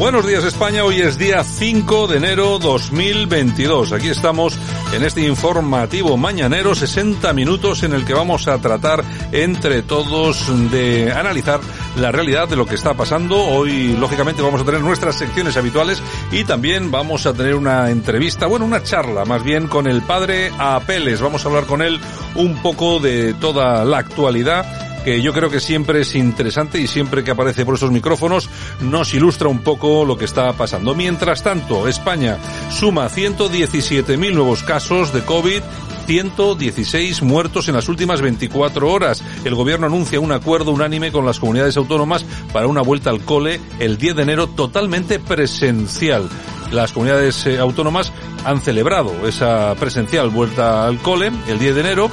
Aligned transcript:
Buenos 0.00 0.26
días 0.26 0.44
España, 0.44 0.82
hoy 0.82 1.02
es 1.02 1.18
día 1.18 1.44
5 1.44 2.06
de 2.08 2.16
enero 2.16 2.58
2022. 2.58 3.92
Aquí 3.92 4.08
estamos 4.08 4.58
en 4.94 5.04
este 5.04 5.20
informativo 5.20 6.16
mañanero, 6.16 6.74
60 6.74 7.34
minutos 7.34 7.82
en 7.82 7.92
el 7.92 8.06
que 8.06 8.14
vamos 8.14 8.48
a 8.48 8.56
tratar 8.62 9.04
entre 9.30 9.82
todos 9.82 10.46
de 10.70 11.12
analizar 11.12 11.60
la 11.98 12.10
realidad 12.10 12.48
de 12.48 12.56
lo 12.56 12.64
que 12.64 12.76
está 12.76 12.94
pasando. 12.94 13.36
Hoy, 13.36 13.92
lógicamente, 13.92 14.40
vamos 14.40 14.62
a 14.62 14.64
tener 14.64 14.80
nuestras 14.80 15.18
secciones 15.18 15.58
habituales 15.58 16.02
y 16.32 16.44
también 16.44 16.90
vamos 16.90 17.26
a 17.26 17.34
tener 17.34 17.54
una 17.54 17.90
entrevista, 17.90 18.46
bueno, 18.46 18.64
una 18.64 18.82
charla 18.82 19.26
más 19.26 19.44
bien 19.44 19.66
con 19.66 19.86
el 19.86 20.00
padre 20.00 20.50
Apeles. 20.58 21.20
Vamos 21.20 21.44
a 21.44 21.48
hablar 21.48 21.66
con 21.66 21.82
él 21.82 22.00
un 22.36 22.62
poco 22.62 23.00
de 23.00 23.34
toda 23.34 23.84
la 23.84 23.98
actualidad 23.98 24.89
que 25.04 25.22
yo 25.22 25.32
creo 25.32 25.50
que 25.50 25.60
siempre 25.60 26.00
es 26.00 26.14
interesante 26.14 26.80
y 26.80 26.86
siempre 26.86 27.24
que 27.24 27.30
aparece 27.30 27.64
por 27.64 27.74
esos 27.74 27.90
micrófonos 27.90 28.48
nos 28.80 29.14
ilustra 29.14 29.48
un 29.48 29.60
poco 29.60 30.04
lo 30.04 30.16
que 30.16 30.24
está 30.24 30.52
pasando. 30.52 30.94
Mientras 30.94 31.42
tanto, 31.42 31.88
España 31.88 32.38
suma 32.70 33.08
117.000 33.08 34.34
nuevos 34.34 34.62
casos 34.62 35.12
de 35.12 35.22
COVID 35.22 35.62
116 36.10 37.22
muertos 37.22 37.68
en 37.68 37.76
las 37.76 37.88
últimas 37.88 38.20
24 38.20 38.92
horas. 38.92 39.22
El 39.44 39.54
gobierno 39.54 39.86
anuncia 39.86 40.18
un 40.18 40.32
acuerdo 40.32 40.72
unánime 40.72 41.12
con 41.12 41.24
las 41.24 41.38
comunidades 41.38 41.76
autónomas 41.76 42.24
para 42.52 42.66
una 42.66 42.82
vuelta 42.82 43.10
al 43.10 43.24
cole 43.24 43.60
el 43.78 43.96
10 43.96 44.16
de 44.16 44.22
enero 44.22 44.48
totalmente 44.48 45.20
presencial. 45.20 46.28
Las 46.72 46.92
comunidades 46.92 47.46
eh, 47.46 47.60
autónomas 47.60 48.12
han 48.44 48.60
celebrado 48.60 49.28
esa 49.28 49.74
presencial 49.76 50.30
vuelta 50.30 50.84
al 50.84 50.98
cole 50.98 51.30
el 51.46 51.60
10 51.60 51.74
de 51.76 51.80
enero 51.80 52.10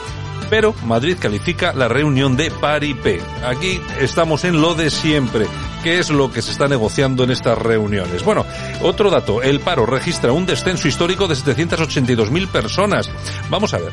pero 0.50 0.74
Madrid 0.86 1.18
califica 1.20 1.74
la 1.74 1.88
reunión 1.88 2.38
de 2.38 2.52
paripé. 2.52 3.22
Aquí 3.46 3.82
estamos 4.00 4.44
en 4.44 4.62
lo 4.62 4.76
de 4.76 4.90
siempre. 4.90 5.46
¿Qué 5.84 6.00
es 6.00 6.10
lo 6.10 6.32
que 6.32 6.42
se 6.42 6.52
está 6.52 6.68
negociando 6.68 7.24
en 7.24 7.32
estas 7.32 7.58
reuniones? 7.58 8.24
Bueno, 8.24 8.46
otro 8.82 9.10
dato. 9.10 9.42
El 9.42 9.60
paro 9.60 9.86
registra 9.86 10.32
un 10.32 10.46
descenso 10.46 10.88
histórico 10.88 11.28
de 11.28 11.36
782.000 11.36 12.48
personas. 12.48 13.10
Vamos 13.50 13.74
a 13.74 13.78
ver. 13.78 13.92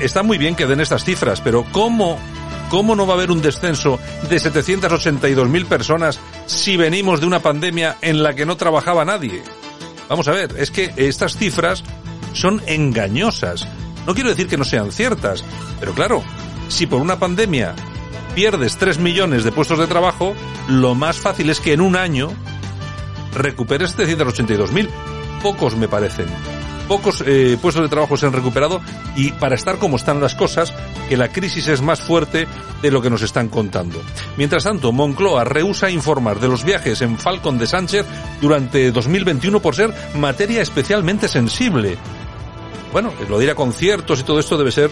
Está 0.00 0.22
muy 0.22 0.38
bien 0.38 0.56
que 0.56 0.66
den 0.66 0.80
estas 0.80 1.04
cifras, 1.04 1.40
pero 1.40 1.64
¿cómo 1.72 2.18
¿Cómo 2.72 2.96
no 2.96 3.06
va 3.06 3.12
a 3.12 3.16
haber 3.18 3.30
un 3.30 3.42
descenso 3.42 4.00
de 4.30 4.36
782.000 4.36 5.66
personas 5.66 6.18
si 6.46 6.78
venimos 6.78 7.20
de 7.20 7.26
una 7.26 7.40
pandemia 7.40 7.98
en 8.00 8.22
la 8.22 8.34
que 8.34 8.46
no 8.46 8.56
trabajaba 8.56 9.04
nadie? 9.04 9.42
Vamos 10.08 10.26
a 10.26 10.32
ver, 10.32 10.54
es 10.56 10.70
que 10.70 10.90
estas 10.96 11.36
cifras 11.36 11.84
son 12.32 12.62
engañosas. 12.66 13.68
No 14.06 14.14
quiero 14.14 14.30
decir 14.30 14.48
que 14.48 14.56
no 14.56 14.64
sean 14.64 14.92
ciertas, 14.92 15.44
pero 15.80 15.94
claro, 15.94 16.22
si 16.68 16.86
por 16.86 17.00
una 17.00 17.18
pandemia 17.18 17.74
pierdes 18.34 18.76
3 18.76 18.98
millones 18.98 19.44
de 19.44 19.52
puestos 19.52 19.78
de 19.78 19.86
trabajo, 19.86 20.34
lo 20.68 20.94
más 20.94 21.18
fácil 21.18 21.50
es 21.50 21.60
que 21.60 21.72
en 21.72 21.80
un 21.80 21.96
año 21.96 22.30
recuperes 23.34 23.96
782.000. 23.96 24.88
Pocos 25.42 25.76
me 25.76 25.88
parecen. 25.88 26.26
Pocos 26.88 27.22
eh, 27.26 27.56
puestos 27.60 27.82
de 27.82 27.88
trabajo 27.88 28.16
se 28.16 28.26
han 28.26 28.32
recuperado 28.32 28.80
y 29.16 29.32
para 29.32 29.54
estar 29.54 29.78
como 29.78 29.96
están 29.96 30.20
las 30.20 30.34
cosas, 30.34 30.72
que 31.08 31.16
la 31.16 31.28
crisis 31.28 31.68
es 31.68 31.80
más 31.80 32.00
fuerte 32.00 32.46
de 32.82 32.90
lo 32.90 33.00
que 33.00 33.10
nos 33.10 33.22
están 33.22 33.48
contando. 33.48 34.02
Mientras 34.36 34.64
tanto, 34.64 34.92
Moncloa 34.92 35.44
rehúsa 35.44 35.90
informar 35.90 36.40
de 36.40 36.48
los 36.48 36.64
viajes 36.64 37.00
en 37.02 37.18
Falcon 37.18 37.58
de 37.58 37.66
Sánchez 37.66 38.06
durante 38.40 38.90
2021 38.90 39.60
por 39.60 39.74
ser 39.74 39.94
materia 40.14 40.60
especialmente 40.60 41.28
sensible. 41.28 41.96
Bueno, 42.92 43.12
lo 43.28 43.38
de 43.38 43.44
ir 43.44 43.50
a 43.50 43.54
conciertos 43.54 44.20
y 44.20 44.22
todo 44.24 44.38
esto 44.38 44.58
debe 44.58 44.70
ser 44.70 44.90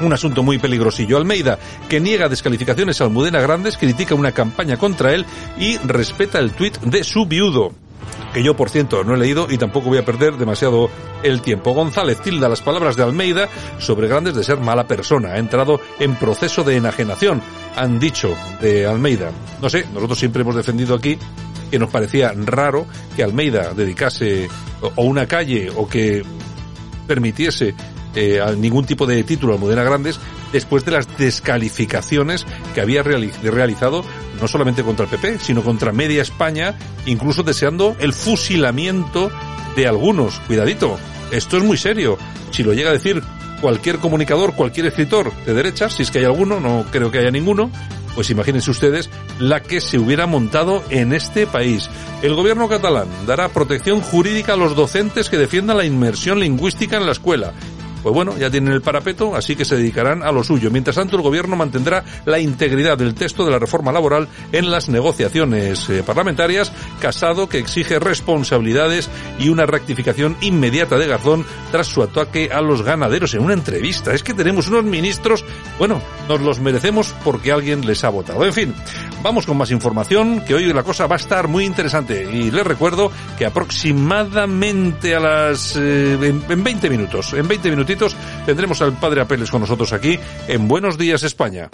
un 0.00 0.12
asunto 0.12 0.42
muy 0.42 0.58
peligrosillo. 0.58 1.16
Almeida, 1.16 1.58
que 1.88 2.00
niega 2.00 2.28
descalificaciones 2.28 3.00
a 3.00 3.04
Almudena 3.04 3.40
Grandes, 3.40 3.76
critica 3.76 4.14
una 4.14 4.32
campaña 4.32 4.76
contra 4.76 5.14
él 5.14 5.24
y 5.58 5.78
respeta 5.78 6.38
el 6.38 6.52
tuit 6.52 6.78
de 6.80 7.04
su 7.04 7.26
viudo 7.26 7.72
que 8.32 8.42
yo, 8.42 8.56
por 8.56 8.70
cierto, 8.70 9.02
no 9.02 9.14
he 9.14 9.18
leído 9.18 9.46
y 9.50 9.58
tampoco 9.58 9.88
voy 9.88 9.98
a 9.98 10.04
perder 10.04 10.36
demasiado 10.36 10.88
el 11.22 11.42
tiempo. 11.42 11.72
González 11.72 12.20
tilda 12.20 12.48
las 12.48 12.62
palabras 12.62 12.96
de 12.96 13.02
Almeida 13.02 13.48
sobre 13.78 14.08
Grandes 14.08 14.34
de 14.34 14.44
ser 14.44 14.60
mala 14.60 14.86
persona. 14.86 15.30
Ha 15.30 15.38
entrado 15.38 15.80
en 15.98 16.14
proceso 16.14 16.62
de 16.62 16.76
enajenación, 16.76 17.42
han 17.76 17.98
dicho 17.98 18.34
de 18.60 18.86
Almeida. 18.86 19.32
No 19.60 19.68
sé, 19.68 19.86
nosotros 19.92 20.18
siempre 20.18 20.42
hemos 20.42 20.54
defendido 20.54 20.94
aquí 20.94 21.18
que 21.70 21.78
nos 21.78 21.90
parecía 21.90 22.32
raro 22.36 22.86
que 23.16 23.22
Almeida 23.22 23.74
dedicase 23.74 24.48
o 24.80 25.02
una 25.02 25.26
calle 25.26 25.70
o 25.74 25.88
que 25.88 26.24
permitiese 27.10 27.74
eh, 28.14 28.40
ningún 28.56 28.86
tipo 28.86 29.04
de 29.04 29.24
título 29.24 29.52
a 29.52 29.56
Almudena 29.56 29.82
Grandes 29.82 30.20
después 30.52 30.84
de 30.84 30.92
las 30.92 31.18
descalificaciones 31.18 32.46
que 32.72 32.80
había 32.80 33.02
reali 33.02 33.32
realizado 33.42 34.04
no 34.40 34.46
solamente 34.46 34.84
contra 34.84 35.06
el 35.06 35.10
PP, 35.10 35.40
sino 35.40 35.64
contra 35.64 35.90
media 35.90 36.22
España, 36.22 36.76
incluso 37.06 37.42
deseando 37.42 37.96
el 37.98 38.12
fusilamiento 38.12 39.28
de 39.74 39.88
algunos. 39.88 40.38
Cuidadito, 40.46 41.00
esto 41.32 41.56
es 41.56 41.64
muy 41.64 41.76
serio. 41.76 42.16
Si 42.52 42.62
lo 42.62 42.74
llega 42.74 42.90
a 42.90 42.92
decir 42.92 43.24
cualquier 43.60 43.98
comunicador, 43.98 44.54
cualquier 44.54 44.86
escritor 44.86 45.32
de 45.44 45.52
derechas, 45.52 45.94
si 45.94 46.04
es 46.04 46.12
que 46.12 46.20
hay 46.20 46.26
alguno, 46.26 46.60
no 46.60 46.86
creo 46.92 47.10
que 47.10 47.18
haya 47.18 47.32
ninguno, 47.32 47.72
pues 48.14 48.30
imagínense 48.30 48.70
ustedes 48.70 49.10
la 49.38 49.60
que 49.60 49.80
se 49.80 49.98
hubiera 49.98 50.26
montado 50.26 50.82
en 50.90 51.12
este 51.12 51.46
país. 51.46 51.88
El 52.22 52.34
gobierno 52.34 52.68
catalán 52.68 53.08
dará 53.26 53.48
protección 53.48 54.00
jurídica 54.00 54.54
a 54.54 54.56
los 54.56 54.76
docentes 54.76 55.28
que 55.28 55.38
defiendan 55.38 55.76
la 55.76 55.84
inmersión 55.84 56.40
lingüística 56.40 56.96
en 56.96 57.06
la 57.06 57.12
escuela 57.12 57.52
pues 58.02 58.14
bueno, 58.14 58.36
ya 58.38 58.50
tienen 58.50 58.72
el 58.72 58.80
parapeto, 58.80 59.36
así 59.36 59.56
que 59.56 59.64
se 59.64 59.76
dedicarán 59.76 60.22
a 60.22 60.32
lo 60.32 60.42
suyo. 60.42 60.70
Mientras 60.70 60.96
tanto, 60.96 61.16
el 61.16 61.22
gobierno 61.22 61.56
mantendrá 61.56 62.04
la 62.24 62.38
integridad 62.38 62.96
del 62.96 63.14
texto 63.14 63.44
de 63.44 63.50
la 63.50 63.58
reforma 63.58 63.92
laboral 63.92 64.28
en 64.52 64.70
las 64.70 64.88
negociaciones 64.88 65.88
eh, 65.90 66.02
parlamentarias. 66.04 66.72
Casado 67.00 67.48
que 67.48 67.58
exige 67.58 67.98
responsabilidades 67.98 69.10
y 69.38 69.48
una 69.48 69.66
rectificación 69.66 70.36
inmediata 70.40 70.96
de 70.96 71.06
Garzón 71.06 71.44
tras 71.70 71.86
su 71.86 72.02
ataque 72.02 72.50
a 72.52 72.60
los 72.60 72.82
ganaderos 72.82 73.34
en 73.34 73.42
una 73.42 73.54
entrevista. 73.54 74.14
Es 74.14 74.22
que 74.22 74.34
tenemos 74.34 74.68
unos 74.68 74.84
ministros, 74.84 75.44
bueno, 75.78 76.00
nos 76.28 76.40
los 76.40 76.60
merecemos 76.60 77.14
porque 77.24 77.52
alguien 77.52 77.86
les 77.86 78.04
ha 78.04 78.08
votado. 78.08 78.44
En 78.44 78.52
fin, 78.52 78.74
vamos 79.22 79.46
con 79.46 79.56
más 79.56 79.70
información, 79.70 80.42
que 80.44 80.54
hoy 80.54 80.72
la 80.72 80.82
cosa 80.82 81.06
va 81.06 81.16
a 81.16 81.18
estar 81.18 81.48
muy 81.48 81.64
interesante. 81.64 82.28
Y 82.32 82.50
les 82.50 82.66
recuerdo 82.66 83.10
que 83.36 83.46
aproximadamente 83.46 85.14
a 85.14 85.20
las... 85.20 85.76
Eh, 85.76 86.14
en, 86.14 86.42
en 86.48 86.64
20 86.64 86.90
minutos, 86.90 87.32
en 87.34 87.46
20 87.46 87.70
minutos 87.70 87.89
tendremos 88.46 88.80
al 88.82 88.92
padre 88.94 89.20
Apeles 89.20 89.50
con 89.50 89.60
nosotros 89.60 89.92
aquí 89.92 90.18
en 90.48 90.68
Buenos 90.68 90.98
Días 90.98 91.22
España. 91.22 91.68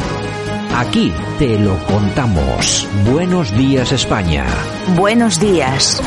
Aquí 0.76 1.10
te 1.38 1.58
lo 1.58 1.74
contamos. 1.86 2.86
Buenos 3.10 3.56
días 3.56 3.92
España. 3.92 4.44
Buenos 4.94 5.40
días. 5.40 6.02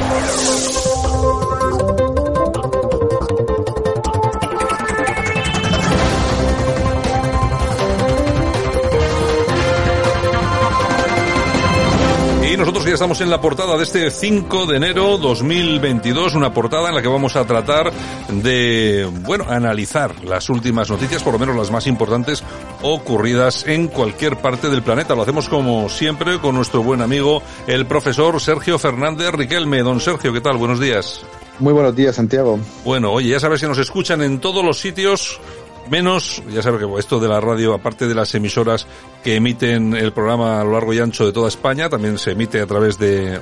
Nosotros 12.69 12.85
ya 12.85 12.93
estamos 12.93 13.19
en 13.21 13.31
la 13.31 13.41
portada 13.41 13.77
de 13.77 13.83
este 13.83 14.11
5 14.11 14.67
de 14.67 14.77
enero 14.77 15.17
2022, 15.17 16.35
una 16.35 16.53
portada 16.53 16.89
en 16.89 16.93
la 16.93 17.01
que 17.01 17.07
vamos 17.07 17.35
a 17.35 17.43
tratar 17.43 17.91
de, 18.29 19.09
bueno, 19.23 19.45
analizar 19.49 20.23
las 20.23 20.51
últimas 20.51 20.87
noticias, 20.87 21.23
por 21.23 21.33
lo 21.33 21.39
menos 21.39 21.55
las 21.55 21.71
más 21.71 21.87
importantes 21.87 22.43
ocurridas 22.83 23.65
en 23.65 23.87
cualquier 23.87 24.37
parte 24.37 24.69
del 24.69 24.83
planeta. 24.83 25.15
Lo 25.15 25.23
hacemos 25.23 25.49
como 25.49 25.89
siempre 25.89 26.37
con 26.37 26.53
nuestro 26.53 26.83
buen 26.83 27.01
amigo, 27.01 27.41
el 27.65 27.87
profesor 27.87 28.39
Sergio 28.39 28.77
Fernández 28.77 29.31
Riquelme. 29.31 29.81
Don 29.81 29.99
Sergio, 29.99 30.31
¿qué 30.31 30.41
tal? 30.41 30.57
Buenos 30.57 30.79
días. 30.79 31.25
Muy 31.59 31.73
buenos 31.73 31.93
días, 31.93 32.15
Santiago. 32.15 32.57
Bueno, 32.85 33.11
oye, 33.11 33.29
ya 33.29 33.39
sabes 33.39 33.59
que 33.59 33.67
nos 33.67 33.77
escuchan 33.79 34.21
en 34.21 34.39
todos 34.39 34.63
los 34.63 34.79
sitios 34.79 35.41
menos, 35.89 36.43
ya 36.49 36.61
sabes 36.61 36.79
que 36.79 36.99
esto 36.99 37.19
de 37.19 37.27
la 37.27 37.41
radio, 37.41 37.73
aparte 37.73 38.07
de 38.07 38.15
las 38.15 38.33
emisoras 38.35 38.87
que 39.23 39.35
emiten 39.35 39.95
el 39.95 40.11
programa 40.11 40.61
a 40.61 40.63
lo 40.63 40.71
largo 40.73 40.93
y 40.93 40.99
ancho 40.99 41.25
de 41.25 41.33
toda 41.33 41.47
España, 41.47 41.89
también 41.89 42.17
se 42.17 42.31
emite 42.31 42.61
a 42.61 42.67
través 42.67 42.97
de 42.97 43.39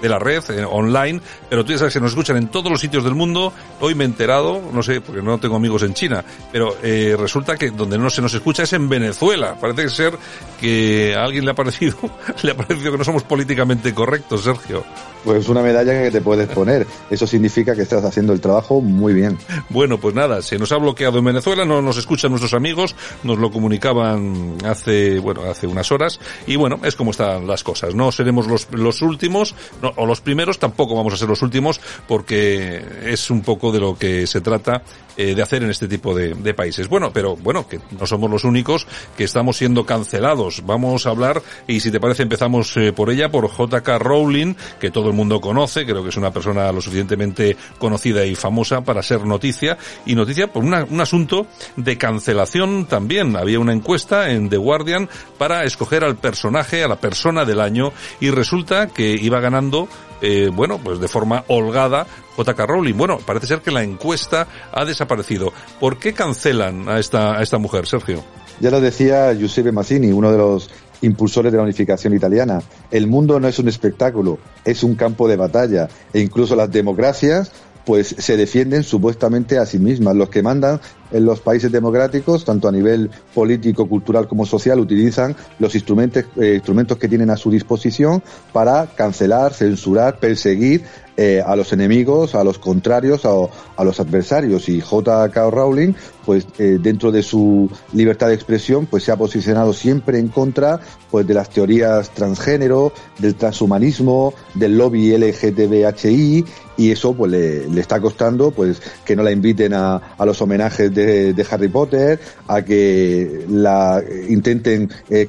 de 0.00 0.08
la 0.08 0.18
red, 0.18 0.42
eh, 0.50 0.64
online, 0.64 1.20
pero 1.48 1.64
tú 1.64 1.72
ya 1.72 1.78
sabes 1.78 1.94
que 1.94 2.00
nos 2.00 2.12
escuchan 2.12 2.36
en 2.36 2.48
todos 2.48 2.70
los 2.70 2.80
sitios 2.80 3.04
del 3.04 3.14
mundo. 3.14 3.52
Hoy 3.80 3.94
me 3.94 4.04
he 4.04 4.06
enterado, 4.06 4.60
no 4.72 4.82
sé, 4.82 5.00
porque 5.00 5.22
no 5.22 5.38
tengo 5.38 5.56
amigos 5.56 5.82
en 5.82 5.94
China, 5.94 6.24
pero 6.52 6.76
eh, 6.82 7.16
resulta 7.18 7.56
que 7.56 7.70
donde 7.70 7.98
no 7.98 8.10
se 8.10 8.22
nos 8.22 8.34
escucha 8.34 8.62
es 8.62 8.72
en 8.72 8.88
Venezuela. 8.88 9.56
Parece 9.60 9.88
ser 9.90 10.14
que 10.60 11.14
a 11.16 11.24
alguien 11.24 11.44
le 11.44 11.52
ha 11.52 11.54
parecido, 11.54 11.96
le 12.42 12.50
ha 12.52 12.56
parecido 12.56 12.92
que 12.92 12.98
no 12.98 13.04
somos 13.04 13.22
políticamente 13.22 13.94
correctos, 13.94 14.42
Sergio. 14.44 14.84
Pues 15.24 15.48
una 15.48 15.62
medalla 15.62 16.02
que 16.02 16.10
te 16.10 16.20
puedes 16.22 16.48
poner. 16.48 16.86
Eso 17.10 17.26
significa 17.26 17.74
que 17.74 17.82
estás 17.82 18.04
haciendo 18.04 18.32
el 18.32 18.40
trabajo 18.40 18.80
muy 18.80 19.12
bien. 19.12 19.36
Bueno, 19.68 19.98
pues 19.98 20.14
nada, 20.14 20.40
se 20.40 20.58
nos 20.58 20.72
ha 20.72 20.76
bloqueado 20.76 21.18
en 21.18 21.24
Venezuela, 21.26 21.64
no 21.64 21.82
nos 21.82 21.98
escuchan 21.98 22.30
nuestros 22.30 22.54
amigos, 22.54 22.96
nos 23.22 23.38
lo 23.38 23.50
comunicaban 23.50 24.56
hace, 24.64 25.18
bueno, 25.18 25.42
hace 25.42 25.66
unas 25.66 25.92
horas, 25.92 26.20
y 26.46 26.56
bueno, 26.56 26.80
es 26.84 26.96
como 26.96 27.10
están 27.10 27.46
las 27.46 27.62
cosas. 27.62 27.94
No 27.94 28.10
seremos 28.12 28.46
los, 28.46 28.68
los 28.72 29.02
últimos, 29.02 29.54
no, 29.82 29.89
o 29.96 30.06
los 30.06 30.20
primeros, 30.20 30.58
tampoco 30.58 30.94
vamos 30.94 31.14
a 31.14 31.16
ser 31.16 31.28
los 31.28 31.42
últimos, 31.42 31.80
porque 32.06 32.84
es 33.04 33.30
un 33.30 33.42
poco 33.42 33.72
de 33.72 33.80
lo 33.80 33.96
que 33.96 34.26
se 34.26 34.40
trata 34.40 34.82
eh, 35.20 35.34
de 35.34 35.42
hacer 35.42 35.62
en 35.62 35.68
este 35.68 35.86
tipo 35.86 36.14
de, 36.14 36.32
de, 36.32 36.54
países. 36.54 36.88
Bueno, 36.88 37.10
pero 37.12 37.36
bueno, 37.36 37.68
que 37.68 37.78
no 37.98 38.06
somos 38.06 38.30
los 38.30 38.44
únicos 38.44 38.86
que 39.18 39.24
estamos 39.24 39.58
siendo 39.58 39.84
cancelados. 39.84 40.62
Vamos 40.64 41.04
a 41.04 41.10
hablar, 41.10 41.42
y 41.66 41.80
si 41.80 41.90
te 41.90 42.00
parece 42.00 42.22
empezamos 42.22 42.74
eh, 42.78 42.94
por 42.94 43.10
ella, 43.10 43.28
por 43.28 43.50
JK 43.50 43.86
Rowling, 43.98 44.54
que 44.80 44.90
todo 44.90 45.08
el 45.08 45.14
mundo 45.14 45.38
conoce, 45.38 45.84
creo 45.84 46.02
que 46.02 46.08
es 46.08 46.16
una 46.16 46.30
persona 46.30 46.72
lo 46.72 46.80
suficientemente 46.80 47.54
conocida 47.76 48.24
y 48.24 48.34
famosa 48.34 48.80
para 48.80 49.02
ser 49.02 49.26
noticia, 49.26 49.76
y 50.06 50.14
noticia 50.14 50.50
por 50.50 50.64
una, 50.64 50.84
un 50.84 51.02
asunto 51.02 51.46
de 51.76 51.98
cancelación 51.98 52.86
también. 52.86 53.36
Había 53.36 53.60
una 53.60 53.74
encuesta 53.74 54.30
en 54.30 54.48
The 54.48 54.56
Guardian 54.56 55.10
para 55.36 55.64
escoger 55.64 56.02
al 56.02 56.16
personaje, 56.16 56.82
a 56.82 56.88
la 56.88 56.96
persona 56.96 57.44
del 57.44 57.60
año, 57.60 57.92
y 58.20 58.30
resulta 58.30 58.86
que 58.86 59.10
iba 59.10 59.38
ganando 59.38 59.86
eh, 60.22 60.50
bueno, 60.52 60.78
pues 60.78 61.00
de 61.00 61.08
forma 61.08 61.44
holgada 61.48 62.06
J.K. 62.44 62.66
Rowling. 62.66 62.94
Bueno, 62.94 63.18
parece 63.18 63.46
ser 63.46 63.60
que 63.60 63.70
la 63.70 63.82
encuesta 63.82 64.46
ha 64.72 64.86
desaparecido. 64.86 65.52
¿Por 65.78 65.98
qué 65.98 66.14
cancelan 66.14 66.88
a 66.88 66.98
esta, 66.98 67.36
a 67.38 67.42
esta 67.42 67.58
mujer, 67.58 67.86
Sergio? 67.86 68.24
Ya 68.60 68.70
lo 68.70 68.80
decía 68.80 69.34
Giuseppe 69.34 69.72
Mazzini, 69.72 70.10
uno 70.10 70.32
de 70.32 70.38
los 70.38 70.70
impulsores 71.02 71.52
de 71.52 71.58
la 71.58 71.64
unificación 71.64 72.14
italiana. 72.14 72.62
El 72.90 73.08
mundo 73.08 73.38
no 73.40 73.46
es 73.46 73.58
un 73.58 73.68
espectáculo, 73.68 74.38
es 74.64 74.82
un 74.82 74.94
campo 74.94 75.28
de 75.28 75.36
batalla. 75.36 75.88
E 76.14 76.20
incluso 76.20 76.56
las 76.56 76.70
democracias 76.70 77.52
pues 77.84 78.14
se 78.18 78.36
defienden 78.36 78.82
supuestamente 78.82 79.58
a 79.58 79.66
sí 79.66 79.78
mismas. 79.78 80.16
Los 80.16 80.28
que 80.28 80.42
mandan 80.42 80.80
en 81.10 81.24
los 81.24 81.40
países 81.40 81.72
democráticos, 81.72 82.44
tanto 82.44 82.68
a 82.68 82.72
nivel 82.72 83.10
político, 83.34 83.88
cultural 83.88 84.28
como 84.28 84.46
social, 84.46 84.78
utilizan 84.80 85.34
los 85.58 85.74
instrumentos, 85.74 86.24
eh, 86.40 86.54
instrumentos 86.54 86.98
que 86.98 87.08
tienen 87.08 87.30
a 87.30 87.36
su 87.36 87.50
disposición 87.50 88.22
para 88.52 88.86
cancelar, 88.86 89.52
censurar, 89.52 90.18
perseguir 90.18 90.84
eh, 91.16 91.42
a 91.44 91.54
los 91.56 91.72
enemigos, 91.72 92.34
a 92.34 92.44
los 92.44 92.58
contrarios, 92.58 93.24
a, 93.24 93.30
a 93.76 93.84
los 93.84 94.00
adversarios. 94.00 94.68
Y 94.68 94.80
J.K. 94.80 95.50
Rowling, 95.50 95.92
pues 96.24 96.46
eh, 96.58 96.78
dentro 96.80 97.12
de 97.12 97.22
su 97.22 97.68
libertad 97.92 98.28
de 98.28 98.34
expresión, 98.34 98.86
pues 98.86 99.02
se 99.04 99.12
ha 99.12 99.16
posicionado 99.16 99.72
siempre 99.72 100.18
en 100.18 100.28
contra 100.28 100.80
pues 101.10 101.26
de 101.26 101.34
las 101.34 101.50
teorías 101.50 102.10
transgénero, 102.10 102.92
del 103.18 103.34
transhumanismo, 103.34 104.32
del 104.54 104.78
lobby 104.78 105.16
LGTBHI 105.16 106.44
y 106.80 106.90
eso 106.90 107.12
pues 107.12 107.30
le, 107.30 107.78
está 107.78 108.00
costando 108.00 108.52
pues 108.52 108.80
que 109.04 109.14
no 109.14 109.22
la 109.22 109.30
inviten 109.30 109.74
a, 109.74 109.96
a 110.16 110.24
los 110.24 110.40
homenajes 110.40 110.92
de, 110.94 111.34
de, 111.34 111.46
Harry 111.50 111.68
Potter, 111.68 112.18
a 112.48 112.62
que 112.62 113.44
la 113.50 114.02
intenten 114.30 114.90
eh, 115.10 115.28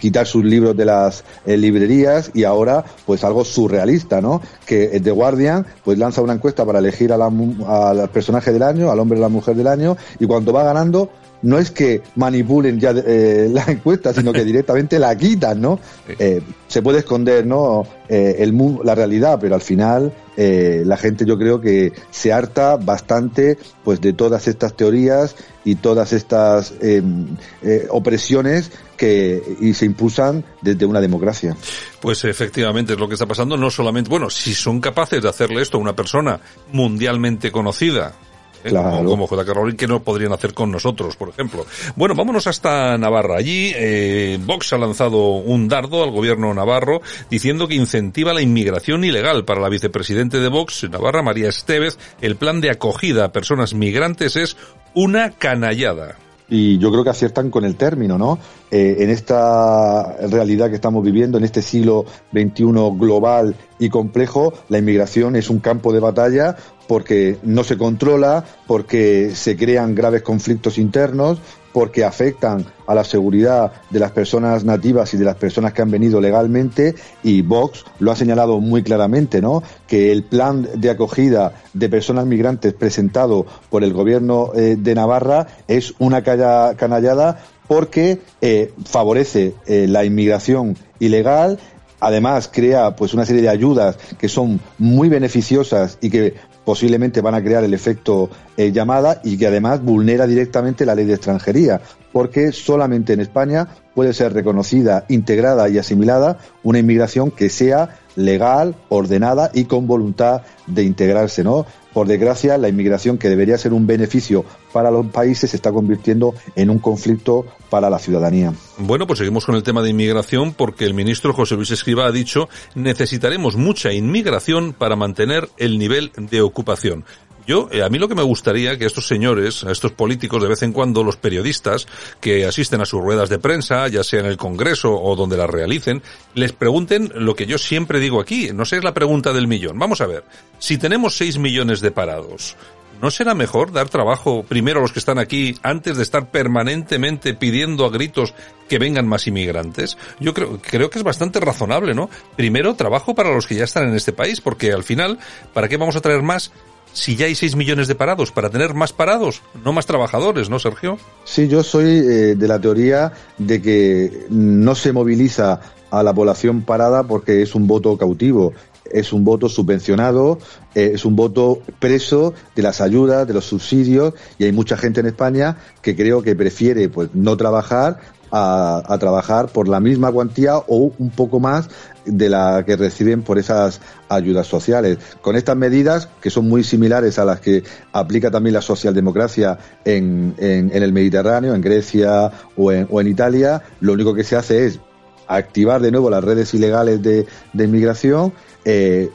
quitar 0.00 0.26
sus 0.26 0.44
libros 0.44 0.76
de 0.76 0.84
las 0.84 1.22
eh, 1.46 1.56
librerías 1.56 2.32
y 2.34 2.42
ahora 2.42 2.84
pues 3.06 3.22
algo 3.22 3.44
surrealista, 3.44 4.20
¿no? 4.20 4.42
Que 4.66 4.98
The 4.98 5.12
Guardian 5.12 5.64
pues 5.84 5.96
lanza 5.96 6.22
una 6.22 6.32
encuesta 6.32 6.66
para 6.66 6.80
elegir 6.80 7.12
al 7.12 8.10
personaje 8.12 8.52
del 8.52 8.64
año, 8.64 8.90
al 8.90 8.98
hombre 8.98 9.18
o 9.18 9.22
la 9.22 9.28
mujer 9.28 9.54
del 9.54 9.68
año 9.68 9.96
y 10.18 10.26
cuando 10.26 10.52
va 10.52 10.64
ganando 10.64 11.08
no 11.42 11.58
es 11.58 11.70
que 11.70 12.02
manipulen 12.16 12.78
ya 12.78 12.90
eh, 12.90 13.48
la 13.52 13.64
encuesta, 13.64 14.12
sino 14.12 14.32
que 14.32 14.44
directamente 14.44 14.98
la 14.98 15.16
quitan, 15.16 15.60
¿no? 15.60 15.78
Eh, 16.18 16.42
se 16.68 16.82
puede 16.82 17.00
esconder, 17.00 17.46
¿no? 17.46 17.86
Eh, 18.08 18.36
el 18.40 18.56
la 18.84 18.94
realidad, 18.94 19.38
pero 19.40 19.54
al 19.54 19.60
final 19.60 20.12
eh, 20.36 20.82
la 20.84 20.96
gente 20.96 21.24
yo 21.24 21.38
creo 21.38 21.60
que 21.60 21.92
se 22.10 22.32
harta 22.32 22.76
bastante, 22.76 23.58
pues, 23.84 24.00
de 24.00 24.12
todas 24.12 24.48
estas 24.48 24.74
teorías 24.74 25.36
y 25.64 25.76
todas 25.76 26.12
estas 26.12 26.74
em, 26.80 27.36
eh, 27.62 27.86
opresiones 27.90 28.72
que 28.96 29.56
y 29.60 29.74
se 29.74 29.86
impulsan 29.86 30.44
desde 30.62 30.86
una 30.86 31.00
democracia. 31.00 31.56
Pues 32.00 32.24
efectivamente 32.24 32.94
es 32.94 32.98
lo 32.98 33.06
que 33.06 33.14
está 33.14 33.26
pasando. 33.26 33.56
No 33.56 33.70
solamente, 33.70 34.10
bueno, 34.10 34.30
si 34.30 34.54
son 34.54 34.80
capaces 34.80 35.22
de 35.22 35.28
hacerle 35.28 35.62
esto 35.62 35.76
a 35.76 35.80
una 35.80 35.94
persona 35.94 36.40
mundialmente 36.72 37.52
conocida, 37.52 38.14
Claro. 38.62 39.04
como 39.04 39.26
J.K. 39.26 39.52
Rowling, 39.52 39.76
que 39.76 39.86
no 39.86 40.02
podrían 40.02 40.32
hacer 40.32 40.54
con 40.54 40.70
nosotros, 40.70 41.16
por 41.16 41.28
ejemplo. 41.28 41.64
Bueno, 41.96 42.14
vámonos 42.14 42.46
hasta 42.46 42.96
Navarra. 42.98 43.36
Allí, 43.36 43.72
eh, 43.74 44.38
Vox 44.44 44.72
ha 44.72 44.78
lanzado 44.78 45.36
un 45.36 45.68
dardo 45.68 46.02
al 46.02 46.10
gobierno 46.10 46.52
navarro 46.52 47.00
diciendo 47.30 47.68
que 47.68 47.74
incentiva 47.74 48.34
la 48.34 48.42
inmigración 48.42 49.04
ilegal. 49.04 49.44
Para 49.44 49.60
la 49.60 49.68
vicepresidente 49.68 50.40
de 50.40 50.48
Vox, 50.48 50.88
Navarra, 50.90 51.22
María 51.22 51.48
Estevez, 51.48 51.98
el 52.20 52.36
plan 52.36 52.60
de 52.60 52.70
acogida 52.70 53.26
a 53.26 53.32
personas 53.32 53.74
migrantes 53.74 54.36
es 54.36 54.56
una 54.94 55.30
canallada 55.30 56.16
y 56.50 56.78
yo 56.78 56.90
creo 56.90 57.04
que 57.04 57.10
aciertan 57.10 57.48
con 57.48 57.64
el 57.64 57.76
término, 57.76 58.18
¿no? 58.18 58.38
Eh, 58.70 58.96
en 58.98 59.10
esta 59.10 60.16
realidad 60.28 60.68
que 60.68 60.74
estamos 60.74 61.04
viviendo, 61.04 61.38
en 61.38 61.44
este 61.44 61.62
siglo 61.62 62.04
XXI 62.32 62.64
global 62.98 63.54
y 63.78 63.88
complejo, 63.88 64.52
la 64.68 64.78
inmigración 64.78 65.36
es 65.36 65.48
un 65.48 65.60
campo 65.60 65.92
de 65.92 66.00
batalla 66.00 66.56
porque 66.90 67.38
no 67.44 67.62
se 67.62 67.78
controla, 67.78 68.44
porque 68.66 69.30
se 69.36 69.56
crean 69.56 69.94
graves 69.94 70.22
conflictos 70.22 70.76
internos, 70.76 71.38
porque 71.72 72.02
afectan 72.02 72.66
a 72.84 72.96
la 72.96 73.04
seguridad 73.04 73.70
de 73.90 74.00
las 74.00 74.10
personas 74.10 74.64
nativas 74.64 75.14
y 75.14 75.16
de 75.16 75.24
las 75.24 75.36
personas 75.36 75.72
que 75.72 75.82
han 75.82 75.90
venido 75.92 76.20
legalmente 76.20 76.96
y 77.22 77.42
Vox 77.42 77.84
lo 78.00 78.10
ha 78.10 78.16
señalado 78.16 78.58
muy 78.58 78.82
claramente, 78.82 79.40
¿no? 79.40 79.62
Que 79.86 80.10
el 80.10 80.24
plan 80.24 80.66
de 80.74 80.90
acogida 80.90 81.52
de 81.74 81.88
personas 81.88 82.26
migrantes 82.26 82.74
presentado 82.74 83.46
por 83.68 83.84
el 83.84 83.92
gobierno 83.92 84.50
eh, 84.56 84.74
de 84.76 84.94
Navarra 84.96 85.46
es 85.68 85.94
una 86.00 86.24
canallada 86.24 87.40
porque 87.68 88.20
eh, 88.40 88.72
favorece 88.84 89.54
eh, 89.64 89.86
la 89.88 90.04
inmigración 90.04 90.76
ilegal 90.98 91.60
además 92.00 92.50
crea 92.52 92.96
pues 92.96 93.14
una 93.14 93.26
serie 93.26 93.42
de 93.42 93.48
ayudas 93.48 93.96
que 94.18 94.28
son 94.28 94.60
muy 94.78 95.08
beneficiosas 95.08 95.98
y 96.00 96.10
que 96.10 96.34
posiblemente 96.64 97.20
van 97.20 97.34
a 97.34 97.42
crear 97.42 97.64
el 97.64 97.74
efecto 97.74 98.30
eh, 98.56 98.72
llamada 98.72 99.20
y 99.24 99.36
que 99.36 99.46
además 99.46 99.82
vulnera 99.82 100.26
directamente 100.26 100.86
la 100.86 100.94
ley 100.94 101.06
de 101.06 101.14
extranjería, 101.14 101.80
porque 102.12 102.52
solamente 102.52 103.12
en 103.12 103.20
España 103.20 103.68
puede 103.94 104.12
ser 104.12 104.32
reconocida, 104.32 105.04
integrada 105.08 105.68
y 105.68 105.78
asimilada 105.78 106.38
una 106.62 106.78
inmigración 106.78 107.30
que 107.30 107.48
sea 107.48 107.98
legal, 108.16 108.74
ordenada 108.88 109.50
y 109.54 109.64
con 109.64 109.86
voluntad 109.86 110.42
de 110.66 110.84
integrarse, 110.84 111.44
¿no? 111.44 111.66
Por 111.92 112.06
desgracia, 112.06 112.58
la 112.58 112.68
inmigración 112.68 113.18
que 113.18 113.28
debería 113.28 113.58
ser 113.58 113.72
un 113.72 113.86
beneficio 113.86 114.44
para 114.72 114.90
los 114.90 115.06
países 115.06 115.50
se 115.50 115.56
está 115.56 115.72
convirtiendo 115.72 116.34
en 116.56 116.70
un 116.70 116.78
conflicto 116.78 117.46
para 117.68 117.90
la 117.90 117.98
ciudadanía. 117.98 118.52
Bueno, 118.78 119.06
pues 119.06 119.18
seguimos 119.18 119.46
con 119.46 119.54
el 119.54 119.62
tema 119.62 119.82
de 119.82 119.90
inmigración 119.90 120.52
porque 120.52 120.84
el 120.84 120.94
ministro 120.94 121.32
José 121.32 121.56
Luis 121.56 121.70
Escriba 121.70 122.06
ha 122.06 122.12
dicho 122.12 122.48
necesitaremos 122.74 123.56
mucha 123.56 123.92
inmigración 123.92 124.72
para 124.72 124.96
mantener 124.96 125.48
el 125.56 125.78
nivel 125.78 126.12
de 126.16 126.42
ocupación. 126.42 127.04
Yo, 127.46 127.68
eh, 127.72 127.82
a 127.82 127.88
mí 127.88 127.98
lo 127.98 128.08
que 128.08 128.14
me 128.14 128.22
gustaría 128.22 128.78
que 128.78 128.84
estos 128.84 129.08
señores, 129.08 129.64
a 129.64 129.72
estos 129.72 129.92
políticos, 129.92 130.42
de 130.42 130.48
vez 130.48 130.62
en 130.62 130.72
cuando, 130.72 131.02
los 131.02 131.16
periodistas 131.16 131.86
que 132.20 132.44
asisten 132.44 132.80
a 132.80 132.84
sus 132.84 133.00
ruedas 133.00 133.28
de 133.28 133.38
prensa, 133.38 133.88
ya 133.88 134.04
sea 134.04 134.20
en 134.20 134.26
el 134.26 134.36
Congreso 134.36 134.94
o 134.94 135.16
donde 135.16 135.36
las 135.36 135.50
realicen, 135.50 136.02
les 136.34 136.52
pregunten 136.52 137.10
lo 137.14 137.34
que 137.34 137.46
yo 137.46 137.58
siempre 137.58 137.98
digo 137.98 138.20
aquí. 138.20 138.50
No 138.54 138.64
sé, 138.64 138.76
es 138.76 138.84
la 138.84 138.94
pregunta 138.94 139.32
del 139.32 139.48
millón. 139.48 139.78
Vamos 139.78 140.00
a 140.00 140.06
ver. 140.06 140.24
Si 140.58 140.78
tenemos 140.78 141.16
6 141.16 141.38
millones 141.38 141.80
de 141.80 141.90
parados, 141.90 142.56
¿no 143.00 143.10
será 143.10 143.34
mejor 143.34 143.72
dar 143.72 143.88
trabajo 143.88 144.42
primero 144.42 144.78
a 144.78 144.82
los 144.82 144.92
que 144.92 144.98
están 144.98 145.18
aquí 145.18 145.56
antes 145.62 145.96
de 145.96 146.02
estar 146.02 146.30
permanentemente 146.30 147.34
pidiendo 147.34 147.84
a 147.84 147.90
gritos 147.90 148.34
que 148.68 148.78
vengan 148.78 149.06
más 149.06 149.26
inmigrantes? 149.26 149.96
Yo 150.18 150.34
creo, 150.34 150.58
creo 150.60 150.90
que 150.90 150.98
es 150.98 151.04
bastante 151.04 151.40
razonable, 151.40 151.94
¿no? 151.94 152.10
Primero 152.36 152.74
trabajo 152.74 153.14
para 153.14 153.32
los 153.32 153.46
que 153.46 153.54
ya 153.54 153.64
están 153.64 153.88
en 153.88 153.94
este 153.94 154.12
país, 154.12 154.40
porque 154.40 154.72
al 154.72 154.84
final, 154.84 155.18
¿para 155.52 155.68
qué 155.68 155.76
vamos 155.76 155.96
a 155.96 156.00
traer 156.00 156.22
más 156.22 156.52
si 156.92 157.16
ya 157.16 157.26
hay 157.26 157.34
6 157.34 157.56
millones 157.56 157.88
de 157.88 157.94
parados? 157.94 158.32
¿Para 158.32 158.50
tener 158.50 158.74
más 158.74 158.92
parados? 158.92 159.42
No 159.64 159.72
más 159.72 159.86
trabajadores, 159.86 160.50
¿no, 160.50 160.58
Sergio? 160.58 160.98
Sí, 161.24 161.48
yo 161.48 161.62
soy 161.62 161.86
eh, 161.86 162.34
de 162.36 162.48
la 162.48 162.60
teoría 162.60 163.12
de 163.38 163.62
que 163.62 164.26
no 164.30 164.74
se 164.74 164.92
moviliza 164.92 165.60
a 165.90 166.02
la 166.02 166.14
población 166.14 166.62
parada 166.62 167.02
porque 167.02 167.42
es 167.42 167.54
un 167.54 167.66
voto 167.66 167.96
cautivo 167.96 168.52
es 168.90 169.12
un 169.12 169.24
voto 169.24 169.48
subvencionado, 169.48 170.38
eh, 170.74 170.92
es 170.94 171.04
un 171.04 171.16
voto 171.16 171.60
preso 171.78 172.34
de 172.54 172.62
las 172.62 172.80
ayudas, 172.80 173.26
de 173.26 173.34
los 173.34 173.44
subsidios, 173.44 174.14
y 174.38 174.44
hay 174.44 174.52
mucha 174.52 174.76
gente 174.76 175.00
en 175.00 175.06
España 175.06 175.56
que 175.82 175.96
creo 175.96 176.22
que 176.22 176.34
prefiere 176.36 176.88
pues 176.88 177.10
no 177.14 177.36
trabajar 177.36 177.98
a, 178.32 178.96
trabajar 178.98 179.48
por 179.48 179.68
la 179.68 179.80
misma 179.80 180.12
cuantía 180.12 180.56
o 180.58 180.92
un 180.98 181.10
poco 181.10 181.40
más 181.40 181.68
de 182.04 182.28
la 182.28 182.64
que 182.64 182.76
reciben 182.76 183.22
por 183.22 183.38
esas 183.38 183.80
ayudas 184.08 184.46
sociales. 184.46 184.98
Con 185.20 185.36
estas 185.36 185.56
medidas, 185.56 186.08
que 186.20 186.30
son 186.30 186.48
muy 186.48 186.64
similares 186.64 187.18
a 187.18 187.24
las 187.24 187.40
que 187.40 187.62
aplica 187.92 188.30
también 188.30 188.54
la 188.54 188.62
socialdemocracia 188.62 189.58
en, 189.84 190.34
en, 190.38 190.70
en 190.72 190.82
el 190.82 190.92
Mediterráneo, 190.92 191.54
en 191.54 191.60
Grecia 191.60 192.30
o 192.56 192.72
en, 192.72 192.86
o 192.90 193.00
en 193.00 193.08
Italia, 193.08 193.62
lo 193.80 193.92
único 193.92 194.14
que 194.14 194.24
se 194.24 194.36
hace 194.36 194.66
es 194.66 194.80
activar 195.26 195.80
de 195.80 195.92
nuevo 195.92 196.10
las 196.10 196.24
redes 196.24 196.52
ilegales 196.54 197.02
de, 197.02 197.26
de 197.52 197.64
inmigración 197.64 198.32
eh, 198.64 199.10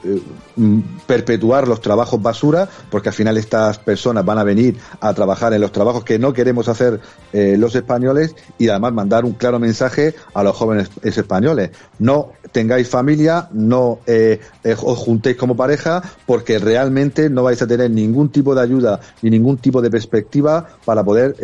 perpetuar 1.06 1.68
los 1.68 1.82
trabajos 1.82 2.20
basura, 2.22 2.68
porque 2.90 3.10
al 3.10 3.16
final 3.16 3.38
estas 3.38 3.78
personas 3.78 4.26
van 4.26 4.40
a 4.40 4.44
venir 4.44 4.78
a 5.02 5.14
trabajar 5.14 5.54
en 5.54 5.62
los 5.62 5.72
trabajos 5.72 6.04
que 6.04 6.18
no 6.18 6.34
queremos 6.34 6.68
hacer 6.68 7.00
eh, 7.32 7.56
los 7.58 7.76
españoles 7.76 8.36
y 8.58 8.70
además 8.70 8.94
mandar 8.94 9.26
un 9.26 9.34
claro 9.34 9.60
mensaje 9.60 10.16
a 10.34 10.44
los 10.44 10.56
jóvenes 10.56 10.90
españoles. 11.04 11.72
No 12.00 12.32
tengáis 12.52 12.88
familia, 12.88 13.50
no 13.52 14.00
eh, 14.08 14.40
os 14.64 14.98
juntéis 14.98 15.36
como 15.36 15.56
pareja, 15.56 16.02
porque 16.26 16.58
realmente 16.58 17.30
no 17.30 17.44
vais 17.44 17.62
a 17.62 17.68
tener 17.68 17.92
ningún 17.92 18.30
tipo 18.30 18.56
de 18.56 18.62
ayuda 18.62 19.00
ni 19.22 19.30
ningún 19.30 19.58
tipo 19.58 19.82
de 19.82 19.92
perspectiva 19.92 20.70
para 20.86 21.04
poder 21.04 21.36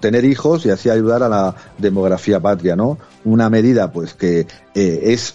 tener 0.00 0.24
hijos 0.24 0.64
y 0.64 0.70
así 0.70 0.88
ayudar 0.88 1.22
a 1.24 1.28
la 1.28 1.54
demografía 1.76 2.40
patria, 2.40 2.76
¿no? 2.76 2.98
Una 3.24 3.50
medida 3.50 3.90
pues 3.92 4.14
que 4.14 4.46
es 4.74 5.34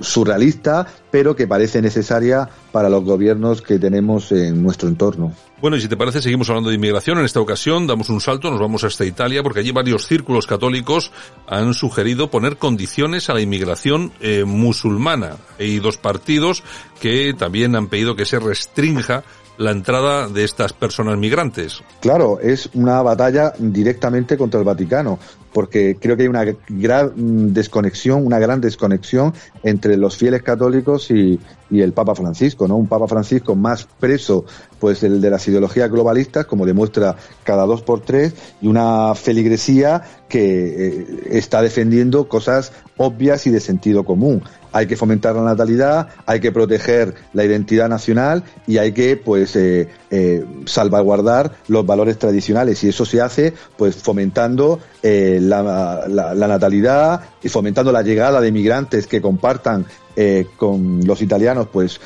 surrealista, 0.00 0.86
pero 1.10 1.36
que 1.36 1.46
parece 1.46 1.82
necesaria 1.82 2.48
para 2.72 2.88
los 2.88 3.04
gobiernos 3.04 3.62
que 3.62 3.78
tenemos 3.78 4.32
en 4.32 4.62
nuestro 4.62 4.88
entorno. 4.88 5.32
Bueno, 5.60 5.76
y 5.76 5.80
si 5.80 5.88
te 5.88 5.96
parece, 5.96 6.22
seguimos 6.22 6.48
hablando 6.48 6.70
de 6.70 6.76
inmigración. 6.76 7.18
En 7.18 7.24
esta 7.24 7.40
ocasión 7.40 7.86
damos 7.86 8.08
un 8.08 8.20
salto, 8.20 8.50
nos 8.50 8.60
vamos 8.60 8.82
hasta 8.84 9.04
Italia, 9.04 9.42
porque 9.42 9.60
allí 9.60 9.72
varios 9.72 10.06
círculos 10.06 10.46
católicos 10.46 11.12
han 11.46 11.74
sugerido 11.74 12.30
poner 12.30 12.56
condiciones 12.56 13.28
a 13.28 13.34
la 13.34 13.42
inmigración 13.42 14.12
eh, 14.20 14.44
musulmana. 14.44 15.36
Hay 15.58 15.78
dos 15.78 15.98
partidos 15.98 16.62
que 17.00 17.34
también 17.34 17.76
han 17.76 17.88
pedido 17.88 18.16
que 18.16 18.24
se 18.24 18.38
restrinja 18.38 19.22
la 19.60 19.72
entrada 19.72 20.26
de 20.26 20.44
estas 20.44 20.72
personas 20.72 21.18
migrantes. 21.18 21.82
Claro, 22.00 22.40
es 22.40 22.70
una 22.72 23.02
batalla 23.02 23.52
directamente 23.58 24.38
contra 24.38 24.58
el 24.58 24.64
Vaticano, 24.64 25.18
porque 25.52 25.96
creo 26.00 26.16
que 26.16 26.22
hay 26.22 26.28
una 26.28 26.44
gran 26.68 27.52
desconexión, 27.52 28.24
una 28.24 28.38
gran 28.38 28.60
desconexión 28.60 29.34
entre 29.62 29.96
los 29.96 30.16
fieles 30.16 30.42
católicos 30.42 31.10
y, 31.10 31.38
el 31.70 31.92
Papa 31.92 32.16
Francisco, 32.16 32.66
¿no? 32.66 32.76
Un 32.76 32.88
Papa 32.88 33.06
Francisco 33.06 33.54
más 33.54 33.86
preso, 34.00 34.44
pues, 34.80 35.04
el 35.04 35.20
de 35.20 35.30
las 35.30 35.46
ideologías 35.46 35.88
globalistas, 35.88 36.46
como 36.46 36.66
demuestra 36.66 37.14
cada 37.44 37.64
dos 37.64 37.82
por 37.82 38.00
tres, 38.00 38.34
y 38.60 38.66
una 38.66 39.14
feligresía 39.14 40.02
que 40.28 40.88
eh, 40.88 41.06
está 41.30 41.62
defendiendo 41.62 42.28
cosas 42.28 42.72
obvias 42.96 43.46
y 43.46 43.50
de 43.50 43.60
sentido 43.60 44.04
común 44.04 44.42
hay 44.72 44.86
que 44.86 44.96
fomentar 44.96 45.34
la 45.34 45.42
natalidad, 45.42 46.08
hay 46.26 46.40
que 46.40 46.52
proteger 46.52 47.14
la 47.32 47.44
identidad 47.44 47.88
nacional 47.88 48.44
y 48.66 48.78
hay 48.78 48.92
que 48.92 49.16
pues 49.16 49.56
eh, 49.56 49.88
eh, 50.10 50.44
salvaguardar 50.66 51.52
los 51.68 51.84
valores 51.84 52.18
tradicionales 52.18 52.82
y 52.84 52.88
eso 52.88 53.04
se 53.04 53.20
hace 53.20 53.52
pues 53.76 53.96
fomentando 53.96 54.80
eh, 55.02 55.38
la, 55.40 56.34
natalidad 56.34 57.22
y 57.42 57.48
fomentando 57.48 57.92
la 57.92 58.02
llegada 58.02 58.40
de 58.40 58.48
inmigrantes 58.48 59.06
que 59.06 59.20
compartan 59.20 59.86
eh, 60.16 60.46
con 60.56 61.00
los 61.06 61.22
italianos 61.22 61.68
pues 61.72 62.00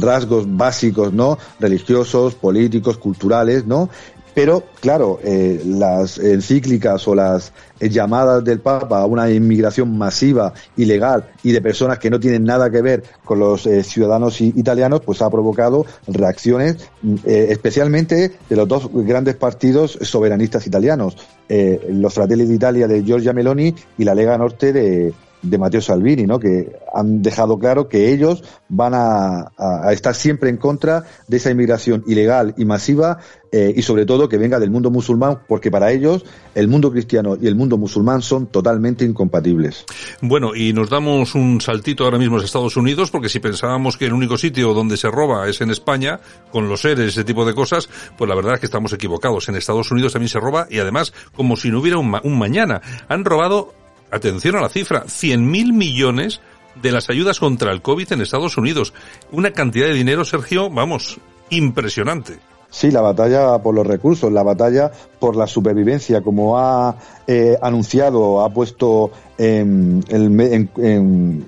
rasgos 0.00 0.44
básicos 0.56 1.12
no 1.12 1.38
religiosos 1.58 2.34
políticos 2.34 2.98
culturales 2.98 3.66
no 3.66 3.88
pero, 4.36 4.64
claro, 4.82 5.18
eh, 5.24 5.62
las 5.64 6.18
encíclicas 6.18 7.08
o 7.08 7.14
las 7.14 7.54
eh, 7.80 7.88
llamadas 7.88 8.44
del 8.44 8.60
Papa 8.60 9.00
a 9.00 9.06
una 9.06 9.30
inmigración 9.30 9.96
masiva, 9.96 10.52
ilegal 10.76 11.24
y 11.42 11.52
de 11.52 11.62
personas 11.62 11.98
que 11.98 12.10
no 12.10 12.20
tienen 12.20 12.44
nada 12.44 12.68
que 12.68 12.82
ver 12.82 13.02
con 13.24 13.38
los 13.38 13.64
eh, 13.64 13.82
ciudadanos 13.82 14.42
italianos, 14.42 15.00
pues 15.00 15.22
ha 15.22 15.30
provocado 15.30 15.86
reacciones, 16.06 16.76
eh, 17.24 17.46
especialmente 17.48 18.32
de 18.46 18.56
los 18.56 18.68
dos 18.68 18.90
grandes 18.92 19.36
partidos 19.36 19.98
soberanistas 20.02 20.66
italianos, 20.66 21.16
los 21.48 22.12
Fratelli 22.12 22.44
d'Italia 22.44 22.86
de 22.88 23.04
Giorgia 23.04 23.32
Meloni 23.32 23.74
y 23.96 24.04
la 24.04 24.14
Lega 24.14 24.36
Norte 24.36 24.72
de, 24.72 25.14
de 25.42 25.58
Matteo 25.58 25.80
Salvini, 25.80 26.24
¿no? 26.24 26.38
que 26.38 26.76
han 26.94 27.22
dejado 27.22 27.58
claro 27.58 27.88
que 27.88 28.12
ellos 28.12 28.42
van 28.68 28.92
a, 28.94 29.52
estar 29.92 30.14
siempre 30.14 30.50
en 30.50 30.56
contra 30.56 31.04
de 31.28 31.36
esa 31.36 31.50
inmigración 31.50 32.02
ilegal 32.06 32.54
y 32.56 32.64
masiva 32.64 33.18
eh, 33.52 33.72
y 33.76 33.82
sobre 33.82 34.06
todo 34.06 34.28
que 34.28 34.38
venga 34.38 34.58
del 34.58 34.70
mundo 34.70 34.90
musulmán, 34.90 35.40
porque 35.46 35.70
para 35.70 35.92
ellos 35.92 36.24
el 36.54 36.68
mundo 36.68 36.90
cristiano 36.90 37.36
y 37.40 37.46
el 37.46 37.54
mundo 37.54 37.78
musulmán 37.78 38.20
son 38.22 38.46
totalmente 38.46 39.04
incompatibles. 39.04 39.84
Bueno, 40.20 40.54
y 40.54 40.72
nos 40.72 40.90
damos 40.90 41.34
un 41.34 41.60
saltito 41.60 42.04
ahora 42.04 42.18
mismo 42.18 42.38
a 42.38 42.44
Estados 42.44 42.76
Unidos, 42.76 43.10
porque 43.10 43.28
si 43.28 43.38
pensábamos 43.38 43.96
que 43.96 44.06
el 44.06 44.12
único 44.12 44.36
sitio 44.36 44.74
donde 44.74 44.96
se 44.96 45.10
roba 45.10 45.48
es 45.48 45.60
en 45.60 45.70
España, 45.70 46.20
con 46.50 46.68
los 46.68 46.80
seres, 46.80 47.08
ese 47.08 47.24
tipo 47.24 47.44
de 47.44 47.54
cosas, 47.54 47.88
pues 48.18 48.28
la 48.28 48.34
verdad 48.34 48.54
es 48.54 48.60
que 48.60 48.66
estamos 48.66 48.92
equivocados. 48.92 49.48
En 49.48 49.56
Estados 49.56 49.90
Unidos 49.90 50.12
también 50.12 50.28
se 50.28 50.40
roba 50.40 50.66
y 50.68 50.78
además 50.78 51.12
como 51.34 51.56
si 51.56 51.70
no 51.70 51.80
hubiera 51.80 51.98
un, 51.98 52.10
ma 52.10 52.20
un 52.24 52.38
mañana. 52.38 52.80
Han 53.08 53.24
robado 53.24 53.72
atención 54.10 54.56
a 54.56 54.60
la 54.60 54.68
cifra, 54.68 55.04
100.000 55.04 55.72
millones 55.72 56.40
de 56.80 56.92
las 56.92 57.08
ayudas 57.10 57.40
contra 57.40 57.72
el 57.72 57.82
COVID 57.82 58.12
en 58.12 58.20
Estados 58.20 58.56
Unidos. 58.56 58.92
Una 59.32 59.52
cantidad 59.52 59.86
de 59.86 59.94
dinero, 59.94 60.24
Sergio, 60.24 60.70
vamos, 60.70 61.18
impresionante. 61.50 62.38
Sí, 62.68 62.90
la 62.90 63.00
batalla 63.00 63.58
por 63.62 63.74
los 63.74 63.86
recursos, 63.86 64.30
la 64.30 64.42
batalla 64.42 64.90
por 65.18 65.36
la 65.36 65.46
supervivencia, 65.46 66.20
como 66.20 66.58
ha 66.58 66.96
eh, 67.26 67.56
anunciado, 67.62 68.42
ha 68.42 68.50
puesto 68.50 69.12
en, 69.38 70.04
en, 70.08 70.68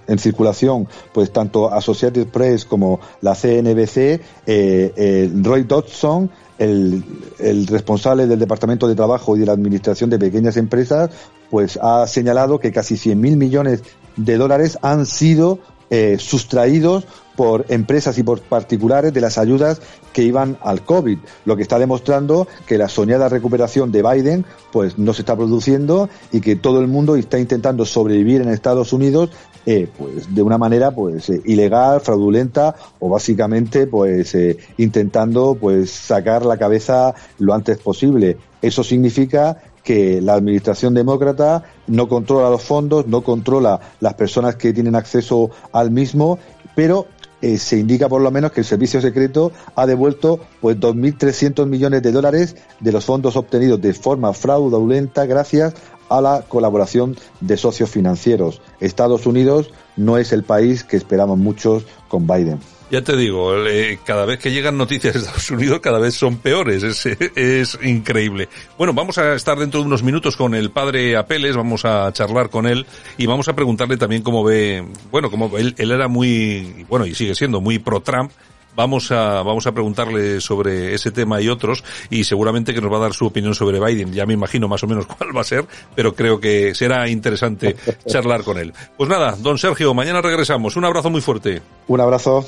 en, 0.07 0.19
circulación, 0.19 0.89
pues 1.13 1.33
tanto 1.33 1.73
Associated 1.73 2.29
Press 2.29 2.65
como 2.65 3.01
la 3.21 3.35
CNBC, 3.35 3.97
eh, 3.99 4.21
eh, 4.47 5.31
Roy 5.43 5.65
Dodson, 5.65 6.31
el, 6.59 7.05
el, 7.39 7.67
responsable 7.67 8.27
del 8.27 8.39
Departamento 8.39 8.89
de 8.89 8.95
Trabajo 8.95 9.37
y 9.37 9.41
de 9.41 9.47
la 9.47 9.53
Administración 9.53 10.11
de 10.11 10.19
Pequeñas 10.19 10.57
Empresas, 10.57 11.11
pues 11.51 11.79
ha 11.83 12.07
señalado 12.07 12.59
que 12.59 12.73
casi 12.73 12.95
100.000 12.95 13.37
millones 13.37 13.83
de 14.17 14.37
dólares 14.37 14.79
han 14.83 15.07
sido 15.07 15.61
eh, 15.91 16.19
sustraídos 16.19 17.07
por 17.35 17.65
empresas 17.69 18.19
y 18.19 18.23
por 18.23 18.43
particulares 18.43 19.15
de 19.15 19.21
las 19.23 19.39
ayudas 19.39 19.81
que 20.13 20.23
iban 20.23 20.59
al 20.61 20.83
COVID, 20.85 21.19
lo 21.45 21.57
que 21.57 21.63
está 21.63 21.79
demostrando 21.79 22.49
que 22.67 22.77
la 22.77 22.89
soñada 22.89 23.29
recuperación 23.29 23.91
de 23.93 24.03
Biden 24.03 24.45
pues 24.73 24.99
no 24.99 25.15
se 25.15 25.23
está 25.23 25.35
produciendo 25.35 26.11
y 26.33 26.41
que 26.41 26.57
todo 26.57 26.81
el 26.81 26.89
mundo 26.89 27.17
está 27.17 27.39
intentando 27.39 27.87
sobrevivir 27.87 28.43
en 28.43 28.49
Estados 28.49 28.93
Unidos 28.93 29.31
eh, 29.65 29.89
pues 29.97 30.35
de 30.35 30.43
una 30.43 30.59
manera 30.59 30.91
pues 30.91 31.31
eh, 31.31 31.41
ilegal, 31.47 32.01
fraudulenta 32.01 32.75
o 32.99 33.09
básicamente 33.09 33.87
pues 33.87 34.37
intentando 34.77 35.57
pues 35.59 35.91
sacar 35.91 36.45
la 36.45 36.59
cabeza 36.59 37.15
lo 37.39 37.55
antes 37.55 37.79
posible. 37.79 38.37
Eso 38.61 38.83
significa 38.83 39.63
que 39.89 40.21
la 40.21 40.35
administración 40.35 40.93
demócrata 40.93 41.65
no 41.87 42.11
controla 42.11 42.51
los 42.51 42.63
fondos, 42.63 43.07
no 43.07 43.23
controla 43.23 43.81
las 44.01 44.13
personas 44.13 44.57
que 44.57 44.75
tienen 44.75 44.95
acceso 44.95 45.49
al 45.73 45.91
mismo, 45.91 46.39
pero 46.77 47.07
eh, 47.41 47.57
se 47.57 47.79
indica 47.79 48.07
por 48.07 48.21
lo 48.21 48.31
menos 48.31 48.53
que 48.53 48.61
el 48.61 48.67
servicio 48.67 49.01
secreto 49.01 49.51
ha 49.77 49.87
devuelto 49.87 50.41
pues 50.61 50.77
2.300 50.79 51.65
millones 51.65 52.03
de 52.03 52.13
dólares 52.13 52.57
de 52.81 52.93
los 52.93 53.07
fondos 53.07 53.35
obtenidos 53.37 53.81
de 53.81 53.95
forma 53.95 54.35
fraudulenta 54.35 55.25
gracias 55.25 55.73
a 56.11 56.21
la 56.21 56.45
colaboración 56.47 57.17
de 57.41 57.57
socios 57.57 57.89
financieros. 57.89 58.61
Estados 58.81 59.25
Unidos 59.25 59.71
no 59.97 60.19
es 60.19 60.35
el 60.35 60.43
país 60.43 60.85
que 60.85 60.99
esperamos 60.99 61.39
muchos 61.39 61.87
con 62.09 62.27
Biden. 62.27 62.61
Ya 62.91 63.03
te 63.03 63.17
digo, 63.17 63.67
eh, 63.67 63.99
cada 64.03 64.25
vez 64.25 64.39
que 64.39 64.51
llegan 64.51 64.79
noticias 64.79 65.13
de 65.13 65.21
Estados 65.21 65.51
Unidos, 65.51 65.81
cada 65.81 65.99
vez 65.99 66.15
son 66.15 66.39
peores. 66.39 66.83
Es, 66.83 67.79
increíble. 67.83 68.49
Bueno, 68.79 68.95
vamos 68.95 69.19
a 69.19 69.35
estar 69.35 69.59
dentro 69.59 69.81
de 69.81 69.87
unos 69.87 70.03
minutos 70.03 70.37
con 70.37 70.55
el 70.55 70.71
padre 70.71 71.17
Apeles, 71.17 71.55
vamos 71.55 71.85
a 71.85 72.11
charlar 72.13 72.49
con 72.49 72.67
él 72.67 72.87
y 73.19 73.27
vamos 73.27 73.49
a 73.49 73.53
preguntarle 73.53 73.99
también 73.99 74.23
cómo 74.23 74.43
ve, 74.43 74.85
bueno, 75.11 75.31
como 75.31 75.59
él, 75.59 75.75
él 75.77 75.91
era 75.91 76.09
muy, 76.09 76.87
bueno, 76.89 77.05
y 77.05 77.15
sigue 77.15 77.35
siendo 77.35 77.61
muy 77.61 77.79
pro-Trump, 77.79 78.33
Vamos 78.79 79.11
a, 79.11 79.43
vamos 79.43 79.67
a 79.67 79.73
preguntarle 79.73 80.41
sobre 80.41 80.95
ese 80.95 81.11
tema 81.11 81.41
y 81.41 81.49
otros 81.49 81.83
y 82.11 82.23
seguramente 82.23 82.73
que 82.73 82.81
nos 82.81 82.93
va 82.93 82.99
a 82.99 83.01
dar 83.01 83.13
su 83.13 83.27
opinión 83.27 83.53
sobre 83.53 83.81
Biden. 83.81 84.13
Ya 84.13 84.25
me 84.25 84.35
imagino 84.35 84.69
más 84.69 84.85
o 84.85 84.87
menos 84.87 85.05
cuál 85.19 85.37
va 85.37 85.41
a 85.41 85.45
ser, 85.45 85.67
pero 85.97 86.15
creo 86.15 86.39
que 86.39 86.77
será 86.77 87.09
interesante 87.09 87.75
charlar 88.07 88.45
con 88.45 88.57
él. 88.57 88.73
Pues 88.97 89.11
nada, 89.11 89.35
don 89.37 89.59
Sergio, 89.59 89.95
mañana 89.95 90.23
regresamos. 90.23 90.77
Un 90.77 90.85
abrazo 90.85 91.11
muy 91.11 91.21
fuerte. 91.21 91.61
Un 91.89 92.01
abrazo. 92.01 92.47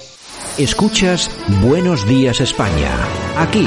Escuchas 0.56 1.28
Buenos 1.64 2.06
Días 2.06 2.40
España. 2.40 2.96
Aquí 3.36 3.66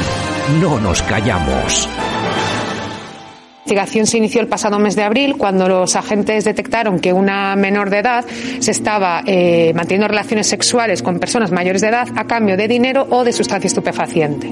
no 0.62 0.80
nos 0.80 1.02
callamos. 1.02 1.90
La 3.66 3.72
investigación 3.72 4.08
se 4.08 4.18
inició 4.18 4.42
el 4.42 4.50
pasado 4.50 4.78
mes 4.78 4.98
de 4.98 5.04
abril 5.04 5.38
cuando 5.38 5.70
los 5.70 5.96
agentes 5.96 6.44
detectaron 6.44 7.00
que 7.00 7.14
una 7.14 7.56
menor 7.56 7.90
de 7.90 8.00
edad 8.00 8.26
se 8.60 8.72
estaba 8.72 9.24
eh, 9.26 9.72
manteniendo 9.74 10.10
relaciones 10.10 10.48
sexuales 10.48 11.02
con 11.02 11.18
personas 11.18 11.50
mayores 11.54 11.80
de 11.80 11.88
edad 11.88 12.10
a 12.18 12.26
cambio 12.26 12.58
de 12.58 12.68
dinero 12.68 13.08
o 13.10 13.24
de 13.24 13.32
sustancia 13.32 13.68
estupefaciente. 13.68 14.52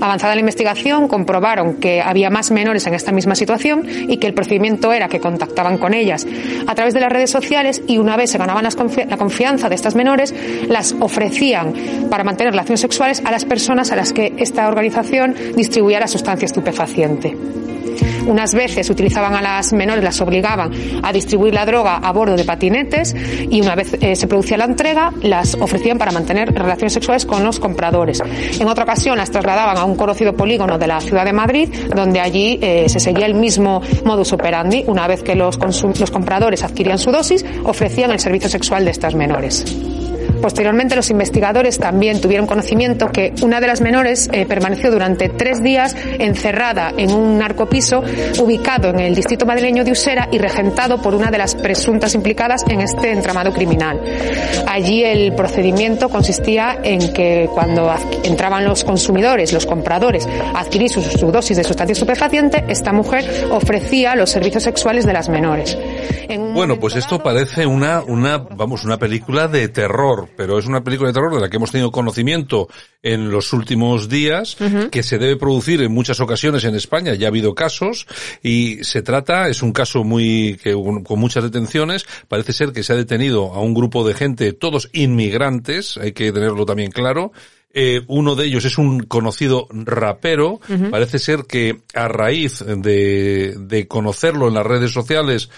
Avanzada 0.00 0.36
la 0.36 0.40
investigación, 0.42 1.08
comprobaron 1.08 1.74
que 1.80 2.00
había 2.00 2.30
más 2.30 2.52
menores 2.52 2.86
en 2.86 2.94
esta 2.94 3.10
misma 3.10 3.34
situación 3.34 3.84
y 4.08 4.18
que 4.18 4.28
el 4.28 4.32
procedimiento 4.32 4.92
era 4.92 5.08
que 5.08 5.18
contactaban 5.18 5.76
con 5.76 5.92
ellas 5.92 6.24
a 6.68 6.74
través 6.76 6.94
de 6.94 7.00
las 7.00 7.10
redes 7.10 7.30
sociales 7.30 7.82
y 7.88 7.98
una 7.98 8.16
vez 8.16 8.30
se 8.30 8.38
ganaban 8.38 8.62
la 8.62 9.16
confianza 9.16 9.68
de 9.70 9.74
estas 9.74 9.96
menores, 9.96 10.32
las 10.68 10.94
ofrecían 11.00 11.74
para 12.08 12.22
mantener 12.22 12.52
relaciones 12.52 12.80
sexuales 12.80 13.22
a 13.24 13.32
las 13.32 13.44
personas 13.44 13.90
a 13.90 13.96
las 13.96 14.12
que 14.12 14.34
esta 14.38 14.68
organización 14.68 15.34
distribuía 15.56 15.98
la 15.98 16.06
sustancia 16.06 16.46
estupefaciente. 16.46 17.36
Unas 18.26 18.54
veces 18.54 18.88
utilizaban 18.90 19.34
a 19.34 19.42
las 19.42 19.72
menores, 19.72 20.04
las 20.04 20.20
obligaban 20.20 20.70
a 21.02 21.12
distribuir 21.12 21.54
la 21.54 21.66
droga 21.66 21.96
a 21.96 22.12
bordo 22.12 22.36
de 22.36 22.44
patinetes 22.44 23.14
y 23.50 23.60
una 23.60 23.74
vez 23.74 23.94
eh, 24.00 24.16
se 24.16 24.26
producía 24.26 24.56
la 24.56 24.64
entrega, 24.64 25.12
las 25.22 25.54
ofrecían 25.54 25.98
para 25.98 26.12
mantener 26.12 26.52
relaciones 26.52 26.92
sexuales 26.92 27.26
con 27.26 27.42
los 27.44 27.58
compradores. 27.58 28.22
En 28.58 28.68
otra 28.68 28.84
ocasión 28.84 29.16
las 29.18 29.30
trasladaban 29.30 29.76
a 29.76 29.84
un 29.84 29.96
conocido 29.96 30.34
polígono 30.34 30.78
de 30.78 30.86
la 30.86 31.00
ciudad 31.00 31.24
de 31.24 31.32
Madrid, 31.32 31.68
donde 31.94 32.20
allí 32.20 32.58
eh, 32.62 32.88
se 32.88 33.00
seguía 33.00 33.26
el 33.26 33.34
mismo 33.34 33.82
modus 34.04 34.32
operandi. 34.32 34.84
Una 34.86 35.06
vez 35.06 35.22
que 35.22 35.34
los, 35.34 35.58
los 35.58 36.10
compradores 36.10 36.62
adquirían 36.62 36.98
su 36.98 37.10
dosis, 37.10 37.44
ofrecían 37.64 38.10
el 38.10 38.20
servicio 38.20 38.48
sexual 38.48 38.84
de 38.84 38.90
estas 38.90 39.14
menores. 39.14 39.64
Posteriormente, 40.42 40.96
los 40.96 41.08
investigadores 41.10 41.78
también 41.78 42.20
tuvieron 42.20 42.48
conocimiento 42.48 43.06
que 43.12 43.32
una 43.42 43.60
de 43.60 43.68
las 43.68 43.80
menores 43.80 44.28
eh, 44.32 44.44
permaneció 44.44 44.90
durante 44.90 45.28
tres 45.28 45.62
días 45.62 45.94
encerrada 46.18 46.92
en 46.96 47.12
un 47.12 47.38
narcopiso 47.38 48.02
ubicado 48.40 48.88
en 48.88 48.98
el 48.98 49.14
distrito 49.14 49.46
madrileño 49.46 49.84
de 49.84 49.92
Usera 49.92 50.28
y 50.32 50.38
regentado 50.38 51.00
por 51.00 51.14
una 51.14 51.30
de 51.30 51.38
las 51.38 51.54
presuntas 51.54 52.14
implicadas 52.14 52.64
en 52.68 52.80
este 52.80 53.12
entramado 53.12 53.52
criminal. 53.52 54.00
Allí 54.66 55.04
el 55.04 55.32
procedimiento 55.34 56.08
consistía 56.08 56.78
en 56.82 57.12
que 57.12 57.48
cuando 57.54 57.94
entraban 58.24 58.64
los 58.64 58.82
consumidores, 58.82 59.52
los 59.52 59.64
compradores, 59.64 60.26
a 60.54 60.60
adquirir 60.60 60.90
su, 60.90 61.02
su 61.02 61.30
dosis 61.30 61.56
de 61.56 61.64
sustancia 61.64 61.92
estupefaciente, 61.92 62.64
esta 62.68 62.92
mujer 62.92 63.24
ofrecía 63.50 64.16
los 64.16 64.30
servicios 64.30 64.64
sexuales 64.64 65.06
de 65.06 65.12
las 65.12 65.28
menores. 65.28 65.78
En 66.28 66.54
Bueno, 66.54 66.78
pues 66.80 66.96
esto 66.96 67.22
parece 67.22 67.66
una, 67.66 68.02
una, 68.02 68.38
vamos, 68.38 68.84
una 68.84 68.98
película 68.98 69.48
de 69.48 69.68
terror, 69.68 70.28
pero 70.36 70.58
es 70.58 70.66
una 70.66 70.82
película 70.82 71.08
de 71.08 71.14
terror 71.14 71.34
de 71.34 71.40
la 71.40 71.48
que 71.48 71.56
hemos 71.56 71.70
tenido 71.70 71.90
conocimiento 71.90 72.68
en 73.02 73.30
los 73.30 73.52
últimos 73.52 74.08
días, 74.08 74.56
que 74.90 75.02
se 75.02 75.18
debe 75.18 75.36
producir 75.36 75.82
en 75.82 75.92
muchas 75.92 76.20
ocasiones 76.20 76.64
en 76.64 76.74
España, 76.74 77.14
ya 77.14 77.26
ha 77.26 77.30
habido 77.30 77.54
casos, 77.54 78.06
y 78.42 78.84
se 78.84 79.02
trata, 79.02 79.48
es 79.48 79.62
un 79.62 79.72
caso 79.72 80.04
muy, 80.04 80.58
que, 80.62 80.72
con 80.72 81.18
muchas 81.18 81.44
detenciones, 81.44 82.06
parece 82.28 82.52
ser 82.52 82.72
que 82.72 82.82
se 82.82 82.92
ha 82.92 82.96
detenido 82.96 83.52
a 83.54 83.60
un 83.60 83.74
grupo 83.74 84.06
de 84.06 84.14
gente, 84.14 84.52
todos 84.52 84.88
inmigrantes, 84.92 85.96
hay 85.96 86.12
que 86.12 86.32
tenerlo 86.32 86.64
también 86.64 86.90
claro, 86.90 87.32
eh, 87.74 88.02
uno 88.06 88.34
de 88.34 88.46
ellos 88.46 88.64
es 88.64 88.76
un 88.76 89.00
conocido 89.00 89.66
rapero. 89.70 90.60
Parece 90.90 91.18
ser 91.18 91.44
que 91.44 91.80
a 91.94 92.06
raíz 92.08 92.62
de, 92.64 93.54
de 93.58 93.88
conocerlo 93.88 94.48
en 94.48 94.54
las 94.54 94.66
redes 94.66 94.92
sociales, 94.92 95.48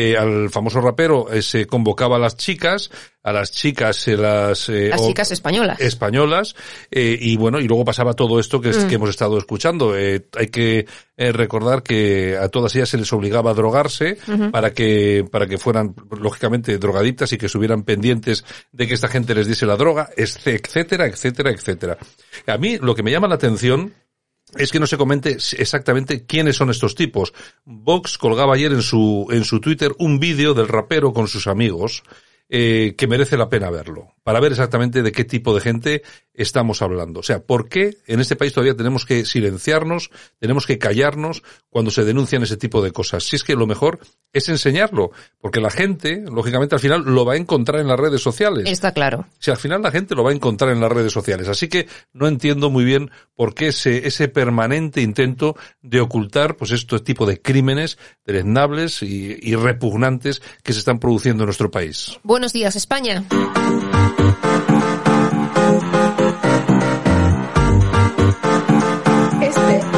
eh, 0.00 0.16
al 0.16 0.48
famoso 0.50 0.80
rapero 0.80 1.30
eh, 1.32 1.42
se 1.42 1.66
convocaba 1.66 2.16
a 2.16 2.18
las 2.18 2.36
chicas, 2.36 2.90
a 3.22 3.32
las 3.32 3.50
chicas 3.50 3.96
se 3.96 4.16
las... 4.16 4.68
eh, 4.68 4.88
Las 4.90 5.04
chicas 5.06 5.30
españolas. 5.32 5.80
españolas 5.80 6.54
eh, 6.90 7.18
y 7.20 7.36
bueno 7.36 7.58
y 7.60 7.66
luego 7.66 7.84
pasaba 7.84 8.12
todo 8.14 8.38
esto 8.38 8.60
que, 8.60 8.70
es- 8.70 8.84
Mm. 8.84 8.88
que 8.88 8.94
hemos 8.94 9.10
estado 9.10 9.36
escuchando 9.38 9.96
Eh, 9.98 10.26
hay 10.38 10.46
que 10.48 10.86
recordar 11.16 11.82
que 11.82 12.36
a 12.40 12.48
todas 12.48 12.74
ellas 12.76 12.88
se 12.90 12.96
les 12.96 13.12
obligaba 13.12 13.50
a 13.50 13.54
drogarse 13.54 14.18
para 14.52 14.72
que 14.72 15.26
para 15.30 15.48
que 15.48 15.58
fueran 15.58 15.94
lógicamente 16.20 16.78
drogadictas 16.78 17.32
y 17.32 17.38
que 17.38 17.46
estuvieran 17.46 17.82
pendientes 17.82 18.44
de 18.70 18.86
que 18.86 18.94
esta 18.94 19.08
gente 19.08 19.34
les 19.34 19.48
diese 19.48 19.66
la 19.66 19.76
droga 19.76 20.10
etcétera 20.16 21.06
etcétera 21.06 21.50
etcétera 21.50 21.98
a 22.46 22.56
mí 22.58 22.78
lo 22.78 22.94
que 22.94 23.02
me 23.02 23.10
llama 23.10 23.26
la 23.26 23.34
atención 23.34 23.92
es 24.56 24.72
que 24.72 24.80
no 24.80 24.86
se 24.86 24.96
comente 24.96 25.36
exactamente 25.58 26.24
quiénes 26.24 26.56
son 26.56 26.70
estos 26.70 26.94
tipos. 26.94 27.32
Vox 27.64 28.18
colgaba 28.18 28.54
ayer 28.54 28.72
en 28.72 28.82
su, 28.82 29.26
en 29.30 29.44
su 29.44 29.60
Twitter 29.60 29.92
un 29.98 30.18
vídeo 30.18 30.54
del 30.54 30.68
rapero 30.68 31.12
con 31.12 31.28
sus 31.28 31.46
amigos 31.46 32.02
eh, 32.48 32.94
que 32.96 33.06
merece 33.06 33.36
la 33.36 33.50
pena 33.50 33.70
verlo, 33.70 34.14
para 34.28 34.40
ver 34.40 34.52
exactamente 34.52 35.02
de 35.02 35.10
qué 35.10 35.24
tipo 35.24 35.54
de 35.54 35.62
gente 35.62 36.02
estamos 36.34 36.82
hablando. 36.82 37.20
O 37.20 37.22
sea, 37.22 37.40
¿por 37.40 37.70
qué 37.70 37.96
en 38.06 38.20
este 38.20 38.36
país 38.36 38.52
todavía 38.52 38.76
tenemos 38.76 39.06
que 39.06 39.24
silenciarnos, 39.24 40.10
tenemos 40.38 40.66
que 40.66 40.76
callarnos 40.76 41.42
cuando 41.70 41.90
se 41.90 42.04
denuncian 42.04 42.42
ese 42.42 42.58
tipo 42.58 42.82
de 42.82 42.92
cosas? 42.92 43.24
Si 43.24 43.36
es 43.36 43.42
que 43.42 43.56
lo 43.56 43.66
mejor 43.66 44.00
es 44.34 44.50
enseñarlo, 44.50 45.12
porque 45.40 45.62
la 45.62 45.70
gente, 45.70 46.26
lógicamente, 46.30 46.74
al 46.74 46.80
final 46.82 47.04
lo 47.06 47.24
va 47.24 47.32
a 47.32 47.36
encontrar 47.38 47.80
en 47.80 47.88
las 47.88 47.98
redes 47.98 48.20
sociales. 48.20 48.68
Está 48.68 48.92
claro. 48.92 49.24
Si 49.38 49.50
al 49.50 49.56
final 49.56 49.80
la 49.80 49.90
gente 49.90 50.14
lo 50.14 50.24
va 50.24 50.30
a 50.30 50.34
encontrar 50.34 50.72
en 50.72 50.82
las 50.82 50.92
redes 50.92 51.14
sociales. 51.14 51.48
Así 51.48 51.68
que 51.68 51.88
no 52.12 52.28
entiendo 52.28 52.68
muy 52.68 52.84
bien 52.84 53.10
por 53.34 53.54
qué 53.54 53.68
ese, 53.68 54.06
ese 54.06 54.28
permanente 54.28 55.00
intento 55.00 55.56
de 55.80 56.02
ocultar 56.02 56.58
pues 56.58 56.72
este 56.72 56.98
tipo 56.98 57.24
de 57.24 57.40
crímenes 57.40 57.96
deleznables 58.26 59.02
y, 59.02 59.38
y 59.40 59.54
repugnantes 59.54 60.42
que 60.62 60.74
se 60.74 60.80
están 60.80 60.98
produciendo 60.98 61.44
en 61.44 61.46
nuestro 61.46 61.70
país. 61.70 62.18
Buenos 62.24 62.52
días, 62.52 62.76
España. 62.76 63.24
Este 69.40 69.97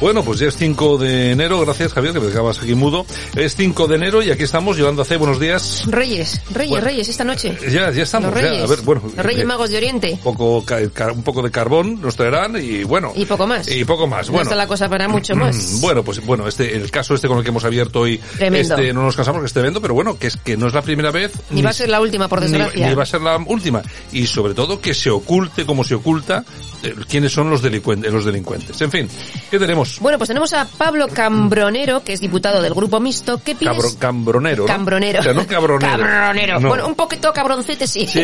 Bueno, 0.00 0.24
pues 0.24 0.38
ya 0.38 0.48
es 0.48 0.56
5 0.56 0.96
de 0.96 1.32
enero, 1.32 1.60
gracias 1.60 1.92
Javier, 1.92 2.14
que 2.14 2.20
me 2.20 2.26
dejabas 2.28 2.58
aquí 2.62 2.74
mudo. 2.74 3.04
Es 3.36 3.54
5 3.54 3.86
de 3.86 3.96
enero 3.96 4.22
y 4.22 4.30
aquí 4.30 4.44
estamos, 4.44 4.78
Yolanda 4.78 5.04
C, 5.04 5.18
buenos 5.18 5.38
días. 5.38 5.82
Reyes, 5.88 6.40
Reyes, 6.50 6.70
Bueno. 6.70 6.86
Reyes, 6.86 7.08
esta 7.10 7.22
noche. 7.22 7.54
Ya, 7.70 7.90
ya 7.90 8.02
estamos, 8.04 8.30
Los 8.32 8.40
ya. 8.42 8.48
Reyes. 8.48 8.64
A 8.64 8.66
ver, 8.66 8.80
bueno. 8.80 9.02
Los 9.14 9.14
Reyes 9.26 9.42
eh, 9.42 9.44
Magos 9.44 9.68
de 9.68 9.76
Oriente. 9.76 10.12
Un 10.12 10.18
poco, 10.20 10.64
un 10.64 11.42
de 11.44 11.50
carbón 11.50 12.00
nos 12.00 12.16
traerán 12.16 12.56
y 12.56 12.82
bueno. 12.84 13.12
Y 13.14 13.26
poco 13.26 13.46
más. 13.46 13.70
Y 13.70 13.84
poco 13.84 14.06
más, 14.06 14.28
No 14.28 14.32
bueno. 14.32 14.44
está 14.44 14.56
la 14.56 14.66
cosa 14.66 14.88
para 14.88 15.06
mucho 15.06 15.36
más. 15.36 15.78
Bueno, 15.82 16.02
pues 16.02 16.24
bueno, 16.24 16.48
este, 16.48 16.74
el 16.74 16.90
caso 16.90 17.14
este 17.14 17.28
con 17.28 17.36
el 17.36 17.42
que 17.44 17.50
hemos 17.50 17.64
abierto 17.64 18.00
hoy, 18.00 18.18
Tremendo. 18.38 18.76
este, 18.76 18.94
no 18.94 19.02
nos 19.02 19.14
cansamos 19.16 19.42
que 19.42 19.46
es 19.48 19.52
tremendo, 19.52 19.82
pero 19.82 19.92
bueno, 19.92 20.18
que 20.18 20.28
es 20.28 20.38
que 20.38 20.56
no 20.56 20.66
es 20.66 20.72
la 20.72 20.80
primera 20.80 21.10
vez. 21.10 21.32
Ni 21.50 21.60
va 21.60 21.70
a 21.70 21.74
ser 21.74 21.90
la 21.90 22.00
última, 22.00 22.26
por 22.26 22.40
ni- 22.40 22.48
desgracia. 22.48 22.88
Ni, 22.88 22.94
va 22.94 23.02
a 23.02 23.06
ser 23.06 23.20
la 23.20 23.36
última. 23.36 23.82
Y 24.12 24.26
sobre 24.26 24.54
todo 24.54 24.80
que 24.80 24.94
se 24.94 25.10
oculte 25.10 25.66
como 25.66 25.84
se 25.84 25.94
oculta 25.94 26.42
eh, 26.82 26.94
quiénes 27.06 27.32
son 27.32 27.50
los 27.50 27.60
delincuentes, 27.60 28.10
los 28.10 28.24
delincuentes. 28.24 28.80
En 28.80 28.90
fin, 28.90 29.06
¿qué 29.50 29.58
tenemos? 29.58 29.89
Bueno, 30.00 30.18
pues 30.18 30.28
tenemos 30.28 30.52
a 30.52 30.66
Pablo 30.66 31.08
Cambronero, 31.08 32.04
que 32.04 32.12
es 32.12 32.20
diputado 32.20 32.62
del 32.62 32.74
Grupo 32.74 33.00
Mixto, 33.00 33.42
que 33.42 33.54
pide... 33.54 33.70
Cabro- 33.70 33.98
cambronero. 33.98 34.62
¿no? 34.62 34.66
Cambronero. 34.66 35.20
O 35.20 35.22
sea, 35.22 35.32
no 35.32 35.46
cabronero. 35.46 35.98
Cabronero. 35.98 36.60
No. 36.60 36.68
Bueno, 36.68 36.86
un 36.86 36.94
poquito 36.94 37.32
cabroncete 37.32 37.86
sí. 37.86 38.06
Sí, 38.06 38.20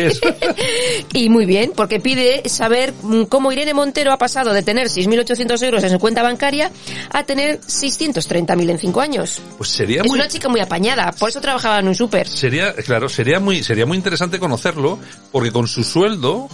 y 1.13 1.29
muy 1.29 1.45
bien, 1.45 1.73
porque 1.75 1.99
pide 1.99 2.47
saber 2.49 2.93
mm, 3.01 3.23
cómo 3.23 3.51
Irene 3.51 3.73
Montero 3.73 4.11
ha 4.11 4.17
pasado 4.17 4.53
de 4.53 4.63
tener 4.63 4.87
6.800 4.87 5.63
euros 5.63 5.83
en 5.83 5.89
su 5.91 5.99
cuenta 5.99 6.23
bancaria 6.23 6.71
a 7.11 7.23
tener 7.23 7.59
630.000 7.61 8.69
en 8.69 8.79
cinco 8.79 9.01
años. 9.01 9.41
Pues 9.57 9.69
sería 9.69 10.01
Es 10.01 10.07
muy, 10.07 10.19
una 10.19 10.27
chica 10.27 10.49
muy 10.49 10.59
apañada, 10.59 11.11
por 11.11 11.29
eso 11.29 11.41
trabajaba 11.41 11.79
en 11.79 11.87
un 11.87 11.95
súper. 11.95 12.27
Sería, 12.27 12.73
claro, 12.73 13.09
sería 13.09 13.39
muy, 13.39 13.63
sería 13.63 13.85
muy 13.85 13.97
interesante 13.97 14.39
conocerlo, 14.39 14.99
porque 15.31 15.51
con 15.51 15.67
su 15.67 15.83
sueldo, 15.83 16.47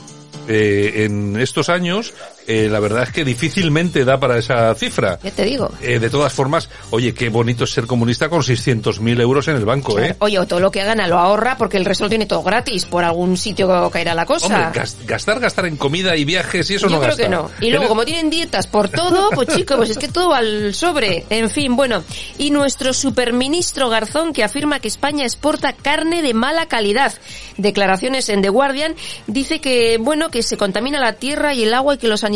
eh, 0.48 1.06
en 1.06 1.38
estos 1.40 1.70
años, 1.70 2.14
eh, 2.48 2.68
la 2.70 2.80
verdad 2.80 3.04
es 3.04 3.12
que 3.12 3.24
difícilmente 3.24 4.06
da 4.06 4.20
para 4.20 4.38
esa 4.38 4.74
cifra. 4.76 5.20
Ya 5.24 5.32
te 5.32 5.44
digo. 5.44 5.72
Eh, 5.82 6.00
de 6.00 6.10
todas 6.10 6.34
formas, 6.34 6.70
oye, 6.92 7.14
qué 7.14 7.30
bonito 7.30 7.64
es 7.64 7.72
ser 7.72 7.86
comunista 7.88 8.30
con 8.30 8.42
600.000 8.42 9.22
euros 9.22 9.48
en 9.48 9.56
el 9.56 9.66
banco, 9.66 10.00
¿eh? 10.00 10.16
Oye, 10.20 10.40
o 10.40 10.46
todo 10.46 10.60
lo 10.60 10.72
que 10.72 10.84
gana 10.84 11.08
lo 11.08 11.18
ahorra 11.18 11.58
porque 11.58 11.78
el 11.78 11.86
resto 11.86 12.06
lo 12.06 12.10
tiene 12.10 12.26
todo 12.26 12.44
gratis. 12.44 12.86
Por 12.86 13.04
algún 13.04 13.38
sitio 13.38 13.90
caerá 13.92 14.14
la 14.14 14.26
cosa. 14.26 14.48
Hombre, 14.48 14.86
gastar, 15.06 15.40
gastar 15.40 15.66
en 15.66 15.78
comida 15.78 16.16
y 16.16 16.26
viajes 16.26 16.70
y 16.70 16.76
eso 16.76 16.88
Yo 16.88 16.96
no 16.96 17.00
creo 17.00 17.10
gasta. 17.10 17.24
que 17.24 17.30
no. 17.30 17.50
Y 17.62 17.70
luego, 17.70 17.88
como 17.88 18.06
tienen 18.06 18.30
dietas 18.30 18.68
por 18.68 18.90
todo, 18.90 19.30
pues 19.32 19.48
chicos, 19.56 19.78
pues 19.78 19.90
es 19.92 19.98
que 19.98 20.08
todo 20.08 20.34
al 20.34 20.74
sobre. 20.74 21.26
En 21.30 21.50
fin, 21.50 21.76
bueno. 21.76 22.04
Y 22.38 22.52
nuestro 22.52 22.94
superministro 22.94 23.90
Garzón 23.90 24.34
que 24.34 24.44
afirma 24.44 24.80
que 24.80 24.88
España 24.88 25.24
exporta 25.24 25.74
carne 25.74 26.22
de 26.22 26.34
mala 26.34 26.68
calidad. 26.68 27.14
Declaraciones 27.58 28.30
en 28.30 28.42
The 28.42 28.50
Guardian 28.50 28.96
dice 29.28 29.60
que, 29.62 29.98
bueno, 30.00 30.30
que 30.30 30.44
se 30.44 30.58
contamina 30.58 31.00
la 31.00 31.14
tierra 31.14 31.54
y 31.54 31.64
el 31.64 31.74
agua 31.74 31.96
y 31.96 31.98
que 31.98 32.08
los 32.08 32.24
animales, 32.24 32.33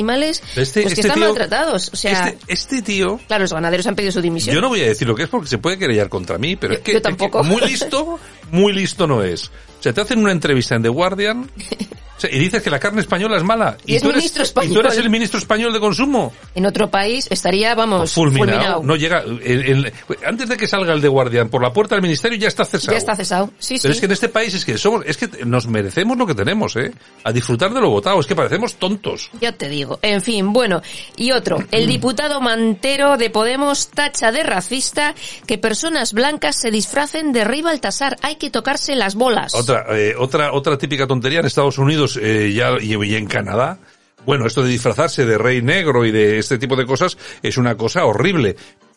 Este- 0.56 0.82
pues 0.84 0.94
que 0.94 1.02
este 1.02 1.02
están 1.02 1.16
tío- 1.16 1.26
maltratados. 1.26 1.90
O 1.94 1.96
sea, 1.96 2.30
Este, 2.30 2.54
este 2.54 2.82
tío, 2.82 3.20
claro, 3.28 3.44
los 3.44 3.54
ganaderos 3.54 3.86
han 3.88 3.96
pedido 3.96 4.12
su 4.12 4.22
dimisión. 4.22 4.54
yo 4.56 4.62
no 4.62 4.70
voy 4.70 4.82
a 4.82 4.88
decir 4.88 5.08
lo 5.08 5.16
que 5.16 5.24
es 5.24 5.30
porque 5.30 5.48
se 5.48 5.58
puede 5.58 5.78
querellar 5.78 6.10
contra 6.10 6.38
mí, 6.38 6.56
pero 6.56 6.74
Yo- 6.74 6.78
es 6.80 6.84
que, 6.84 6.92
yo 6.94 6.98
es 6.98 7.04
que 7.04 7.10
tampoco. 7.10 7.44
muy 7.44 7.62
listo, 7.62 8.20
muy 8.52 8.74
listo 8.74 9.08
no 9.08 9.24
es. 9.24 9.48
O 9.80 9.84
sea, 9.84 9.94
te 9.94 10.02
hacen 10.02 10.20
una 10.20 10.32
entrevista 10.32 10.76
en 10.76 10.82
The 10.84 10.90
Guardian 10.90 11.50
o 12.18 12.20
sea, 12.20 12.32
y 12.32 12.40
dices 12.40 12.64
que 12.64 12.72
la 12.72 12.80
carne 12.80 13.00
española 13.02 13.38
es 13.38 13.44
mala. 13.44 13.78
Y 13.86 13.94
es 13.96 14.02
tú 14.02 14.10
eres, 14.10 14.34
y 14.64 14.70
tú 14.74 14.80
eres 14.80 14.98
el 14.98 15.08
ministro 15.12 15.38
español 15.38 15.72
de 15.72 15.80
consumo. 15.80 16.34
En 16.56 16.66
otro 16.66 16.90
país 16.90 17.28
estaría, 17.30 17.76
vamos, 17.76 18.12
Fulminado. 18.12 18.48
fulminado. 18.58 18.84
No 18.84 18.96
llega. 18.96 19.20
el- 19.20 19.40
el- 19.44 19.94
antes 20.26 20.50
de 20.50 20.58
que 20.58 20.66
salga 20.66 20.94
el 20.94 21.02
de 21.02 21.08
Guardian 21.10 21.50
por 21.50 21.62
la 21.62 21.72
puerta 21.72 21.94
del 21.94 22.02
ministerio 22.02 22.36
ya 22.40 22.48
está 22.48 22.66
cesado. 22.66 22.94
Ya 22.94 22.98
está 22.98 23.16
cesado. 23.16 23.52
Sí, 23.60 23.78
Pero 23.80 23.94
sí. 23.94 23.98
es 23.98 24.00
que 24.00 24.06
en 24.08 24.12
este 24.14 24.30
país 24.30 24.52
es 24.56 24.66
que 24.66 24.80
somos, 24.80 25.04
es 25.06 25.16
que 25.16 25.30
nos 25.46 25.68
merecemos 25.68 26.18
lo 26.18 26.26
que 26.26 26.34
tenemos, 26.34 26.76
eh. 26.76 26.92
A 27.24 27.32
disfrutar 27.32 27.72
de 27.72 27.80
lo 27.80 27.92
votado. 27.92 28.20
Es 28.20 28.26
que 28.26 28.36
parecemos 28.36 28.78
tontos. 28.78 29.30
Ya 29.40 29.52
te 29.52 29.70
digo. 29.70 30.00
En 30.02 30.24
fin, 30.24 30.54
bueno. 30.54 30.82
Y 31.18 31.34
otro. 31.34 31.64
El 31.70 31.86
diputado 31.86 32.42
Mantero 32.42 33.18
de 33.18 33.30
Podemos 33.30 33.90
tacha 33.90 34.32
de 34.32 34.42
racista 34.42 35.14
que 35.46 35.60
personas 35.60 36.14
blancas 36.14 36.56
se 36.60 36.72
disfracen 36.72 37.32
de 37.32 37.44
rey 37.44 37.62
Baltasar. 37.62 38.18
Hay 38.24 38.37
que 38.38 38.50
tocarse 38.50 38.96
las 38.96 39.16
bolas. 39.16 39.54
Otra, 39.54 39.86
eh, 39.98 40.16
otra, 40.18 40.54
otra 40.54 40.78
típica 40.78 41.08
tontería 41.08 41.40
en 41.40 41.46
Estados 41.46 41.78
Unidos 41.78 42.20
eh, 42.22 42.54
ya, 42.54 42.72
y, 42.80 42.96
y 42.96 43.16
en 43.16 43.28
Canadá. 43.28 43.80
Bueno, 44.26 44.46
esto 44.46 44.62
de 44.64 44.70
disfrazarse 44.70 45.26
de 45.26 45.38
rey 45.38 45.62
negro 45.62 46.06
y 46.06 46.12
de 46.12 46.40
este 46.40 46.58
tipo 46.58 46.76
de 46.76 46.86
cosas 46.86 47.18
es 47.42 47.58
una 47.58 47.76
cosa 47.76 48.06
horrible. 48.06 48.56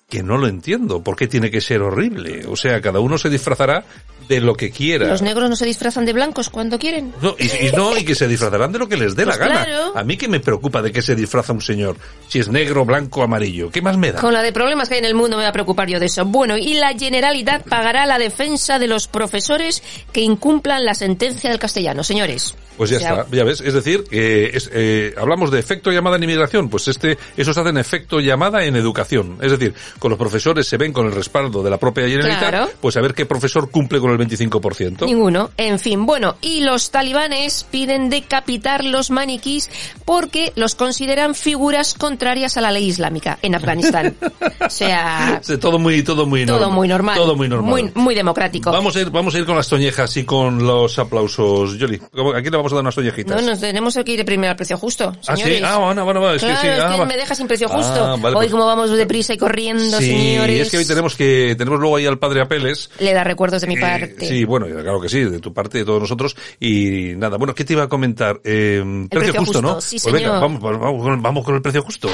Que 0.08 0.24
no 0.24 0.38
lo 0.38 0.48
entiendo. 0.48 1.04
¿Por 1.04 1.14
qué 1.14 1.28
tiene 1.28 1.52
que 1.52 1.60
ser 1.60 1.82
horrible? 1.82 2.44
O 2.48 2.56
sea, 2.56 2.80
cada 2.80 2.98
uno 2.98 3.16
se 3.16 3.30
disfrazará 3.30 3.84
de 4.30 4.40
lo 4.40 4.54
que 4.54 4.70
quiera. 4.70 5.08
Los 5.08 5.22
negros 5.22 5.50
no 5.50 5.56
se 5.56 5.66
disfrazan 5.66 6.06
de 6.06 6.12
blancos 6.12 6.48
cuando 6.50 6.78
quieren. 6.78 7.12
No, 7.20 7.34
y, 7.36 7.66
y 7.66 7.72
no, 7.72 7.96
y 7.98 8.04
que 8.04 8.14
se 8.14 8.28
disfrazarán 8.28 8.70
de 8.70 8.78
lo 8.78 8.88
que 8.88 8.96
les 8.96 9.16
dé 9.16 9.24
Pues 9.24 9.36
la 9.36 9.44
gana. 9.44 9.64
claro. 9.64 9.92
A 9.96 10.04
mí 10.04 10.16
que 10.16 10.28
me 10.28 10.38
preocupa 10.38 10.80
de 10.80 10.92
que 10.92 11.02
se 11.02 11.16
disfraza 11.16 11.52
un 11.52 11.60
señor. 11.60 11.96
Si 12.28 12.38
es 12.38 12.48
negro, 12.48 12.84
blanco, 12.84 13.24
amarillo. 13.24 13.70
¿Qué 13.70 13.82
más 13.82 13.96
me 13.98 14.12
da? 14.12 14.20
Con 14.20 14.32
la 14.32 14.42
de 14.42 14.52
problemas 14.52 14.88
que 14.88 14.94
hay 14.94 15.00
en 15.00 15.06
el 15.06 15.14
mundo 15.16 15.36
me 15.36 15.42
voy 15.42 15.48
a 15.48 15.52
preocupar 15.52 15.88
yo 15.88 15.98
de 15.98 16.06
eso. 16.06 16.24
Bueno, 16.24 16.56
y 16.56 16.74
la 16.74 16.94
Generalidad 16.96 17.64
pagará 17.68 18.06
la 18.06 18.18
defensa 18.20 18.78
de 18.78 18.86
los 18.86 19.08
profesores 19.08 19.82
que 20.12 20.20
incumplan 20.20 20.84
la 20.84 20.94
sentencia 20.94 21.50
del 21.50 21.58
castellano, 21.58 22.04
señores. 22.04 22.54
Pues 22.76 22.88
ya 22.90 22.96
O 22.96 23.00
sea, 23.00 23.10
está, 23.22 23.36
ya 23.36 23.44
ves. 23.44 23.60
Es 23.60 23.74
decir, 23.74 24.04
es, 24.10 24.70
eh, 24.72 25.12
hablamos 25.18 25.50
de 25.50 25.58
efecto 25.58 25.90
llamada 25.90 26.16
en 26.16 26.22
inmigración. 26.22 26.70
Pues 26.70 26.88
este, 26.88 27.18
eso 27.36 27.52
se 27.52 27.60
hace 27.60 27.68
en 27.70 27.76
efecto 27.78 28.20
llamada 28.20 28.64
en 28.64 28.74
educación. 28.76 29.38
Es 29.42 29.50
decir, 29.50 29.74
con 29.98 30.08
los 30.10 30.18
profesores 30.18 30.66
se 30.66 30.76
ven 30.78 30.92
con 30.92 31.06
el 31.06 31.12
respaldo 31.12 31.62
de 31.62 31.68
la 31.70 31.76
propia 31.78 32.04
Generalitat, 32.08 32.48
Claro. 32.50 32.70
pues 32.80 32.96
a 32.96 33.00
ver 33.02 33.12
qué 33.12 33.26
profesor 33.26 33.70
cumple 33.70 33.98
con 33.98 34.12
el 34.12 34.18
25%. 34.20 35.06
Ninguno. 35.06 35.50
En 35.56 35.78
fin, 35.78 36.06
bueno, 36.06 36.36
y 36.40 36.60
los 36.60 36.90
talibanes 36.90 37.66
piden 37.70 38.10
decapitar 38.10 38.84
los 38.84 39.10
maniquís 39.10 39.70
porque 40.04 40.52
los 40.56 40.74
consideran 40.74 41.34
figuras 41.34 41.94
contrarias 41.94 42.56
a 42.56 42.60
la 42.60 42.70
ley 42.72 42.86
islámica 42.88 43.38
en 43.42 43.54
Afganistán. 43.54 44.16
O 44.60 44.70
sea, 44.72 45.40
Sí, 45.42 45.56
todo 45.58 45.78
muy, 45.78 46.02
todo 46.02 46.26
muy 46.26 46.44
todo 46.46 46.58
normal. 46.60 46.74
muy 46.76 46.88
normal. 46.88 47.16
Todo 47.16 47.34
muy 47.36 47.48
normal. 47.48 47.70
Muy, 47.70 47.90
muy 47.94 48.14
democrático. 48.14 48.70
Vamos 48.70 48.94
a 48.96 49.00
ir, 49.00 49.10
vamos 49.10 49.34
a 49.34 49.38
ir 49.38 49.44
con 49.46 49.56
las 49.56 49.68
toñejas 49.68 50.16
y 50.16 50.24
con 50.24 50.64
los 50.64 50.98
aplausos. 50.98 51.76
Yoli, 51.78 51.98
¿cómo- 51.98 52.32
aquí 52.34 52.50
le 52.50 52.56
vamos 52.56 52.72
a 52.72 52.76
dar 52.76 52.82
unas 52.82 52.94
toñejitas. 52.94 53.42
No, 53.42 53.48
nos 53.50 53.60
tenemos 53.60 53.94
que 54.04 54.12
ir 54.12 54.24
primero 54.24 54.50
al 54.50 54.56
precio 54.56 54.76
justo, 54.76 55.12
Ah, 55.26 55.36
sí. 55.36 55.60
Ah, 55.64 55.78
bueno, 55.78 56.04
bueno, 56.04 56.20
bueno, 56.20 56.34
es 56.36 56.42
que 56.42 56.48
claro, 56.48 56.60
sí, 56.62 56.68
es 56.68 56.80
ah, 56.80 56.92
que 56.92 56.98
va. 57.00 57.04
me 57.06 57.16
dejas 57.16 57.38
sin 57.38 57.46
precio 57.48 57.68
justo. 57.68 58.04
Ah, 58.04 58.16
vale, 58.20 58.36
Hoy 58.36 58.46
pues- 58.46 58.50
como 58.52 58.66
vamos 58.66 58.90
deprisa 58.90 59.34
y 59.34 59.38
corriendo, 59.38 59.98
Sí, 59.98 60.06
señores. 60.06 60.60
es 60.62 60.70
que 60.70 60.78
hoy 60.78 60.84
tenemos 60.86 61.16
que, 61.16 61.54
tenemos 61.58 61.80
luego 61.80 61.96
ahí 61.96 62.06
al 62.06 62.18
padre 62.18 62.42
Apeles. 62.42 62.90
Le 63.00 63.12
da 63.12 63.24
recuerdos 63.24 63.60
de 63.62 63.66
mi 63.66 63.74
Eh, 63.74 63.80
parte. 64.00 64.26
sí, 64.26 64.44
bueno, 64.44 64.66
claro 64.66 65.00
que 65.00 65.08
sí, 65.08 65.20
de 65.20 65.38
tu 65.40 65.52
parte, 65.52 65.78
de 65.78 65.84
todos 65.84 66.00
nosotros. 66.00 66.36
Y 66.58 67.12
nada, 67.16 67.36
bueno, 67.36 67.54
¿qué 67.54 67.64
te 67.64 67.74
iba 67.74 67.84
a 67.84 67.88
comentar? 67.88 68.40
Eh, 68.44 68.82
precio, 69.10 69.32
precio 69.32 69.40
justo, 69.40 69.62
¿no? 69.62 69.74
justo, 69.74 69.80
sí, 69.82 69.98
pues 70.02 70.14
venga, 70.14 70.38
vamos, 70.38 70.60
vamos, 70.60 71.22
vamos 71.22 71.44
con 71.44 71.54
el 71.54 71.62
precio 71.62 71.82
justo. 71.82 72.08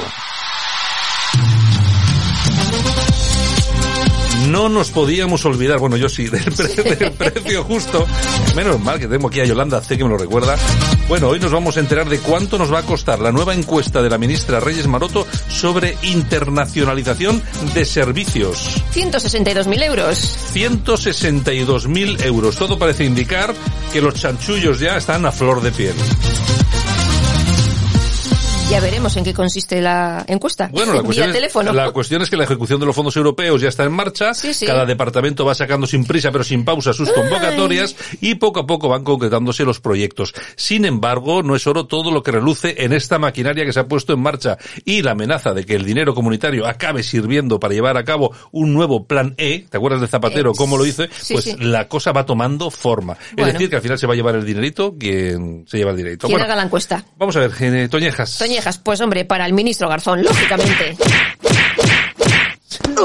No 4.49 4.69
nos 4.69 4.91
podíamos 4.91 5.45
olvidar, 5.45 5.79
bueno, 5.79 5.97
yo 5.97 6.09
sí, 6.09 6.29
del, 6.29 6.45
pre- 6.53 6.97
del 6.97 7.13
precio 7.13 7.65
justo. 7.65 8.07
Menos 8.55 8.81
mal 8.81 8.99
que 8.99 9.07
tengo 9.09 9.29
aquí 9.29 9.41
a 9.41 9.45
Yolanda 9.45 9.81
C 9.81 9.97
que 9.99 10.05
me 10.05 10.11
lo 10.11 10.19
recuerda. 10.19 10.57
Bueno, 11.09 11.29
hoy 11.29 11.39
nos 11.41 11.53
vamos 11.53 11.77
a 11.77 11.81
enterar 11.81 12.09
de 12.09 12.19
cuánto 12.19 12.59
nos 12.59 12.73
va 12.73 12.81
a 12.81 12.83
costar 12.83 13.19
la 13.21 13.33
nueva 13.33 13.55
encuesta 13.55 14.03
de 14.03 14.11
la 14.11 14.19
ministra 14.19 14.61
Reyes 14.61 14.87
Maroto 14.87 15.27
sobre 15.49 15.97
internacionalización 16.03 17.43
de 17.75 17.85
servicios. 17.85 18.83
162.000 18.95 19.83
euros. 19.85 20.39
162.000 20.55 22.25
euros. 22.25 22.57
Todo 22.57 22.79
parece 22.79 23.05
indicar 23.05 23.55
que 23.93 24.01
los 24.01 24.15
chanchullos 24.15 24.81
ya 24.81 24.97
están 24.97 25.27
a 25.27 25.33
flor 25.33 25.61
de 25.63 25.73
piel. 25.73 25.95
Ya 28.69 28.81
veremos 28.81 29.17
en 29.17 29.23
qué 29.23 29.33
consiste 29.33 29.81
la 29.81 30.25
encuesta. 30.27 30.69
Bueno, 30.73 30.93
la 30.93 31.03
cuestión, 31.03 31.29
es, 31.29 31.35
teléfono. 31.37 31.73
la 31.73 31.93
cuestión 31.93 32.23
es 32.23 32.29
que 32.29 32.37
la 32.37 32.43
ejecución 32.43 32.81
de 32.81 32.87
los 32.87 32.97
fondos 32.97 33.17
europeos 33.17 33.61
ya 33.61 33.69
está 33.69 33.85
en 33.85 33.93
marcha. 33.93 34.35
Sí, 34.35 34.53
sí. 34.53 34.67
Cada 34.67 34.85
departamento 34.85 35.45
va 35.45 35.55
sacando 35.55 35.87
sin 35.87 36.05
prisa 36.05 36.33
pero 36.33 36.43
sin 36.43 36.65
pausa 36.65 36.93
sus 36.93 37.11
convocatorias 37.13 37.95
y 38.21 38.35
poco 38.35 38.59
a 38.61 38.67
poco 38.67 38.89
van 38.89 39.05
concretándose 39.05 39.65
los 39.65 39.79
proyectos. 39.81 40.35
Sin 40.57 40.85
embargo, 40.85 41.45
no 41.45 41.55
es 41.55 41.65
oro 41.69 41.87
todo 41.87 42.11
lo 42.11 42.25
que 42.25 42.33
reluce 42.33 42.75
en 42.83 42.93
esta 42.93 43.21
maquinaria 43.21 43.65
que 43.65 43.73
se 43.73 43.79
ha 43.79 43.87
puesto 43.87 44.13
en 44.13 44.21
marcha 44.21 44.59
y 44.85 45.01
la 45.03 45.13
amenaza 45.13 45.55
de 45.55 45.65
que 45.65 45.77
el 45.77 45.85
dinero 45.85 46.13
comunitario 46.13 46.67
acabe 46.67 47.05
sirviendo 47.05 47.61
para 47.61 47.73
llevar 47.73 47.97
a 47.97 48.05
cabo 48.05 48.35
un 48.51 48.75
nuevo 48.75 49.07
plan 49.07 49.35
E. 49.39 49.67
¿Te 49.71 49.77
acuerdas 49.77 50.01
de 50.01 50.09
Zapatero 50.09 50.51
Eh, 50.51 50.55
cómo 50.57 50.77
lo 50.77 50.85
sí, 50.85 51.07
pues 51.33 51.57
la 51.61 51.87
cosa 51.87 52.11
va 52.11 52.27
tomando 52.27 52.73
forma. 52.73 53.17
Bueno. 53.33 53.47
Es 53.47 53.53
decir, 53.55 53.71
que 53.71 53.77
al 53.77 53.83
final 53.83 53.97
se 53.97 54.09
va 54.09 54.15
a 54.15 54.17
llevar 54.17 54.35
el 54.35 54.45
dinerito 54.45 54.97
quien 54.99 55.65
se 55.69 55.79
lleva 55.79 55.93
el 55.93 55.97
dinerito. 55.97 56.27
¿Quién 56.27 56.35
Bueno, 56.39 56.47
haga 56.47 56.57
la 56.57 56.65
encuesta? 56.65 57.05
vamos 57.17 57.37
a 57.37 57.41
ver, 57.41 57.53
eh, 57.61 57.89
Toñejas. 57.89 58.39
Toñejas, 58.39 58.56
pues 58.83 59.01
hombre, 59.01 59.25
para 59.25 59.47
el 59.47 59.53
ministro 59.53 59.89
Garzón, 59.89 60.23
lógicamente. 60.23 60.97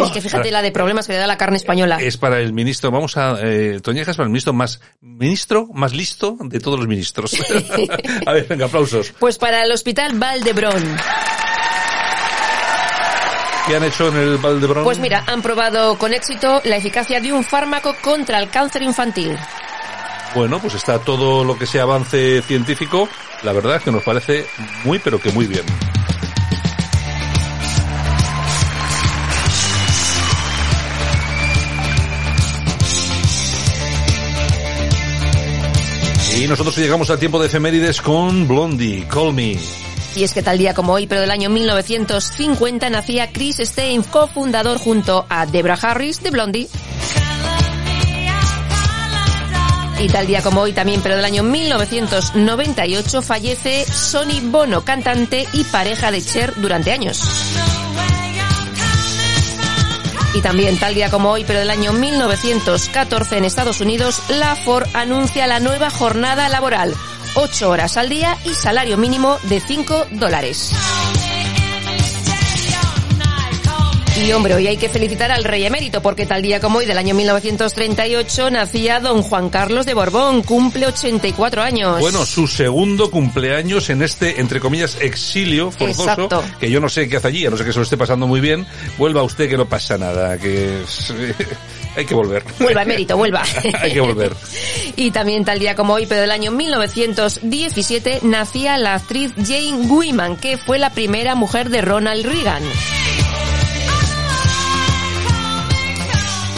Es 0.03 0.11
que 0.11 0.21
fíjate 0.21 0.51
la 0.51 0.61
de 0.61 0.71
problemas 0.71 1.05
que 1.05 1.13
le 1.13 1.19
da 1.19 1.27
la 1.27 1.37
carne 1.37 1.57
española. 1.57 1.97
Es 2.01 2.17
para 2.17 2.39
el 2.39 2.53
ministro, 2.53 2.91
vamos 2.91 3.17
a, 3.17 3.37
eh, 3.41 3.79
Toñejas 3.81 4.15
para 4.15 4.25
el 4.25 4.31
ministro 4.31 4.53
más, 4.53 4.79
ministro 5.01 5.67
más 5.73 5.93
listo 5.93 6.37
de 6.39 6.59
todos 6.59 6.79
los 6.79 6.87
ministros. 6.87 7.35
a 8.25 8.31
ver, 8.33 8.47
venga, 8.47 8.65
aplausos. 8.65 9.13
Pues 9.19 9.37
para 9.37 9.63
el 9.63 9.71
hospital 9.71 10.17
Valdebrón. 10.17 10.97
¿Qué 13.67 13.75
han 13.75 13.83
hecho 13.83 14.07
en 14.07 14.17
el 14.17 14.37
Valdebrón? 14.37 14.83
Pues 14.83 14.99
mira, 14.99 15.23
han 15.27 15.41
probado 15.41 15.97
con 15.97 16.13
éxito 16.13 16.61
la 16.63 16.77
eficacia 16.77 17.19
de 17.19 17.31
un 17.31 17.43
fármaco 17.43 17.95
contra 18.01 18.39
el 18.39 18.49
cáncer 18.49 18.81
infantil. 18.81 19.37
Bueno, 20.33 20.59
pues 20.59 20.75
está 20.75 20.99
todo 20.99 21.43
lo 21.43 21.57
que 21.57 21.65
sea 21.65 21.83
avance 21.83 22.41
científico, 22.41 23.09
la 23.43 23.53
verdad 23.53 23.77
es 23.77 23.83
que 23.83 23.91
nos 23.91 24.03
parece 24.03 24.45
muy, 24.83 24.99
pero 24.99 25.19
que 25.19 25.31
muy 25.31 25.47
bien. 25.47 25.63
Y 36.37 36.47
nosotros 36.47 36.75
llegamos 36.77 37.09
al 37.11 37.19
tiempo 37.19 37.39
de 37.39 37.47
efemérides 37.47 38.01
con 38.01 38.47
Blondie, 38.47 39.05
Call 39.07 39.33
Me. 39.33 39.59
Y 40.15 40.23
es 40.23 40.33
que 40.33 40.41
tal 40.41 40.57
día 40.57 40.73
como 40.73 40.93
hoy, 40.93 41.05
pero 41.05 41.21
del 41.21 41.29
año 41.29 41.49
1950, 41.49 42.89
nacía 42.89 43.31
Chris 43.31 43.57
Stein, 43.59 44.01
cofundador 44.03 44.77
junto 44.77 45.25
a 45.29 45.45
Debra 45.45 45.75
Harris 45.75 46.23
de 46.23 46.31
Blondie. 46.31 46.67
Y 50.01 50.07
tal 50.07 50.25
día 50.25 50.41
como 50.41 50.61
hoy 50.61 50.73
también, 50.73 50.99
pero 51.01 51.15
del 51.15 51.25
año 51.25 51.43
1998, 51.43 53.21
fallece 53.21 53.85
Sonny 53.85 54.39
Bono, 54.39 54.83
cantante 54.83 55.47
y 55.53 55.63
pareja 55.65 56.09
de 56.09 56.23
Cher 56.23 56.53
durante 56.55 56.91
años. 56.91 57.21
Y 60.33 60.41
también 60.41 60.79
tal 60.79 60.95
día 60.95 61.11
como 61.11 61.29
hoy, 61.29 61.43
pero 61.45 61.59
del 61.59 61.69
año 61.69 61.93
1914 61.93 63.37
en 63.37 63.45
Estados 63.45 63.79
Unidos, 63.79 64.23
la 64.29 64.55
Ford 64.55 64.87
anuncia 64.95 65.45
la 65.45 65.59
nueva 65.59 65.91
jornada 65.91 66.49
laboral. 66.49 66.95
8 67.35 67.69
horas 67.69 67.95
al 67.95 68.09
día 68.09 68.35
y 68.43 68.55
salario 68.55 68.97
mínimo 68.97 69.37
de 69.43 69.59
5 69.59 70.07
dólares. 70.13 70.73
Y 74.19 74.31
hombre, 74.33 74.53
hoy 74.53 74.67
hay 74.67 74.77
que 74.77 74.89
felicitar 74.89 75.31
al 75.31 75.43
rey 75.43 75.65
emérito 75.65 76.01
porque 76.01 76.25
tal 76.25 76.41
día 76.41 76.59
como 76.59 76.79
hoy 76.79 76.85
del 76.85 76.97
año 76.97 77.15
1938 77.15 78.51
nacía 78.51 78.99
don 78.99 79.23
Juan 79.23 79.49
Carlos 79.49 79.85
de 79.85 79.93
Borbón, 79.93 80.43
cumple 80.43 80.85
84 80.85 81.61
años. 81.63 81.99
Bueno, 81.99 82.25
su 82.25 82.45
segundo 82.45 83.09
cumpleaños 83.09 83.89
en 83.89 84.01
este, 84.03 84.39
entre 84.41 84.59
comillas, 84.59 84.97
exilio 84.99 85.71
forzoso, 85.71 86.03
Exacto. 86.11 86.43
que 86.59 86.69
yo 86.69 86.79
no 86.79 86.89
sé 86.89 87.07
qué 87.07 87.17
hace 87.17 87.29
allí, 87.29 87.45
a 87.45 87.49
no 87.49 87.57
sé 87.57 87.63
que 87.63 87.71
se 87.71 87.79
lo 87.79 87.83
esté 87.83 87.97
pasando 87.97 88.27
muy 88.27 88.41
bien. 88.41 88.67
Vuelva 88.97 89.23
usted 89.23 89.49
que 89.49 89.57
no 89.57 89.65
pasa 89.67 89.97
nada, 89.97 90.37
que 90.37 90.83
es- 90.83 91.13
hay 91.95 92.05
que 92.05 92.13
volver. 92.13 92.43
Vuelva, 92.59 92.83
emérito, 92.83 93.17
vuelva. 93.17 93.43
hay 93.79 93.93
que 93.93 94.01
volver. 94.01 94.33
Y 94.97 95.09
también 95.11 95.45
tal 95.45 95.57
día 95.57 95.73
como 95.75 95.93
hoy, 95.93 96.05
pero 96.05 96.21
del 96.21 96.31
año 96.31 96.51
1917, 96.51 98.19
nacía 98.23 98.77
la 98.77 98.95
actriz 98.95 99.31
Jane 99.37 99.87
Wyman, 99.87 100.35
que 100.35 100.57
fue 100.57 100.77
la 100.77 100.91
primera 100.91 101.33
mujer 101.33 101.69
de 101.69 101.81
Ronald 101.81 102.25
Reagan. 102.25 102.61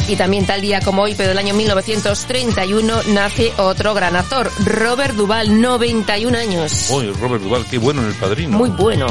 Y 0.07 0.15
también 0.15 0.45
tal 0.45 0.61
día 0.61 0.81
como 0.81 1.03
hoy, 1.03 1.15
pero 1.15 1.29
del 1.29 1.37
año 1.37 1.53
1931, 1.53 3.03
nace 3.07 3.53
otro 3.57 3.93
gran 3.93 4.15
actor, 4.15 4.51
Robert 4.65 5.15
Duvall, 5.15 5.61
91 5.61 6.37
años. 6.37 6.89
Uy, 6.89 7.11
Robert 7.13 7.41
Duval, 7.41 7.65
qué 7.69 7.77
bueno 7.77 8.01
en 8.01 8.07
el 8.07 8.15
padrino. 8.15 8.57
Muy 8.57 8.69
bueno. 8.69 9.07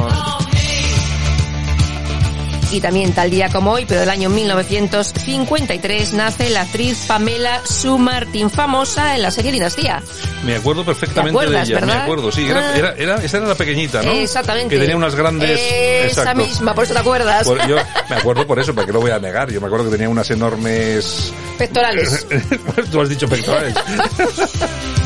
Y 2.72 2.80
también 2.80 3.12
tal 3.12 3.30
día 3.30 3.50
como 3.50 3.72
hoy, 3.72 3.84
pero 3.86 4.00
del 4.00 4.08
año 4.08 4.30
1953, 4.30 6.14
nace 6.14 6.48
la 6.48 6.62
actriz 6.62 7.04
Pamela 7.06 7.60
Sue 7.66 7.98
Martin, 7.98 8.48
famosa 8.50 9.14
en 9.14 9.20
la 9.22 9.30
serie 9.30 9.52
Dinastía. 9.52 10.02
Me 10.46 10.56
acuerdo 10.56 10.82
perfectamente 10.84 11.38
¿Te 11.38 11.44
acuerdas, 11.44 11.68
de 11.68 11.74
ella, 11.74 11.84
me 11.86 11.92
acuerdo, 11.92 12.32
sí, 12.32 12.46
era, 12.48 12.60
Ah. 12.70 12.76
era, 12.76 12.94
era- 12.96 13.16
esa 13.22 13.36
era 13.36 13.46
la 13.48 13.54
pequeñita, 13.54 14.02
¿no? 14.02 14.10
Exactamente. 14.10 14.74
Que 14.74 14.80
tenía 14.80 14.96
unas 14.96 15.14
grandes... 15.14 15.50
Esa 15.60 16.22
Exacto. 16.22 16.42
misma, 16.46 16.74
por 16.74 16.84
eso 16.84 16.94
te 16.94 17.00
acuerdas. 17.00 17.46
Por- 17.46 17.66
yo 17.68 17.76
me 18.10 18.16
acuerdo 18.16 18.46
por 18.46 18.58
eso, 18.58 18.74
porque 18.74 18.90
no 18.92 19.00
voy 19.00 19.10
a 19.10 19.18
negar. 19.18 19.50
Yo 19.50 19.60
me 19.60 19.66
acuerdo 19.66 19.84
que 19.86 19.92
tenía 19.92 20.08
unas 20.08 20.30
enormes... 20.30 21.30
Pectorales. 21.58 22.26
Tú 22.90 23.00
has 23.02 23.08
dicho 23.10 23.28
pectorales. 23.28 23.74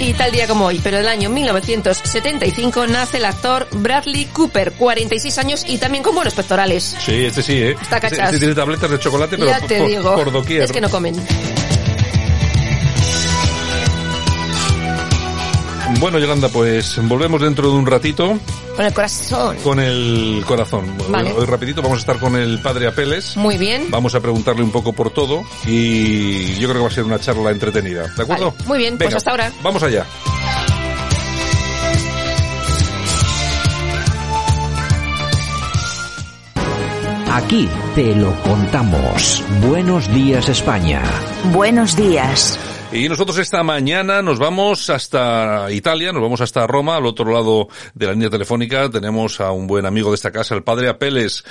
Y 0.00 0.12
tal 0.14 0.30
día 0.30 0.46
como 0.46 0.66
hoy, 0.66 0.80
pero 0.82 0.98
del 0.98 1.08
año 1.08 1.28
1975, 1.28 2.86
nace 2.86 3.16
el 3.16 3.24
actor 3.24 3.66
Bradley 3.72 4.26
Cooper, 4.26 4.72
46 4.72 5.38
años 5.38 5.64
y 5.66 5.78
también 5.78 6.04
con 6.04 6.14
buenos 6.14 6.34
pectorales. 6.34 6.96
Sí, 7.04 7.24
este 7.26 7.42
sí, 7.42 7.54
¿eh? 7.54 7.70
Está 7.72 7.96
Este, 7.96 8.10
cachas. 8.10 8.26
este 8.26 8.38
tiene 8.38 8.54
tabletas 8.54 8.90
de 8.90 8.98
chocolate, 9.00 9.36
pero 9.36 9.50
ya 9.50 9.60
te 9.60 9.78
por- 9.78 9.88
digo. 9.88 10.14
por 10.14 10.32
doquier. 10.32 10.62
Es 10.62 10.72
que 10.72 10.80
no 10.80 10.88
comen. 10.88 11.16
Bueno, 16.00 16.18
Yolanda, 16.18 16.48
pues 16.48 16.98
volvemos 17.08 17.40
dentro 17.40 17.70
de 17.70 17.76
un 17.76 17.86
ratito 17.86 18.38
Con 18.76 18.84
el 18.84 18.92
corazón. 18.94 19.56
con 19.64 19.80
el 19.80 20.44
corazón. 20.46 20.84
Vale. 21.08 21.32
Hoy, 21.32 21.44
rapidito 21.46 21.82
vamos 21.82 21.98
a 21.98 22.00
estar 22.00 22.18
con 22.18 22.36
el 22.36 22.60
padre 22.60 22.86
Apeles. 22.86 23.36
Muy 23.36 23.56
bien. 23.58 23.90
Vamos 23.90 24.14
a 24.14 24.20
preguntarle 24.20 24.62
un 24.62 24.70
poco 24.70 24.92
por 24.92 25.10
todo 25.10 25.42
y 25.66 26.54
yo 26.54 26.68
creo 26.68 26.74
que 26.74 26.80
va 26.82 26.88
a 26.88 26.94
ser 26.94 27.04
una 27.04 27.18
charla 27.18 27.50
entretenida. 27.50 28.06
¿De 28.16 28.22
acuerdo? 28.22 28.52
Vale, 28.52 28.68
muy 28.68 28.78
bien, 28.78 28.96
pues 28.98 29.14
hasta 29.14 29.30
ahora. 29.32 29.52
Vamos 29.62 29.82
allá. 29.82 30.06
Aquí 37.30 37.68
te 37.94 38.14
lo 38.14 38.34
contamos. 38.42 39.44
Buenos 39.66 40.12
días 40.12 40.48
España. 40.48 41.02
Buenos 41.52 41.94
días. 41.94 42.58
Y 42.90 43.06
nosotros 43.08 43.36
esta 43.38 43.62
mañana 43.62 44.22
nos 44.22 44.38
vamos 44.38 44.88
hasta 44.88 45.70
Italia, 45.70 46.10
nos 46.10 46.22
vamos 46.22 46.40
hasta 46.40 46.66
Roma, 46.66 46.96
al 46.96 47.04
otro 47.04 47.30
lado 47.30 47.68
de 47.94 48.06
la 48.06 48.12
línea 48.12 48.30
telefónica 48.30 48.88
tenemos 48.88 49.40
a 49.42 49.52
un 49.52 49.66
buen 49.66 49.84
amigo 49.84 50.08
de 50.10 50.14
esta 50.14 50.30
casa, 50.32 50.54
el 50.54 50.62
padre 50.62 50.88
Apeles. 50.88 51.44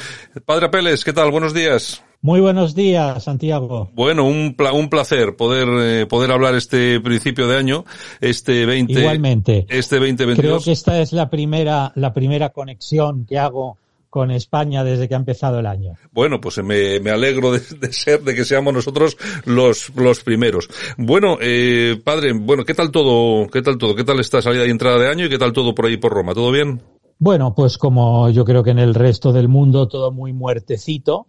Padre 0.46 0.66
Apeles, 0.66 1.06
¿qué 1.06 1.14
tal? 1.14 1.30
Buenos 1.30 1.54
días. 1.54 2.04
Muy 2.22 2.42
buenos 2.42 2.74
días, 2.74 3.24
Santiago. 3.26 3.92
Bueno, 3.94 4.26
un, 4.26 4.56
pla- 4.56 4.72
un 4.74 4.90
placer 4.90 5.36
poder 5.36 5.68
eh, 6.02 6.06
poder 6.08 6.32
hablar 6.32 6.56
este 6.56 7.00
principio 7.02 7.48
de 7.48 7.58
año, 7.58 7.86
este 8.20 8.66
20 8.66 8.94
Igualmente. 9.00 9.68
este 9.70 9.98
2022. 9.98 10.38
Creo 10.40 10.60
que 10.60 10.72
esta 10.72 11.00
es 11.00 11.14
la 11.14 11.30
primera, 11.30 11.92
la 11.94 12.14
primera 12.14 12.50
conexión 12.50 13.28
que 13.28 13.38
hago 13.38 13.78
con 14.18 14.32
España 14.32 14.84
desde 14.84 15.08
que 15.08 15.14
ha 15.14 15.18
empezado 15.18 15.60
el 15.60 15.68
año. 15.68 15.94
Bueno, 16.12 16.42
pues 16.42 16.58
me, 16.64 17.00
me 17.00 17.12
alegro 17.12 17.52
de, 17.52 17.60
de 17.60 17.94
ser, 17.94 18.24
de 18.24 18.34
que 18.34 18.46
seamos 18.46 18.74
nosotros 18.74 19.16
los, 19.46 19.96
los 19.96 20.24
primeros. 20.24 20.68
Bueno, 20.98 21.38
eh, 21.40 22.02
padre, 22.04 22.34
bueno, 22.34 22.66
¿qué 22.66 22.74
tal 22.74 22.90
todo? 22.90 23.48
¿Qué 23.48 23.62
tal 23.62 23.78
todo? 23.78 23.94
¿Qué 23.94 24.04
tal 24.04 24.20
esta 24.20 24.42
salida 24.42 24.66
y 24.66 24.72
entrada 24.72 24.98
de 24.98 25.08
año 25.08 25.26
y 25.26 25.30
qué 25.30 25.38
tal 25.38 25.54
todo 25.54 25.76
por 25.76 25.86
ahí 25.86 25.98
por 25.98 26.14
Roma? 26.14 26.34
¿Todo 26.34 26.52
bien? 26.52 26.82
Bueno, 27.20 27.54
pues 27.54 27.78
como 27.78 28.32
yo 28.32 28.44
creo 28.44 28.64
que 28.64 28.72
en 28.72 28.80
el 28.80 28.96
resto 28.96 29.32
del 29.32 29.50
mundo 29.50 29.88
todo 29.88 30.12
muy 30.12 30.34
muertecito, 30.34 31.28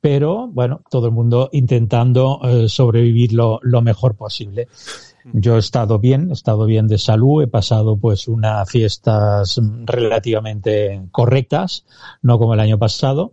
pero 0.00 0.46
bueno, 0.46 0.80
todo 0.88 1.06
el 1.06 1.12
mundo 1.12 1.48
intentando 1.50 2.38
eh, 2.44 2.68
sobrevivir 2.68 3.32
lo, 3.32 3.58
lo 3.62 3.82
mejor 3.82 4.14
posible. 4.14 4.68
Yo 5.32 5.56
he 5.56 5.58
estado 5.58 5.98
bien, 5.98 6.30
he 6.30 6.32
estado 6.32 6.64
bien 6.64 6.86
de 6.88 6.98
salud, 6.98 7.42
he 7.42 7.46
pasado 7.46 7.96
pues 7.96 8.28
unas 8.28 8.70
fiestas 8.70 9.60
relativamente 9.84 11.02
correctas, 11.10 11.84
no 12.22 12.38
como 12.38 12.54
el 12.54 12.60
año 12.60 12.78
pasado, 12.78 13.32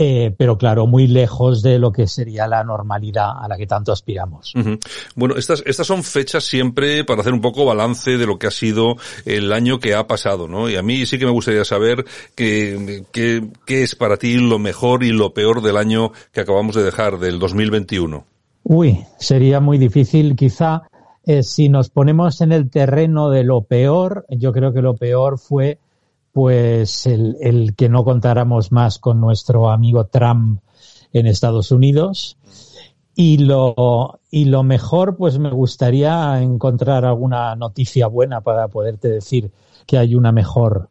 eh, 0.00 0.32
pero 0.38 0.56
claro, 0.56 0.86
muy 0.86 1.08
lejos 1.08 1.60
de 1.60 1.80
lo 1.80 1.90
que 1.90 2.06
sería 2.06 2.46
la 2.46 2.62
normalidad 2.62 3.32
a 3.36 3.48
la 3.48 3.56
que 3.56 3.66
tanto 3.66 3.90
aspiramos. 3.90 4.54
Ujú. 4.54 4.78
Bueno, 5.16 5.34
estas, 5.36 5.64
estas 5.66 5.88
son 5.88 6.04
fechas 6.04 6.44
siempre 6.44 7.02
para 7.02 7.22
hacer 7.22 7.32
un 7.32 7.40
poco 7.40 7.64
balance 7.64 8.16
de 8.16 8.24
lo 8.24 8.38
que 8.38 8.46
ha 8.46 8.52
sido 8.52 8.94
el 9.24 9.52
año 9.52 9.80
que 9.80 9.96
ha 9.96 10.06
pasado, 10.06 10.46
¿no? 10.46 10.70
Y 10.70 10.76
a 10.76 10.84
mí 10.84 11.04
sí 11.04 11.18
que 11.18 11.24
me 11.24 11.32
gustaría 11.32 11.64
saber 11.64 12.04
qué, 12.36 13.02
qué, 13.10 13.44
qué 13.66 13.82
es 13.82 13.96
para 13.96 14.18
ti 14.18 14.36
lo 14.36 14.60
mejor 14.60 15.02
y 15.02 15.10
lo 15.10 15.34
peor 15.34 15.62
del 15.62 15.76
año 15.76 16.12
que 16.30 16.42
acabamos 16.42 16.76
de 16.76 16.84
dejar, 16.84 17.18
del 17.18 17.40
2021. 17.40 18.24
Uy, 18.62 19.04
sería 19.18 19.58
muy 19.58 19.78
difícil 19.78 20.36
quizá 20.36 20.82
eh, 21.28 21.42
si 21.42 21.68
nos 21.68 21.90
ponemos 21.90 22.40
en 22.40 22.52
el 22.52 22.70
terreno 22.70 23.28
de 23.28 23.44
lo 23.44 23.60
peor, 23.60 24.24
yo 24.30 24.50
creo 24.50 24.72
que 24.72 24.80
lo 24.80 24.96
peor 24.96 25.38
fue 25.38 25.78
pues 26.32 27.06
el, 27.06 27.36
el 27.42 27.74
que 27.76 27.90
no 27.90 28.02
contáramos 28.02 28.72
más 28.72 28.98
con 28.98 29.20
nuestro 29.20 29.68
amigo 29.68 30.06
Trump 30.06 30.62
en 31.12 31.26
Estados 31.26 31.70
Unidos. 31.70 32.38
Y 33.14 33.36
lo, 33.38 34.20
y 34.30 34.46
lo 34.46 34.62
mejor, 34.62 35.18
pues 35.18 35.38
me 35.38 35.50
gustaría 35.50 36.40
encontrar 36.40 37.04
alguna 37.04 37.54
noticia 37.56 38.06
buena 38.06 38.40
para 38.40 38.68
poderte 38.68 39.08
decir 39.08 39.50
que 39.84 39.98
hay 39.98 40.14
una 40.14 40.32
mejor, 40.32 40.88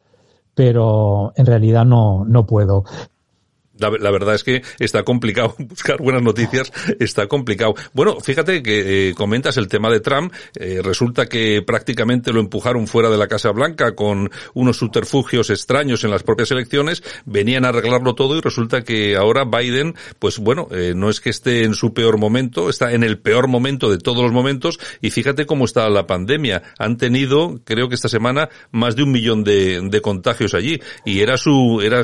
pero 0.53 1.33
en 1.35 1.47
realidad 1.47 1.83
no, 1.83 2.25
no 2.25 2.45
puedo. 2.45 2.83
La, 3.79 4.11
verdad 4.11 4.35
es 4.35 4.43
que 4.43 4.63
está 4.79 5.03
complicado 5.03 5.55
buscar 5.59 5.97
buenas 6.01 6.23
noticias, 6.23 6.71
está 6.99 7.27
complicado. 7.27 7.75
Bueno, 7.93 8.19
fíjate 8.19 8.63
que 8.63 9.09
eh, 9.09 9.13
comentas 9.13 9.57
el 9.57 9.67
tema 9.67 9.89
de 9.89 9.99
Trump, 9.99 10.33
eh, 10.55 10.81
resulta 10.83 11.27
que 11.27 11.61
prácticamente 11.61 12.31
lo 12.33 12.39
empujaron 12.39 12.87
fuera 12.87 13.09
de 13.09 13.17
la 13.17 13.27
Casa 13.27 13.51
Blanca 13.51 13.95
con 13.95 14.31
unos 14.53 14.77
subterfugios 14.77 15.49
extraños 15.49 16.03
en 16.03 16.11
las 16.11 16.23
propias 16.23 16.51
elecciones, 16.51 17.03
venían 17.25 17.65
a 17.65 17.69
arreglarlo 17.69 18.15
todo 18.15 18.37
y 18.37 18.41
resulta 18.41 18.83
que 18.83 19.15
ahora 19.15 19.45
Biden, 19.45 19.95
pues 20.19 20.39
bueno, 20.39 20.67
eh, 20.71 20.93
no 20.95 21.09
es 21.09 21.21
que 21.21 21.29
esté 21.29 21.63
en 21.63 21.73
su 21.73 21.93
peor 21.93 22.17
momento, 22.17 22.69
está 22.69 22.93
en 22.93 23.03
el 23.03 23.19
peor 23.19 23.47
momento 23.47 23.89
de 23.89 23.97
todos 23.97 24.23
los 24.23 24.31
momentos 24.31 24.79
y 25.01 25.11
fíjate 25.11 25.45
cómo 25.45 25.65
está 25.65 25.89
la 25.89 26.07
pandemia. 26.07 26.63
Han 26.79 26.97
tenido, 26.97 27.59
creo 27.63 27.89
que 27.89 27.95
esta 27.95 28.09
semana, 28.09 28.49
más 28.71 28.95
de 28.95 29.03
un 29.03 29.11
millón 29.11 29.43
de, 29.43 29.81
de 29.81 30.01
contagios 30.01 30.53
allí 30.53 30.81
y 31.05 31.19
era 31.19 31.37
su, 31.37 31.81
era 31.83 32.01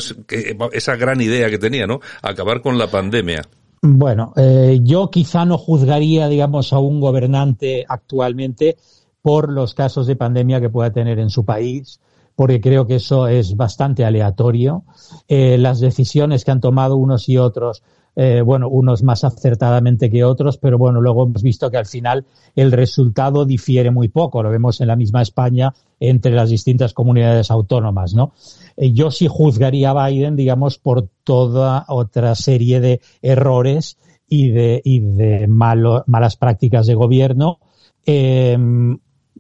esa 0.71 0.95
gran 0.95 1.21
idea 1.21 1.49
que 1.49 1.57
tenía, 1.63 1.88
¿no? 1.88 2.02
Acabar 2.21 2.62
con 2.62 2.78
la 2.78 2.88
pandemia. 2.88 3.41
Bueno, 3.82 4.34
eh, 4.36 4.80
yo 4.82 5.10
quizá 5.10 5.45
no 5.45 5.58
juzgaría, 5.58 6.28
digamos, 6.28 6.73
a 6.73 6.80
un 6.80 6.99
gobernante 6.99 7.86
actualmente 7.88 8.78
por 9.21 9.52
los 9.52 9.73
casos 9.73 10.06
de 10.08 10.15
pandemia 10.15 10.62
que 10.62 10.69
pueda 10.69 10.91
tener 10.91 11.19
en 11.19 11.30
su 11.30 11.43
país, 11.45 11.99
porque 12.36 12.62
creo 12.62 12.86
que 12.86 12.95
eso 12.95 13.28
es 13.28 13.56
bastante 13.56 14.06
aleatorio. 14.06 14.84
Eh, 15.28 15.58
las 15.58 15.80
decisiones 15.80 16.43
que 16.43 16.52
han 16.52 16.62
tomado 16.62 16.95
unos 16.97 17.28
y 17.30 17.38
otros, 17.38 17.84
eh, 18.15 18.41
bueno, 18.41 18.67
unos 18.69 19.02
más 19.04 19.23
acertadamente 19.23 20.10
que 20.10 20.23
otros, 20.23 20.58
pero 20.58 20.78
bueno, 20.78 21.02
luego 21.02 21.23
hemos 21.26 21.41
visto 21.41 21.71
que 21.71 21.78
al 21.78 21.86
final 21.86 22.26
el 22.56 22.71
resultado 22.71 23.45
difiere 23.45 23.89
muy 23.91 24.08
poco. 24.08 24.43
Lo 24.43 24.49
vemos 24.52 24.80
en 24.82 24.88
la 24.88 24.95
misma 24.95 25.21
España 25.21 25.73
entre 25.99 26.32
las 26.34 26.49
distintas 26.49 26.93
comunidades 26.93 27.49
autónomas, 27.49 28.13
¿no? 28.13 28.34
Eh, 28.78 28.91
yo 28.91 29.10
sí 29.12 29.28
juzgaría 29.28 29.91
a 29.91 30.08
Biden, 30.08 30.36
digamos, 30.36 30.78
por 30.78 31.08
toda 31.23 31.86
otra 31.88 32.36
serie 32.36 32.80
de 32.80 33.02
errores 33.21 33.97
y 34.28 34.49
de, 34.49 34.82
y 34.84 34.99
de 34.99 35.47
malas 35.47 36.36
prácticas 36.38 36.86
de 36.88 36.95
gobierno, 36.95 37.60
eh, 38.06 38.58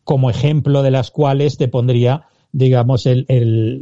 como 0.03 0.29
ejemplo 0.29 0.83
de 0.83 0.91
las 0.91 1.11
cuales 1.11 1.57
te 1.57 1.67
pondría, 1.67 2.23
digamos, 2.51 3.05
el- 3.05 3.25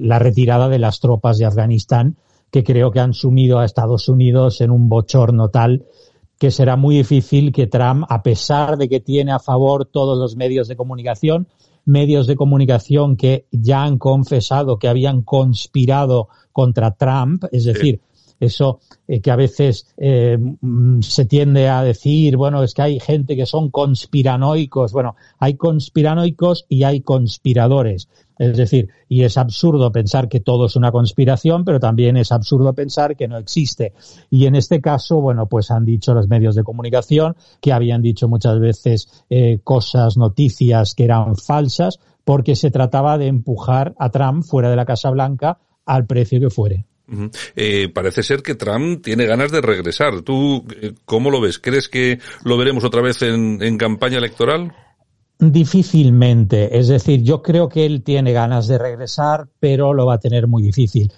la 0.08 0.20
retirada 0.20 0.70
de 0.70 0.80
las 0.80 1.00
tropas 1.00 1.38
de 1.38 1.46
Afganistán, 1.46 2.16
que 2.52 2.64
creo 2.64 2.92
que 2.92 3.00
han 3.00 3.14
sumido 3.14 3.60
a 3.60 3.66
Estados 3.66 4.10
Unidos 4.10 4.62
en 4.62 4.72
un 4.72 4.90
bochorno 4.90 5.50
tal 5.50 5.86
que 6.38 6.52
será 6.52 6.76
muy 6.76 6.98
difícil 6.98 7.52
que 7.52 7.68
Trump, 7.68 8.04
a 8.10 8.24
pesar 8.24 8.78
de 8.78 8.90
que 8.90 9.00
tiene 9.00 9.32
a 9.32 9.40
favor 9.40 9.86
todos 9.86 10.18
los 10.18 10.36
medios 10.36 10.68
de 10.68 10.76
comunicación, 10.76 11.48
medios 11.86 12.26
de 12.26 12.36
comunicación 12.36 13.16
que 13.16 13.46
ya 13.52 13.84
han 13.84 13.98
confesado 14.00 14.80
que 14.80 14.88
habían 14.88 15.22
conspirado 15.22 16.30
contra 16.52 16.96
Trump, 16.96 17.44
es 17.52 17.66
decir, 17.66 18.02
eso 18.42 18.80
eh, 19.08 19.22
que 19.22 19.30
a 19.30 19.36
veces 19.36 19.86
eh, 19.98 20.36
mm, 20.40 21.02
se 21.02 21.26
tiende 21.26 21.70
a 21.70 21.84
decir, 21.84 22.38
bueno, 22.38 22.64
es 22.64 22.74
que 22.74 22.82
hay 22.82 23.00
gente 23.00 23.36
que 23.36 23.46
son 23.46 23.70
conspiranoicos. 23.70 24.92
Bueno, 24.92 25.16
hay 25.38 25.54
conspiranoicos 25.54 26.66
y 26.68 26.84
hay 26.84 27.02
conspiradores. 27.02 28.10
Es 28.42 28.58
decir, 28.58 28.90
y 29.08 29.22
es 29.22 29.38
absurdo 29.38 29.92
pensar 29.92 30.28
que 30.28 30.40
todo 30.40 30.66
es 30.66 30.76
una 30.76 30.92
conspiración, 30.92 31.64
pero 31.64 31.80
también 31.80 32.18
es 32.18 32.32
absurdo 32.32 32.74
pensar 32.74 33.16
que 33.16 33.28
no 33.28 33.38
existe. 33.38 33.94
Y 34.32 34.48
en 34.48 34.56
este 34.56 34.82
caso, 34.82 35.22
bueno, 35.22 35.46
pues 35.46 35.70
han 35.70 35.86
dicho 35.86 36.16
los 36.16 36.28
medios 36.28 36.56
de 36.56 36.64
comunicación 36.64 37.36
que 37.62 37.72
habían 37.72 38.02
dicho 38.02 38.28
muchas 38.28 38.60
veces 38.60 39.26
eh, 39.30 39.60
cosas, 39.64 40.18
noticias 40.18 40.96
que 40.96 41.04
eran 41.04 41.36
falsas, 41.36 42.00
porque 42.26 42.56
se 42.56 42.72
trataba 42.72 43.20
de 43.20 43.28
empujar 43.28 43.94
a 44.00 44.10
Trump 44.10 44.44
fuera 44.44 44.72
de 44.72 44.76
la 44.76 44.86
Casa 44.86 45.12
Blanca 45.12 45.60
al 45.86 46.08
precio 46.08 46.40
que 46.40 46.50
fuere. 46.50 46.88
Eh, 47.56 47.90
parece 47.94 48.24
ser 48.24 48.42
que 48.42 48.56
Trump 48.56 49.04
tiene 49.04 49.28
ganas 49.28 49.52
de 49.52 49.62
regresar. 49.62 50.22
¿Tú 50.22 50.66
eh, 50.82 50.94
cómo 51.06 51.30
lo 51.30 51.42
ves? 51.42 51.60
¿Crees 51.60 51.90
que 51.90 52.18
lo 52.44 52.58
veremos 52.58 52.84
otra 52.86 53.04
vez 53.04 53.22
en, 53.22 53.62
en 53.62 53.78
campaña 53.78 54.18
electoral? 54.18 54.74
Difícilmente. 55.42 56.78
Es 56.78 56.88
decir, 56.88 57.24
yo 57.24 57.42
creo 57.42 57.68
que 57.68 57.88
él 57.88 58.04
tiene 58.04 58.32
ganas 58.32 58.68
de 58.68 58.78
regresar, 58.78 59.48
pero 59.60 59.92
lo 59.92 60.06
va 60.06 60.14
a 60.14 60.20
tener 60.20 60.48
muy 60.48 60.62
difícil. 60.62 61.12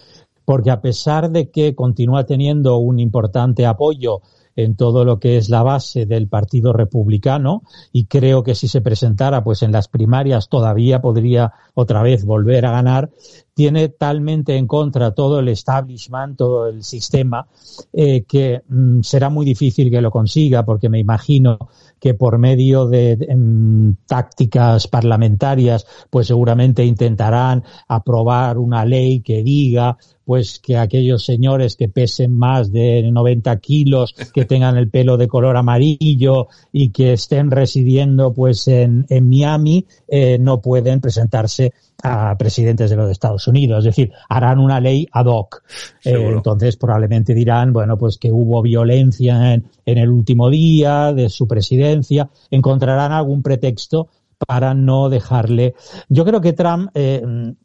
Porque 0.46 0.72
a 0.72 0.80
pesar 0.80 1.30
de 1.30 1.52
que 1.52 1.76
continúa 1.76 2.26
teniendo 2.26 2.78
un 2.78 3.00
importante 3.00 3.66
apoyo 3.66 4.22
en 4.56 4.78
todo 4.78 5.04
lo 5.04 5.20
que 5.20 5.36
es 5.36 5.50
la 5.50 5.62
base 5.62 6.06
del 6.06 6.30
Partido 6.30 6.72
Republicano 6.72 7.64
y 7.92 8.06
creo 8.06 8.44
que 8.44 8.56
si 8.56 8.70
se 8.70 8.82
presentara 8.82 9.44
pues 9.44 9.62
en 9.64 9.72
las 9.72 9.88
primarias 9.88 10.48
todavía 10.48 11.02
podría 11.02 11.54
otra 11.74 12.02
vez 12.04 12.24
volver 12.24 12.66
a 12.66 12.72
ganar 12.72 13.10
tiene 13.54 13.90
talmente 13.90 14.58
en 14.58 14.68
contra 14.68 15.12
todo 15.12 15.40
el 15.40 15.48
establishment, 15.48 16.38
todo 16.38 16.68
el 16.68 16.84
sistema, 16.84 17.48
eh, 17.92 18.24
que 18.24 18.64
mm, 18.68 19.02
será 19.02 19.30
muy 19.30 19.46
difícil 19.46 19.92
que 19.92 20.02
lo 20.02 20.10
consiga, 20.10 20.66
porque 20.66 20.90
me 20.90 21.00
imagino 21.00 21.70
que 22.00 22.16
por 22.16 22.38
medio 22.38 22.88
de, 22.88 23.14
em, 23.14 23.96
tácticas 24.08 24.88
parlamentarias, 24.88 25.86
pues 26.10 26.28
seguramente 26.28 26.84
intentarán 26.84 27.64
aprobar 27.88 28.58
una 28.58 28.86
ley 28.86 29.22
que 29.22 29.44
diga 29.44 29.98
pues 30.26 30.60
que 30.60 30.78
aquellos 30.78 31.26
señores 31.26 31.76
que 31.76 31.90
pesen 31.90 32.32
más 32.32 32.72
de 32.72 33.10
90 33.12 33.60
kilos, 33.60 34.16
que 34.34 34.46
tengan 34.46 34.78
el 34.78 34.90
pelo 34.90 35.18
de 35.18 35.28
color 35.28 35.58
amarillo 35.58 36.48
y 36.72 36.90
que 36.90 37.14
estén 37.14 37.52
residiendo 37.52 38.34
pues 38.34 38.68
en, 38.68 39.06
en 39.10 39.30
Miami, 39.30 39.86
eh, 40.08 40.38
no 40.40 40.62
pueden 40.62 41.02
presentarse 41.02 41.74
a 42.04 42.38
presidentes 42.38 42.90
de 42.90 42.96
los 42.98 43.10
Estados 43.10 43.48
Unidos. 43.48 43.80
Es 43.80 43.96
decir, 43.96 44.12
harán 44.30 44.60
una 44.60 44.80
ley 44.80 45.08
ad 45.12 45.26
hoc. 45.26 45.64
Eh, 46.04 46.14
entonces 46.14 46.76
probablemente 46.76 47.34
dirán, 47.34 47.72
bueno, 47.72 47.98
pues 47.98 48.18
que 48.18 48.32
hubo 48.32 48.62
violencia 48.62 49.54
en, 49.54 49.66
en 49.86 49.98
el 49.98 50.10
último 50.10 50.50
día 50.50 51.14
de 51.14 51.30
su 51.30 51.48
presidencia. 51.48 52.30
Encontrarán 52.52 53.14
algún 53.14 53.42
pretexto 53.42 54.10
para 54.46 54.74
no 54.74 55.10
dejarle. 55.10 55.76
Yo 56.10 56.26
creo 56.26 56.42
que 56.42 56.54
Trump, 56.54 56.90
eh, 56.94 57.22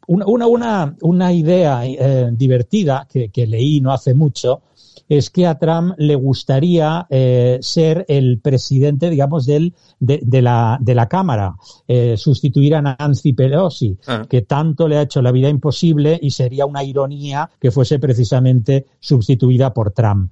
una, 0.07 0.47
una, 0.47 0.95
una, 1.01 1.33
idea 1.33 1.85
eh, 1.85 2.29
divertida 2.31 3.07
que, 3.11 3.29
que, 3.29 3.45
leí 3.45 3.81
no 3.81 3.91
hace 3.91 4.13
mucho, 4.13 4.61
es 5.07 5.29
que 5.29 5.47
a 5.47 5.57
Trump 5.57 5.93
le 5.97 6.15
gustaría 6.15 7.07
eh, 7.09 7.59
ser 7.61 8.05
el 8.07 8.39
presidente, 8.39 9.09
digamos, 9.09 9.45
del, 9.45 9.73
de, 9.99 10.19
de, 10.23 10.41
la, 10.41 10.77
de 10.81 10.95
la 10.95 11.07
Cámara, 11.07 11.55
eh, 11.87 12.15
sustituir 12.17 12.75
a 12.75 12.81
Nancy 12.81 13.33
Pelosi, 13.33 13.97
ah. 14.07 14.25
que 14.29 14.41
tanto 14.41 14.87
le 14.87 14.97
ha 14.97 15.03
hecho 15.03 15.21
la 15.21 15.31
vida 15.31 15.49
imposible 15.49 16.19
y 16.21 16.31
sería 16.31 16.65
una 16.65 16.83
ironía 16.83 17.49
que 17.59 17.71
fuese 17.71 17.99
precisamente 17.99 18.85
sustituida 18.99 19.73
por 19.73 19.91
Trump 19.91 20.31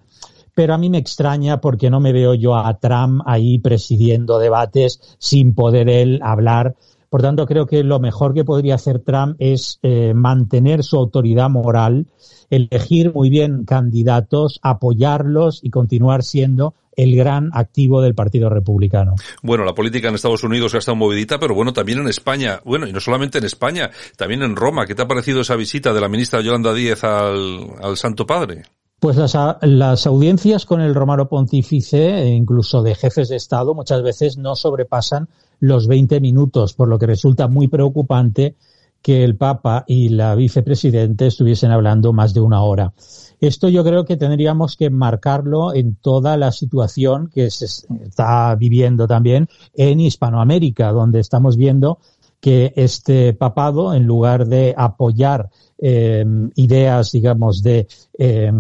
pero 0.58 0.74
a 0.74 0.80
mí 0.80 0.90
me 0.90 0.98
extraña 0.98 1.62
porque 1.62 1.92
no 1.92 2.00
me 2.00 2.12
veo 2.12 2.34
yo 2.34 2.56
a 2.56 2.80
Trump 2.80 3.22
ahí 3.28 3.60
presidiendo 3.60 4.40
debates 4.40 5.00
sin 5.20 5.54
poder 5.54 5.88
él 5.88 6.20
hablar. 6.24 6.76
Por 7.10 7.22
tanto, 7.22 7.46
creo 7.46 7.66
que 7.66 7.84
lo 7.84 8.00
mejor 8.00 8.34
que 8.34 8.44
podría 8.44 8.76
hacer 8.76 9.00
Trump 9.00 9.36
es 9.40 9.80
eh, 9.82 10.14
mantener 10.14 10.84
su 10.84 10.98
autoridad 10.98 11.50
moral, 11.50 12.08
elegir 12.50 13.14
muy 13.14 13.30
bien 13.30 13.66
candidatos, 13.66 14.60
apoyarlos 14.62 15.60
y 15.64 15.70
continuar 15.70 16.24
siendo 16.24 16.74
el 16.98 17.16
gran 17.16 17.52
activo 17.54 18.02
del 18.02 18.16
Partido 18.16 18.50
Republicano. 18.50 19.16
Bueno, 19.44 19.64
la 19.64 19.76
política 19.76 20.10
en 20.10 20.16
Estados 20.16 20.44
Unidos 20.44 20.74
ha 20.74 20.80
estado 20.80 20.96
movidita, 20.96 21.40
pero 21.40 21.54
bueno, 21.54 21.72
también 21.72 22.00
en 22.00 22.08
España. 22.08 22.60
Bueno, 22.66 22.88
y 22.88 22.92
no 22.92 23.00
solamente 23.00 23.38
en 23.38 23.46
España, 23.46 23.92
también 24.18 24.42
en 24.42 24.56
Roma. 24.56 24.88
¿Qué 24.88 24.96
te 24.96 25.04
ha 25.04 25.08
parecido 25.08 25.42
esa 25.42 25.56
visita 25.56 25.94
de 25.94 26.02
la 26.02 26.10
ministra 26.10 26.42
Yolanda 26.42 26.74
Díez 26.74 27.04
al, 27.04 27.68
al 27.82 27.98
Santo 27.98 28.26
Padre? 28.26 28.64
Pues 29.00 29.16
las, 29.16 29.38
las, 29.62 30.08
audiencias 30.08 30.66
con 30.66 30.82
el 30.82 30.96
Romano 30.96 31.30
Pontífice, 31.30 32.20
e 32.20 32.30
incluso 32.30 32.82
de 32.82 32.96
jefes 32.96 33.30
de 33.30 33.36
Estado, 33.36 33.76
muchas 33.76 34.02
veces 34.02 34.38
no 34.38 34.56
sobrepasan 34.56 35.30
los 35.60 35.88
20 35.88 36.20
minutos, 36.20 36.74
por 36.74 36.88
lo 36.88 36.98
que 36.98 37.06
resulta 37.06 37.48
muy 37.48 37.68
preocupante 37.68 38.56
que 39.02 39.24
el 39.24 39.38
Papa 39.38 39.84
y 39.88 40.10
la 40.10 40.34
vicepresidente 40.36 41.28
estuviesen 41.28 41.72
hablando 41.72 42.12
más 42.12 42.34
de 42.34 42.42
una 42.42 42.64
hora. 42.64 42.94
Esto 43.40 43.70
yo 43.70 43.84
creo 43.84 44.04
que 44.04 44.18
tendríamos 44.18 44.76
que 44.76 44.90
marcarlo 44.90 45.76
en 45.76 45.96
toda 45.96 46.38
la 46.38 46.52
situación 46.52 47.30
que 47.32 47.52
se 47.52 47.66
está 47.66 48.56
viviendo 48.56 49.08
también 49.08 49.48
en 49.76 50.00
Hispanoamérica, 50.00 50.92
donde 50.92 51.20
estamos 51.20 51.56
viendo 51.56 52.00
que 52.40 52.74
este 52.76 53.34
papado, 53.34 53.94
en 53.94 54.06
lugar 54.06 54.48
de 54.48 54.74
apoyar 54.78 55.50
eh, 55.80 56.26
ideas, 56.56 57.12
digamos, 57.12 57.62
de, 57.62 57.88
eh, 58.18 58.52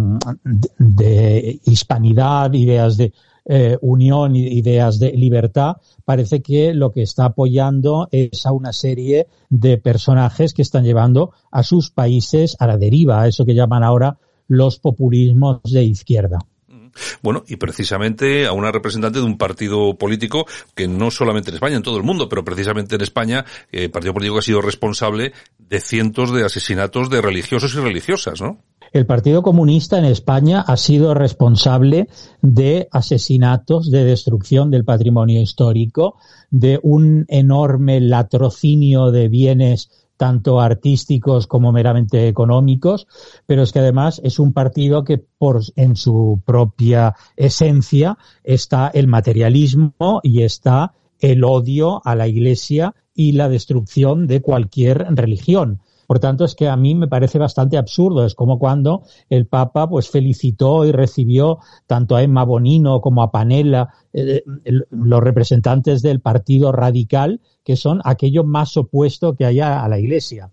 de, 0.77 1.59
hispanidad, 1.65 2.53
ideas 2.53 2.97
de 2.97 3.13
eh, 3.45 3.77
unión, 3.81 4.35
ideas 4.35 4.99
de 4.99 5.11
libertad, 5.11 5.77
parece 6.03 6.41
que 6.41 6.73
lo 6.73 6.91
que 6.91 7.03
está 7.03 7.25
apoyando 7.25 8.07
es 8.11 8.45
a 8.45 8.51
una 8.51 8.73
serie 8.73 9.27
de 9.49 9.77
personajes 9.77 10.53
que 10.53 10.61
están 10.63 10.83
llevando 10.83 11.31
a 11.51 11.63
sus 11.63 11.91
países 11.91 12.57
a 12.59 12.67
la 12.67 12.77
deriva, 12.77 13.21
a 13.21 13.27
eso 13.27 13.45
que 13.45 13.55
llaman 13.55 13.83
ahora 13.83 14.17
los 14.47 14.79
populismos 14.79 15.61
de 15.63 15.83
izquierda. 15.83 16.39
Bueno, 17.21 17.43
y 17.47 17.57
precisamente 17.57 18.47
a 18.47 18.53
una 18.53 18.71
representante 18.71 19.19
de 19.19 19.25
un 19.25 19.37
partido 19.37 19.95
político 19.95 20.45
que 20.75 20.87
no 20.87 21.11
solamente 21.11 21.49
en 21.49 21.55
España, 21.55 21.77
en 21.77 21.83
todo 21.83 21.97
el 21.97 22.03
mundo, 22.03 22.29
pero 22.29 22.43
precisamente 22.43 22.95
en 22.95 23.01
España, 23.01 23.45
eh, 23.71 23.89
partido 23.89 24.13
político 24.13 24.39
ha 24.39 24.41
sido 24.41 24.61
responsable 24.61 25.33
de 25.59 25.79
cientos 25.79 26.33
de 26.33 26.45
asesinatos 26.45 27.09
de 27.09 27.21
religiosos 27.21 27.75
y 27.75 27.79
religiosas, 27.79 28.41
¿no? 28.41 28.59
El 28.93 29.05
Partido 29.05 29.43
Comunista 29.43 29.99
en 29.99 30.05
España 30.05 30.61
ha 30.61 30.77
sido 30.77 31.13
responsable 31.13 32.07
de 32.41 32.87
asesinatos, 32.91 33.91
de 33.91 34.05
destrucción 34.05 34.71
del 34.71 34.85
patrimonio 34.85 35.41
histórico, 35.41 36.15
de 36.49 36.79
un 36.81 37.25
enorme 37.27 37.99
latrocinio 37.99 39.11
de 39.11 39.27
bienes 39.27 40.06
tanto 40.17 40.59
artísticos 40.59 41.47
como 41.47 41.71
meramente 41.71 42.27
económicos, 42.27 43.07
pero 43.45 43.63
es 43.63 43.71
que 43.71 43.79
además 43.79 44.19
es 44.23 44.39
un 44.39 44.51
partido 44.51 45.03
que 45.03 45.19
por 45.19 45.61
en 45.75 45.95
su 45.95 46.41
propia 46.45 47.15
esencia 47.35 48.17
está 48.43 48.89
el 48.93 49.07
materialismo 49.07 50.19
y 50.23 50.41
está 50.41 50.93
el 51.19 51.43
odio 51.43 52.01
a 52.03 52.15
la 52.15 52.27
Iglesia 52.27 52.93
y 53.13 53.31
la 53.31 53.49
destrucción 53.49 54.27
de 54.27 54.41
cualquier 54.41 55.05
religión. 55.09 55.81
Por 56.07 56.19
tanto, 56.19 56.45
es 56.45 56.55
que 56.55 56.69
a 56.69 56.77
mí 56.77 56.95
me 56.95 57.07
parece 57.07 57.37
bastante 57.37 57.77
absurdo. 57.77 58.25
Es 58.25 58.33
como 58.33 58.57
cuando 58.57 59.03
el 59.29 59.45
Papa 59.45 59.89
pues 59.89 60.09
felicitó 60.09 60.85
y 60.85 60.93
recibió 60.93 61.59
tanto 61.85 62.15
a 62.15 62.23
Emma 62.23 62.43
Bonino 62.43 63.01
como 63.01 63.21
a 63.21 63.29
Panella, 63.29 63.89
eh, 64.13 64.43
los 64.89 65.21
representantes 65.21 66.01
del 66.01 66.21
Partido 66.21 66.71
Radical, 66.71 67.41
que 67.63 67.75
son 67.75 68.01
aquello 68.05 68.45
más 68.45 68.77
opuesto 68.77 69.35
que 69.35 69.45
haya 69.45 69.83
a 69.83 69.89
la 69.89 69.99
Iglesia. 69.99 70.49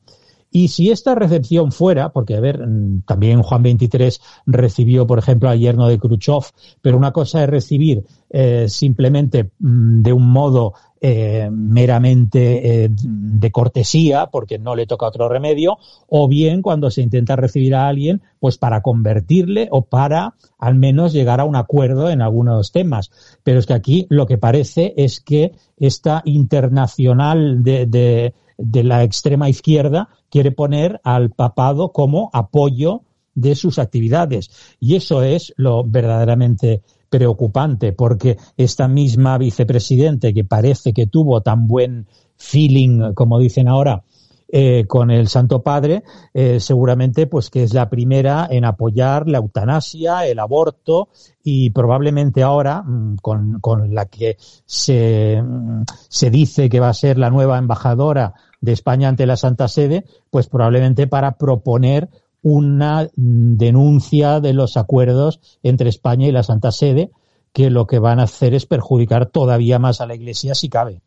Y 0.57 0.69
si 0.69 0.93
esta 0.93 1.17
recepción 1.17 1.73
fuera, 1.73 2.11
porque 2.11 2.37
a 2.37 2.41
ver, 2.41 2.65
mm, 2.65 3.03
también 3.07 3.43
Juan 3.43 3.65
23 3.65 4.21
recibió, 4.47 5.05
por 5.05 5.19
ejemplo, 5.19 5.49
al 5.49 5.59
yerno 5.59 5.89
de 5.89 5.99
Khrushchev, 5.99 6.45
pero 6.81 6.97
una 6.97 7.11
cosa 7.11 7.43
es 7.43 7.51
recibir 7.51 8.05
eh, 8.31 8.67
simplemente 8.69 9.51
mm, 9.59 10.03
de 10.03 10.13
un 10.13 10.31
modo 10.31 10.75
eh, 11.01 11.49
meramente 11.51 12.85
eh, 12.85 12.89
de 12.89 13.51
cortesía, 13.51 14.29
porque 14.31 14.61
no 14.61 14.77
le 14.77 14.87
toca 14.87 15.09
otro 15.09 15.29
remedio, 15.29 15.79
o 16.09 16.29
bien 16.29 16.63
cuando 16.63 16.89
se 16.89 17.03
intenta 17.03 17.35
recibir 17.35 17.75
a 17.75 17.89
alguien, 17.89 18.23
pues 18.39 18.57
para 18.57 18.81
convertirle 18.81 19.67
o 19.73 19.83
para 19.83 20.37
al 20.61 20.77
menos 20.77 21.13
llegar 21.13 21.41
a 21.41 21.47
un 21.47 21.57
acuerdo 21.57 22.11
en 22.11 22.23
algunos 22.23 22.71
temas. 22.71 23.11
Pero 23.43 23.59
es 23.59 23.67
que 23.67 23.75
aquí 23.75 24.07
lo 24.09 24.27
que 24.27 24.39
parece 24.39 24.95
es 24.97 25.19
que 25.19 25.51
esta 25.79 26.23
internacional 26.25 27.65
de, 27.65 27.87
de 27.87 28.35
de 28.59 28.85
la 28.85 29.03
extrema 29.03 29.49
izquierda 29.49 30.09
quiere 30.35 30.51
poner 30.51 31.01
al 31.05 31.31
papado 31.31 31.93
como 31.93 32.29
apoyo 32.33 33.03
de 33.37 33.55
sus 33.55 33.79
actividades. 33.79 34.51
Y 34.81 34.97
eso 34.97 35.23
es 35.23 35.55
lo 35.57 35.85
verdaderamente 35.85 36.83
preocupante 37.09 37.93
porque 37.93 38.37
esta 38.57 38.89
misma 38.89 39.39
vicepresidente 39.39 40.35
que 40.35 40.43
parece 40.43 40.93
que 40.93 41.07
tuvo 41.07 41.41
tan 41.41 41.69
buen 41.69 42.09
feeling, 42.37 43.15
como 43.15 43.39
dicen 43.39 43.69
ahora, 43.69 44.03
eh, 44.49 44.87
con 44.89 45.13
el 45.13 45.29
Santo 45.29 45.63
Padre, 45.63 46.03
eh, 46.33 46.59
seguramente 46.59 47.29
pues 47.29 47.49
que 47.49 47.63
es 47.63 47.73
la 47.73 47.89
primera 47.89 48.49
en 48.51 48.65
apoyar 48.65 49.29
la 49.29 49.39
eutanasia, 49.39 50.27
el 50.27 50.41
aborto 50.41 51.11
y 51.45 51.71
probablemente 51.71 52.43
ahora, 52.43 52.83
mm, 52.83 53.19
con, 53.23 53.61
con 53.61 53.95
la 53.95 54.07
que 54.07 54.37
se, 54.67 55.41
mm, 55.41 55.85
se 56.09 56.31
dice 56.31 56.69
que 56.69 56.81
va 56.81 56.89
a 56.89 56.95
ser 56.95 57.19
la 57.19 57.31
nueva 57.31 57.57
embajadora 57.59 58.35
de 58.65 58.73
España 58.73 59.09
ante 59.09 59.27
la 59.27 59.37
Santa 59.37 59.69
Sede, 59.69 60.05
pues 60.31 60.49
probablemente 60.49 61.07
para 61.07 61.33
proponer 61.33 62.09
una 62.43 63.09
denuncia 63.15 64.41
de 64.41 64.53
los 64.53 64.77
acuerdos 64.77 65.41
entre 65.63 65.89
España 65.89 66.29
y 66.29 66.33
la 66.33 66.43
Santa 66.43 66.73
Sede, 66.73 67.11
que 67.55 67.71
lo 67.71 67.87
que 67.87 68.01
van 68.01 68.19
a 68.19 68.25
hacer 68.25 68.53
es 68.53 68.67
perjudicar 68.67 69.27
todavía 69.27 69.79
más 69.79 70.01
a 70.01 70.07
la 70.07 70.17
Iglesia 70.17 70.55
si 70.57 70.69
cabe. 70.69 71.01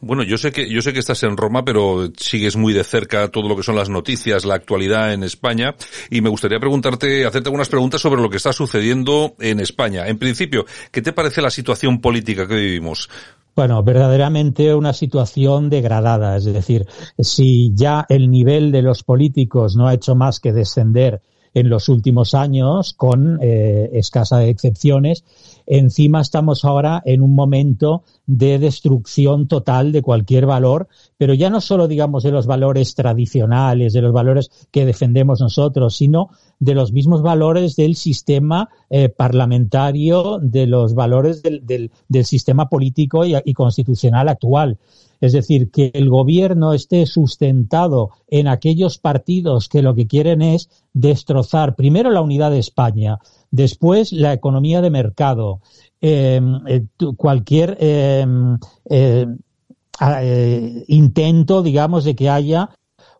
Bueno, 0.00 0.22
yo 0.22 0.38
sé 0.38 0.50
que 0.50 0.68
yo 0.68 0.80
sé 0.80 0.94
que 0.94 0.98
estás 0.98 1.22
en 1.24 1.36
Roma, 1.36 1.62
pero 1.62 2.10
sigues 2.16 2.56
muy 2.56 2.72
de 2.72 2.84
cerca 2.84 3.28
todo 3.28 3.46
lo 3.48 3.54
que 3.54 3.62
son 3.62 3.76
las 3.76 3.90
noticias, 3.90 4.46
la 4.46 4.54
actualidad 4.54 5.12
en 5.12 5.22
España, 5.22 5.74
y 6.08 6.22
me 6.22 6.30
gustaría 6.30 6.58
preguntarte, 6.58 7.26
hacerte 7.26 7.48
algunas 7.48 7.68
preguntas 7.68 8.00
sobre 8.00 8.22
lo 8.22 8.30
que 8.30 8.38
está 8.38 8.52
sucediendo 8.52 9.34
en 9.40 9.60
España. 9.60 10.08
En 10.08 10.18
principio, 10.18 10.64
¿qué 10.90 11.02
te 11.02 11.12
parece 11.12 11.42
la 11.42 11.50
situación 11.50 12.00
política 12.00 12.48
que 12.48 12.54
vivimos? 12.54 13.10
Bueno, 13.60 13.82
verdaderamente 13.82 14.74
una 14.74 14.94
situación 14.94 15.68
degradada. 15.68 16.34
Es 16.34 16.46
decir, 16.46 16.86
si 17.18 17.74
ya 17.74 18.06
el 18.08 18.30
nivel 18.30 18.72
de 18.72 18.80
los 18.80 19.02
políticos 19.02 19.76
no 19.76 19.86
ha 19.86 19.92
hecho 19.92 20.14
más 20.14 20.40
que 20.40 20.54
descender 20.54 21.20
en 21.52 21.68
los 21.68 21.90
últimos 21.90 22.32
años, 22.32 22.94
con 22.94 23.38
eh, 23.42 23.90
escasas 23.92 24.44
excepciones. 24.44 25.24
Encima 25.72 26.20
estamos 26.20 26.64
ahora 26.64 27.00
en 27.04 27.22
un 27.22 27.32
momento 27.32 28.02
de 28.26 28.58
destrucción 28.58 29.46
total 29.46 29.92
de 29.92 30.02
cualquier 30.02 30.44
valor, 30.44 30.88
pero 31.16 31.32
ya 31.32 31.48
no 31.48 31.60
solo, 31.60 31.86
digamos, 31.86 32.24
de 32.24 32.32
los 32.32 32.48
valores 32.48 32.96
tradicionales, 32.96 33.92
de 33.92 34.02
los 34.02 34.12
valores 34.12 34.50
que 34.72 34.84
defendemos 34.84 35.40
nosotros, 35.40 35.96
sino 35.96 36.30
de 36.58 36.74
los 36.74 36.90
mismos 36.90 37.22
valores 37.22 37.76
del 37.76 37.94
sistema 37.94 38.68
eh, 38.90 39.10
parlamentario, 39.10 40.40
de 40.42 40.66
los 40.66 40.94
valores 40.94 41.40
del, 41.44 41.92
sistema 42.24 42.68
político 42.68 43.24
y 43.24 43.54
constitucional 43.54 44.28
actual. 44.28 44.76
Es 45.20 45.32
decir, 45.32 45.70
que 45.70 45.90
el 45.94 46.08
gobierno 46.08 46.72
esté 46.72 47.06
sustentado 47.06 48.10
en 48.28 48.48
aquellos 48.48 48.98
partidos 48.98 49.68
que 49.68 49.82
lo 49.82 49.94
que 49.94 50.06
quieren 50.06 50.42
es 50.42 50.70
destrozar 50.92 51.76
primero 51.76 52.10
la 52.10 52.22
unidad 52.22 52.50
de 52.50 52.58
España, 52.58 53.18
después 53.50 54.12
la 54.12 54.32
economía 54.32 54.80
de 54.80 54.90
mercado, 54.90 55.60
eh, 56.00 56.40
cualquier 57.16 57.76
eh, 57.80 58.26
eh, 60.00 60.84
intento, 60.88 61.62
digamos, 61.62 62.04
de 62.04 62.14
que 62.14 62.30
haya 62.30 62.70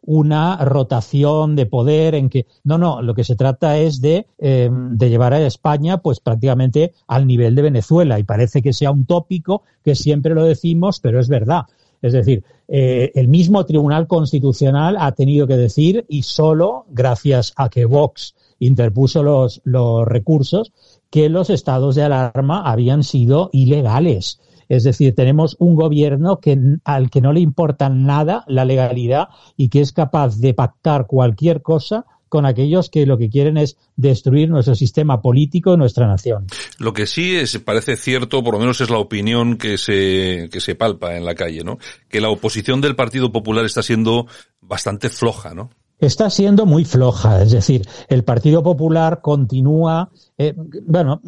una 0.02 0.56
rotación 0.64 1.56
de 1.56 1.66
poder 1.66 2.14
en 2.14 2.30
que 2.30 2.46
no 2.64 2.78
no 2.78 3.02
lo 3.02 3.14
que 3.14 3.24
se 3.24 3.36
trata 3.36 3.76
es 3.78 4.00
de, 4.00 4.26
eh, 4.38 4.70
de 4.72 5.10
llevar 5.10 5.34
a 5.34 5.46
España 5.46 5.98
pues 5.98 6.20
prácticamente 6.20 6.94
al 7.06 7.26
nivel 7.26 7.54
de 7.54 7.62
Venezuela. 7.62 8.18
Y 8.18 8.24
parece 8.24 8.62
que 8.62 8.72
sea 8.72 8.90
un 8.90 9.04
tópico 9.04 9.62
que 9.84 9.94
siempre 9.94 10.34
lo 10.34 10.44
decimos 10.44 11.00
pero 11.00 11.20
es 11.20 11.28
verdad 11.28 11.66
es 12.02 12.12
decir, 12.12 12.44
eh, 12.68 13.10
el 13.14 13.28
mismo 13.28 13.64
Tribunal 13.66 14.06
Constitucional 14.06 14.96
ha 14.98 15.12
tenido 15.12 15.46
que 15.46 15.56
decir, 15.56 16.06
y 16.08 16.22
solo 16.22 16.86
gracias 16.90 17.52
a 17.56 17.68
que 17.68 17.84
Vox 17.84 18.34
interpuso 18.58 19.22
los, 19.22 19.60
los 19.64 20.06
recursos, 20.06 20.72
que 21.10 21.28
los 21.28 21.50
estados 21.50 21.96
de 21.96 22.04
alarma 22.04 22.70
habían 22.70 23.02
sido 23.02 23.50
ilegales. 23.52 24.40
Es 24.68 24.84
decir, 24.84 25.16
tenemos 25.16 25.56
un 25.58 25.74
gobierno 25.74 26.38
que, 26.38 26.56
al 26.84 27.10
que 27.10 27.20
no 27.20 27.32
le 27.32 27.40
importa 27.40 27.88
nada 27.88 28.44
la 28.46 28.64
legalidad 28.64 29.28
y 29.56 29.68
que 29.68 29.80
es 29.80 29.92
capaz 29.92 30.38
de 30.38 30.54
pactar 30.54 31.08
cualquier 31.08 31.60
cosa 31.60 32.06
con 32.30 32.46
aquellos 32.46 32.88
que 32.88 33.04
lo 33.04 33.18
que 33.18 33.28
quieren 33.28 33.58
es 33.58 33.76
destruir 33.96 34.48
nuestro 34.48 34.74
sistema 34.74 35.20
político 35.20 35.74
y 35.74 35.76
nuestra 35.76 36.06
nación. 36.06 36.46
Lo 36.78 36.94
que 36.94 37.06
sí 37.06 37.34
es, 37.34 37.58
parece 37.58 37.96
cierto, 37.96 38.42
por 38.42 38.54
lo 38.54 38.60
menos 38.60 38.80
es 38.80 38.88
la 38.88 38.98
opinión 38.98 39.58
que 39.58 39.76
se, 39.76 40.48
que 40.50 40.60
se 40.60 40.76
palpa 40.76 41.16
en 41.16 41.26
la 41.26 41.34
calle, 41.34 41.64
¿no? 41.64 41.78
Que 42.08 42.20
la 42.20 42.30
oposición 42.30 42.80
del 42.80 42.96
Partido 42.96 43.32
Popular 43.32 43.64
está 43.64 43.82
siendo 43.82 44.28
bastante 44.62 45.10
floja, 45.10 45.54
¿no? 45.54 45.70
está 45.98 46.30
siendo 46.30 46.64
muy 46.64 46.86
floja. 46.86 47.42
Es 47.42 47.50
decir, 47.50 47.86
el 48.08 48.24
Partido 48.24 48.62
Popular 48.62 49.20
continúa. 49.20 50.10
Eh, 50.38 50.54
bueno, 50.86 51.20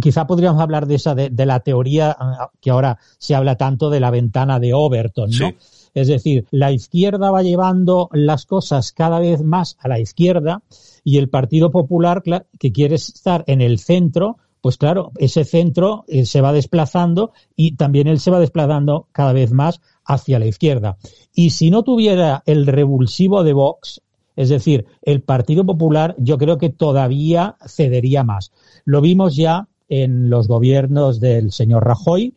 quizá 0.00 0.26
podríamos 0.26 0.60
hablar 0.60 0.86
de 0.88 0.96
esa, 0.96 1.14
de, 1.14 1.30
de, 1.30 1.46
la 1.46 1.60
teoría 1.60 2.16
que 2.60 2.70
ahora 2.70 2.98
se 3.18 3.36
habla 3.36 3.56
tanto 3.56 3.88
de 3.88 4.00
la 4.00 4.10
ventana 4.10 4.58
de 4.58 4.74
Overton, 4.74 5.30
¿no? 5.30 5.50
Sí. 5.50 5.56
Es 5.96 6.08
decir, 6.08 6.44
la 6.50 6.72
izquierda 6.72 7.30
va 7.30 7.42
llevando 7.42 8.10
las 8.12 8.44
cosas 8.44 8.92
cada 8.92 9.18
vez 9.18 9.42
más 9.42 9.78
a 9.80 9.88
la 9.88 9.98
izquierda 9.98 10.62
y 11.04 11.16
el 11.16 11.30
Partido 11.30 11.70
Popular, 11.70 12.22
que 12.58 12.70
quiere 12.70 12.96
estar 12.96 13.44
en 13.46 13.62
el 13.62 13.78
centro, 13.78 14.36
pues 14.60 14.76
claro, 14.76 15.12
ese 15.16 15.44
centro 15.44 16.04
eh, 16.06 16.26
se 16.26 16.42
va 16.42 16.52
desplazando 16.52 17.32
y 17.56 17.76
también 17.76 18.08
él 18.08 18.20
se 18.20 18.30
va 18.30 18.40
desplazando 18.40 19.08
cada 19.12 19.32
vez 19.32 19.52
más 19.52 19.80
hacia 20.04 20.38
la 20.38 20.44
izquierda. 20.44 20.98
Y 21.34 21.50
si 21.50 21.70
no 21.70 21.82
tuviera 21.82 22.42
el 22.44 22.66
revulsivo 22.66 23.42
de 23.42 23.54
Vox, 23.54 24.02
es 24.36 24.50
decir, 24.50 24.84
el 25.00 25.22
Partido 25.22 25.64
Popular, 25.64 26.14
yo 26.18 26.36
creo 26.36 26.58
que 26.58 26.68
todavía 26.68 27.56
cedería 27.66 28.22
más. 28.22 28.52
Lo 28.84 29.00
vimos 29.00 29.34
ya 29.34 29.66
en 29.88 30.30
los 30.30 30.48
gobiernos 30.48 31.20
del 31.20 31.52
señor 31.52 31.84
Rajoy, 31.84 32.34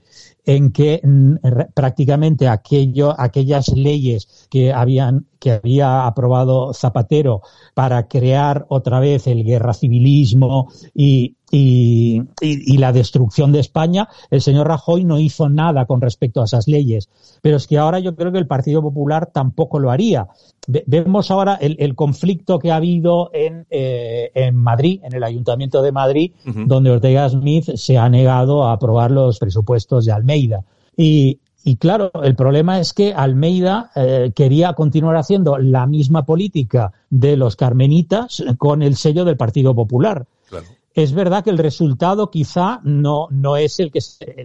en 0.50 0.72
que 0.72 1.00
mm, 1.04 1.36
prácticamente 1.76 2.48
aquello, 2.48 3.14
aquellas 3.16 3.68
leyes 3.70 4.48
que 4.50 4.74
habían 4.74 5.28
que 5.40 5.52
había 5.52 6.08
aprobado 6.08 6.74
Zapatero 6.74 7.42
para 7.76 8.08
crear 8.08 8.66
otra 8.68 9.00
vez 9.00 9.28
el 9.28 9.44
guerra 9.44 9.74
civilismo 9.76 10.72
y, 10.94 11.38
y, 11.52 12.22
y, 12.42 12.74
y, 12.74 12.78
la 12.78 12.92
destrucción 12.92 13.52
de 13.52 13.60
España, 13.60 14.08
el 14.30 14.42
señor 14.42 14.68
Rajoy 14.68 15.04
no 15.04 15.20
hizo 15.20 15.50
nada 15.50 15.86
con 15.86 16.02
respecto 16.02 16.42
a 16.42 16.46
esas 16.46 16.68
leyes. 16.68 17.10
Pero 17.42 17.58
es 17.58 17.68
que 17.68 17.78
ahora 17.78 18.00
yo 18.00 18.16
creo 18.16 18.32
que 18.32 18.38
el 18.38 18.48
Partido 18.48 18.82
Popular 18.82 19.30
tampoco 19.34 19.80
lo 19.80 19.90
haría. 19.92 20.28
Vemos 20.68 21.32
ahora 21.32 21.56
el, 21.56 21.76
el 21.80 21.96
conflicto 21.96 22.60
que 22.60 22.72
ha 22.72 22.76
habido 22.76 23.32
en, 23.34 23.66
eh, 23.72 24.32
en, 24.36 24.56
Madrid, 24.56 25.00
en 25.04 25.14
el 25.14 25.24
Ayuntamiento 25.24 25.82
de 25.82 25.92
Madrid, 25.92 26.32
uh 26.46 26.50
-huh. 26.50 26.68
donde 26.68 26.92
Ortega 26.92 27.28
Smith 27.30 27.76
se 27.76 27.98
ha 27.98 28.08
negado 28.10 28.64
a 28.66 28.74
aprobar 28.74 29.10
los 29.10 29.40
presupuestos 29.40 30.06
de 30.06 30.12
Almeida. 30.12 30.64
Y, 30.96 31.40
y 31.64 31.78
claro, 31.78 32.12
el 32.24 32.36
problema 32.36 32.80
es 32.80 32.94
que 32.94 33.14
Almeida 33.14 33.92
eh, 33.96 34.32
quería 34.36 34.74
continuar 34.74 35.16
haciendo 35.16 35.58
la 35.58 35.88
misma 35.88 36.26
política 36.26 36.92
de 37.10 37.36
los 37.36 37.56
carmenitas 37.56 38.44
con 38.58 38.82
el 38.82 38.96
sello 38.96 39.26
del 39.26 39.38
Partido 39.38 39.74
Popular. 39.74 40.26
Claro. 40.50 40.66
Es 41.00 41.14
verdad 41.14 41.46
que 41.46 41.50
el 41.50 41.58
resultado 41.58 42.30
quizá 42.30 42.82
no, 42.84 43.30
no 43.32 43.56
es 43.56 43.80
el 43.80 43.90
que, 43.90 44.00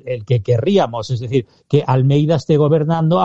el 0.06 0.24
que 0.24 0.40
querríamos, 0.40 1.10
es 1.10 1.18
decir, 1.18 1.48
que 1.68 1.82
Almeida 1.84 2.36
esté 2.36 2.56
gobernando 2.56 3.20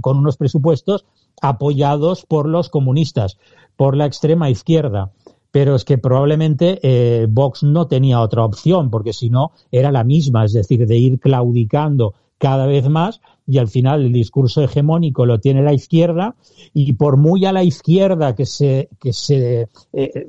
con 0.00 0.16
unos 0.16 0.38
presupuestos 0.38 1.04
apoyados 1.42 2.24
por 2.24 2.48
los 2.48 2.70
comunistas, 2.70 3.36
por 3.76 3.98
la 3.98 4.06
extrema 4.06 4.48
izquierda. 4.48 5.12
Pero 5.50 5.74
es 5.74 5.84
que 5.84 5.98
probablemente 5.98 6.80
eh, 6.82 7.26
Vox 7.28 7.64
no 7.64 7.86
tenía 7.86 8.22
otra 8.22 8.46
opción, 8.46 8.90
porque 8.90 9.12
si 9.12 9.28
no 9.28 9.52
era 9.70 9.92
la 9.92 10.02
misma, 10.02 10.46
es 10.46 10.54
decir, 10.54 10.86
de 10.86 10.96
ir 10.96 11.20
claudicando 11.20 12.14
cada 12.38 12.64
vez 12.66 12.88
más 12.88 13.20
y 13.46 13.58
al 13.58 13.68
final 13.68 14.06
el 14.06 14.12
discurso 14.12 14.62
hegemónico 14.62 15.26
lo 15.26 15.38
tiene 15.38 15.62
la 15.62 15.74
izquierda 15.74 16.34
y 16.72 16.94
por 16.94 17.18
muy 17.18 17.44
a 17.44 17.52
la 17.52 17.62
izquierda 17.62 18.34
que 18.34 18.46
se 18.46 18.88
que 18.98 19.12
se 19.12 19.68
eh, 19.92 20.26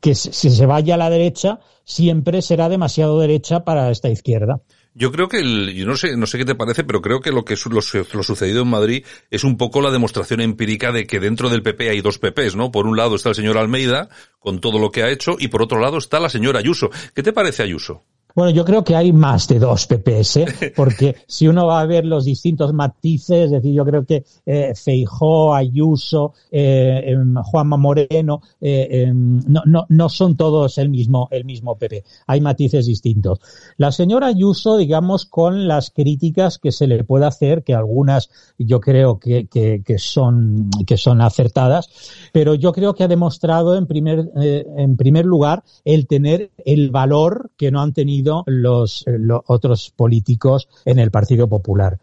que 0.00 0.14
si 0.14 0.50
se 0.50 0.66
vaya 0.66 0.94
a 0.94 0.98
la 0.98 1.10
derecha 1.10 1.60
siempre 1.84 2.42
será 2.42 2.68
demasiado 2.68 3.18
derecha 3.18 3.64
para 3.64 3.90
esta 3.90 4.08
izquierda. 4.08 4.60
Yo 4.94 5.12
creo 5.12 5.28
que, 5.28 5.38
el, 5.38 5.74
yo 5.74 5.86
no 5.86 5.96
sé, 5.96 6.16
no 6.16 6.26
sé 6.26 6.38
qué 6.38 6.44
te 6.44 6.56
parece, 6.56 6.82
pero 6.82 7.00
creo 7.00 7.20
que 7.20 7.30
lo 7.30 7.44
que 7.44 7.54
lo, 7.70 7.80
lo, 8.12 8.22
sucedido 8.22 8.62
en 8.62 8.68
Madrid 8.68 9.04
es 9.30 9.44
un 9.44 9.56
poco 9.56 9.80
la 9.80 9.92
demostración 9.92 10.40
empírica 10.40 10.90
de 10.90 11.06
que 11.06 11.20
dentro 11.20 11.50
del 11.50 11.62
PP 11.62 11.90
hay 11.90 12.00
dos 12.00 12.18
PPs, 12.18 12.56
¿no? 12.56 12.72
Por 12.72 12.86
un 12.86 12.96
lado 12.96 13.14
está 13.14 13.28
el 13.28 13.36
señor 13.36 13.58
Almeida, 13.58 14.08
con 14.40 14.60
todo 14.60 14.80
lo 14.80 14.90
que 14.90 15.04
ha 15.04 15.10
hecho, 15.10 15.36
y 15.38 15.48
por 15.48 15.62
otro 15.62 15.78
lado 15.78 15.98
está 15.98 16.18
la 16.18 16.28
señora 16.28 16.58
Ayuso. 16.58 16.90
¿Qué 17.14 17.22
te 17.22 17.32
parece 17.32 17.62
Ayuso? 17.62 18.04
Bueno, 18.38 18.52
yo 18.52 18.64
creo 18.64 18.84
que 18.84 18.94
hay 18.94 19.12
más 19.12 19.48
de 19.48 19.58
dos 19.58 19.88
PPs, 19.88 20.38
porque 20.76 21.16
si 21.26 21.48
uno 21.48 21.66
va 21.66 21.80
a 21.80 21.86
ver 21.86 22.04
los 22.04 22.24
distintos 22.24 22.72
matices, 22.72 23.46
es 23.46 23.50
decir, 23.50 23.74
yo 23.74 23.84
creo 23.84 24.06
que 24.06 24.24
eh, 24.46 24.74
Feijó, 24.76 25.52
Ayuso, 25.52 26.34
eh, 26.52 27.16
Juanma 27.42 27.76
Moreno, 27.76 28.40
eh, 28.60 29.10
no, 29.12 29.62
no, 29.66 29.86
no 29.88 30.08
son 30.08 30.36
todos 30.36 30.78
el 30.78 30.88
mismo, 30.88 31.26
el 31.32 31.44
mismo 31.44 31.76
PP. 31.76 32.04
Hay 32.28 32.40
matices 32.40 32.86
distintos. 32.86 33.40
La 33.76 33.90
señora 33.90 34.28
Ayuso, 34.28 34.76
digamos, 34.76 35.26
con 35.26 35.66
las 35.66 35.90
críticas 35.90 36.60
que 36.60 36.70
se 36.70 36.86
le 36.86 37.02
puede 37.02 37.26
hacer, 37.26 37.64
que 37.64 37.74
algunas 37.74 38.30
yo 38.56 38.78
creo 38.78 39.18
que, 39.18 39.48
que, 39.48 39.82
que 39.84 39.98
son, 39.98 40.70
que 40.86 40.96
son 40.96 41.22
acertadas, 41.22 41.88
pero 42.32 42.54
yo 42.54 42.72
creo 42.72 42.94
que 42.94 43.02
ha 43.02 43.08
demostrado 43.08 43.76
en 43.76 43.88
primer, 43.88 44.30
eh, 44.40 44.64
en 44.76 44.96
primer 44.96 45.26
lugar 45.26 45.64
el 45.84 46.06
tener 46.06 46.52
el 46.64 46.92
valor 46.92 47.50
que 47.56 47.72
no 47.72 47.80
han 47.80 47.92
tenido 47.92 48.27
los, 48.46 49.04
los 49.06 49.40
otros 49.46 49.92
políticos 49.94 50.68
en 50.84 50.98
el 50.98 51.10
Partido 51.10 51.48
Popular 51.48 51.98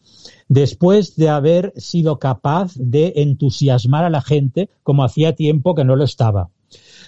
después 0.48 1.16
de 1.16 1.30
haber 1.30 1.74
sido 1.76 2.20
capaz 2.20 2.74
de 2.76 3.14
entusiasmar 3.18 4.06
a 4.06 4.10
la 4.10 4.22
gente 4.22 4.70
como 4.84 5.04
hacía 5.04 5.36
tiempo 5.36 5.76
que 5.76 5.86
no 5.86 5.96
lo 5.96 6.04
estaba. 6.04 6.50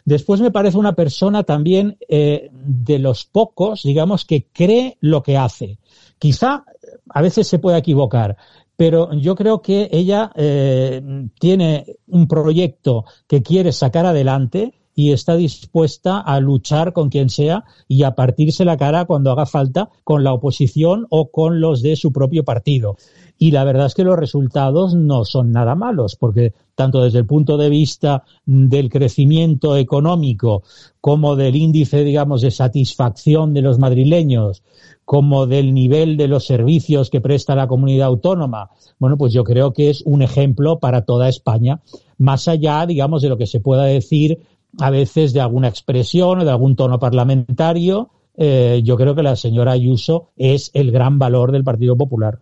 Después 0.05 0.39
me 0.39 0.51
parece 0.51 0.77
una 0.77 0.93
persona 0.93 1.43
también 1.43 1.97
eh, 2.07 2.49
de 2.53 2.99
los 2.99 3.25
pocos, 3.25 3.83
digamos, 3.83 4.25
que 4.25 4.45
cree 4.53 4.97
lo 5.01 5.21
que 5.23 5.37
hace. 5.37 5.79
Quizá 6.19 6.63
a 7.09 7.21
veces 7.21 7.47
se 7.47 7.59
pueda 7.59 7.79
equivocar, 7.79 8.37
pero 8.75 9.11
yo 9.13 9.35
creo 9.35 9.61
que 9.61 9.89
ella 9.91 10.31
eh, 10.35 11.01
tiene 11.39 11.97
un 12.07 12.27
proyecto 12.27 13.05
que 13.27 13.41
quiere 13.41 13.71
sacar 13.71 14.05
adelante 14.05 14.73
y 14.97 15.11
está 15.11 15.35
dispuesta 15.35 16.19
a 16.19 16.39
luchar 16.39 16.91
con 16.91 17.09
quien 17.09 17.29
sea 17.29 17.65
y 17.87 18.01
a 18.01 18.15
partirse 18.15 18.65
la 18.65 18.77
cara 18.77 19.05
cuando 19.05 19.31
haga 19.31 19.45
falta 19.45 19.91
con 20.03 20.23
la 20.23 20.33
oposición 20.33 21.05
o 21.11 21.29
con 21.29 21.61
los 21.61 21.83
de 21.83 21.95
su 21.95 22.11
propio 22.11 22.43
partido. 22.43 22.97
Y 23.37 23.51
la 23.51 23.63
verdad 23.63 23.85
es 23.85 23.93
que 23.93 24.03
los 24.03 24.17
resultados 24.17 24.95
no 24.95 25.23
son 25.23 25.51
nada 25.51 25.75
malos, 25.75 26.15
porque 26.15 26.53
tanto 26.73 27.03
desde 27.03 27.19
el 27.19 27.27
punto 27.27 27.57
de 27.57 27.69
vista 27.69 28.23
del 28.47 28.89
crecimiento 28.89 29.77
económico 29.77 30.63
como 30.99 31.35
del 31.35 31.55
índice, 31.55 32.03
digamos, 32.03 32.41
de 32.41 32.49
satisfacción 32.49 33.53
de 33.53 33.61
los 33.61 33.77
madrileños, 33.77 34.63
como 35.05 35.45
del 35.45 35.75
nivel 35.75 36.17
de 36.17 36.27
los 36.27 36.47
servicios 36.47 37.11
que 37.11 37.21
presta 37.21 37.55
la 37.55 37.67
comunidad 37.67 38.07
autónoma, 38.07 38.71
bueno, 38.97 39.15
pues 39.15 39.31
yo 39.31 39.43
creo 39.43 39.73
que 39.73 39.91
es 39.91 40.01
un 40.01 40.23
ejemplo 40.23 40.79
para 40.79 41.05
toda 41.05 41.29
España, 41.29 41.81
más 42.17 42.47
allá, 42.47 42.83
digamos, 42.87 43.21
de 43.21 43.29
lo 43.29 43.37
que 43.37 43.45
se 43.45 43.59
pueda 43.59 43.83
decir 43.83 44.39
a 44.79 44.89
veces 44.89 45.33
de 45.33 45.41
alguna 45.41 45.67
expresión 45.67 46.39
o 46.39 46.45
de 46.45 46.51
algún 46.51 46.75
tono 46.75 46.99
parlamentario, 46.99 48.11
eh, 48.39 48.81
yo 48.83 48.95
creo 48.97 49.15
que 49.15 49.23
la 49.23 49.35
señora 49.35 49.71
Ayuso 49.71 50.29
es 50.37 50.69
el 50.75 50.91
gran 50.91 51.17
valor 51.17 51.51
del 51.51 51.63
Partido 51.63 51.97
Popular. 51.97 52.39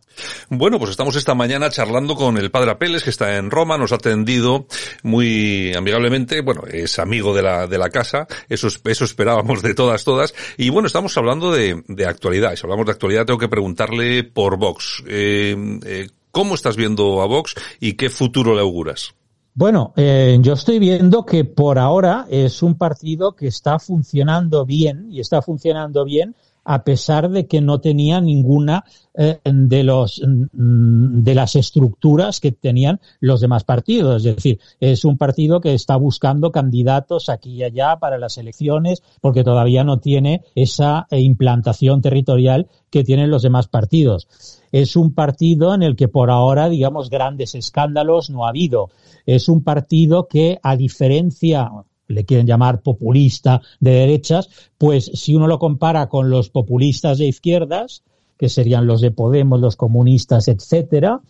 Bueno, 0.49 0.77
pues 0.77 0.91
estamos 0.91 1.15
esta 1.15 1.35
mañana 1.35 1.69
charlando 1.69 2.15
con 2.15 2.37
el 2.37 2.51
padre 2.51 2.71
Apeles, 2.71 3.03
que 3.03 3.09
está 3.09 3.37
en 3.37 3.49
Roma, 3.49 3.77
nos 3.77 3.93
ha 3.93 3.95
atendido 3.95 4.67
muy 5.03 5.73
amigablemente, 5.73 6.41
bueno, 6.41 6.63
es 6.69 6.99
amigo 6.99 7.33
de 7.33 7.43
la, 7.43 7.67
de 7.67 7.77
la 7.77 7.89
casa, 7.89 8.27
eso, 8.49 8.67
eso 8.67 9.05
esperábamos 9.05 9.61
de 9.61 9.73
todas, 9.73 10.03
todas, 10.03 10.35
y 10.57 10.69
bueno, 10.69 10.87
estamos 10.87 11.17
hablando 11.17 11.53
de, 11.53 11.81
de 11.87 12.05
actualidad, 12.05 12.51
y 12.51 12.57
si 12.57 12.65
hablamos 12.65 12.87
de 12.87 12.91
actualidad 12.91 13.25
tengo 13.25 13.39
que 13.39 13.47
preguntarle 13.47 14.25
por 14.25 14.57
Vox. 14.57 15.01
Eh, 15.07 15.55
eh, 15.85 16.09
¿Cómo 16.31 16.55
estás 16.55 16.75
viendo 16.75 17.21
a 17.21 17.25
Vox 17.27 17.55
y 17.79 17.93
qué 17.93 18.09
futuro 18.09 18.53
le 18.53 18.59
auguras? 18.59 19.15
Bueno, 19.57 19.93
eh, 19.95 20.37
yo 20.41 20.51
estoy 20.51 20.79
viendo 20.79 21.25
que 21.25 21.45
por 21.45 21.79
ahora 21.79 22.25
es 22.29 22.61
un 22.61 22.77
partido 22.77 23.37
que 23.37 23.47
está 23.47 23.79
funcionando 23.79 24.65
bien 24.65 25.07
y 25.09 25.21
está 25.21 25.41
funcionando 25.41 26.03
bien 26.03 26.35
a 26.65 26.83
pesar 26.83 27.29
de 27.29 27.47
que 27.47 27.61
no 27.61 27.79
tenía 27.79 28.19
ninguna 28.19 28.83
eh, 29.13 29.39
de 29.45 29.83
los 29.83 30.21
mm, 30.21 31.23
de 31.23 31.35
las 31.35 31.55
estructuras 31.55 32.39
que 32.39 32.51
tenían 32.51 32.99
los 33.19 33.39
demás 33.39 33.63
partidos. 33.63 34.25
Es 34.25 34.35
decir, 34.35 34.59
es 34.79 35.05
un 35.05 35.17
partido 35.17 35.61
que 35.61 35.73
está 35.73 35.95
buscando 35.95 36.51
candidatos 36.51 37.29
aquí 37.29 37.53
y 37.53 37.63
allá 37.63 37.97
para 37.97 38.17
las 38.17 38.37
elecciones 38.37 39.03
porque 39.21 39.43
todavía 39.43 39.83
no 39.83 39.99
tiene 39.99 40.41
esa 40.55 41.07
eh, 41.11 41.21
implantación 41.21 42.01
territorial 42.01 42.67
que 42.89 43.03
tienen 43.03 43.29
los 43.29 43.43
demás 43.43 43.67
partidos. 43.67 44.27
Es 44.71 44.95
un 44.95 45.13
partido 45.13 45.73
en 45.73 45.83
el 45.83 45.95
que 45.95 46.07
por 46.07 46.31
ahora, 46.31 46.67
digamos, 46.67 47.09
grandes 47.09 47.55
escándalos 47.55 48.29
no 48.29 48.45
ha 48.45 48.49
habido. 48.49 48.89
Es 49.25 49.47
un 49.49 49.63
partido 49.63 50.27
que, 50.27 50.59
a 50.61 50.75
diferencia, 50.75 51.71
le 52.07 52.25
quieren 52.25 52.47
llamar 52.47 52.81
populista 52.81 53.61
de 53.79 53.91
derechas, 53.91 54.49
pues 54.77 55.05
si 55.13 55.35
uno 55.35 55.47
lo 55.47 55.59
compara 55.59 56.07
con 56.07 56.29
los 56.29 56.49
populistas 56.49 57.17
de 57.17 57.25
izquierdas, 57.25 58.03
que 58.37 58.49
serían 58.49 58.85
los 58.85 59.01
de 59.01 59.11
Podemos, 59.11 59.61
los 59.61 59.75
comunistas, 59.75 60.47
etcétera, 60.47 61.21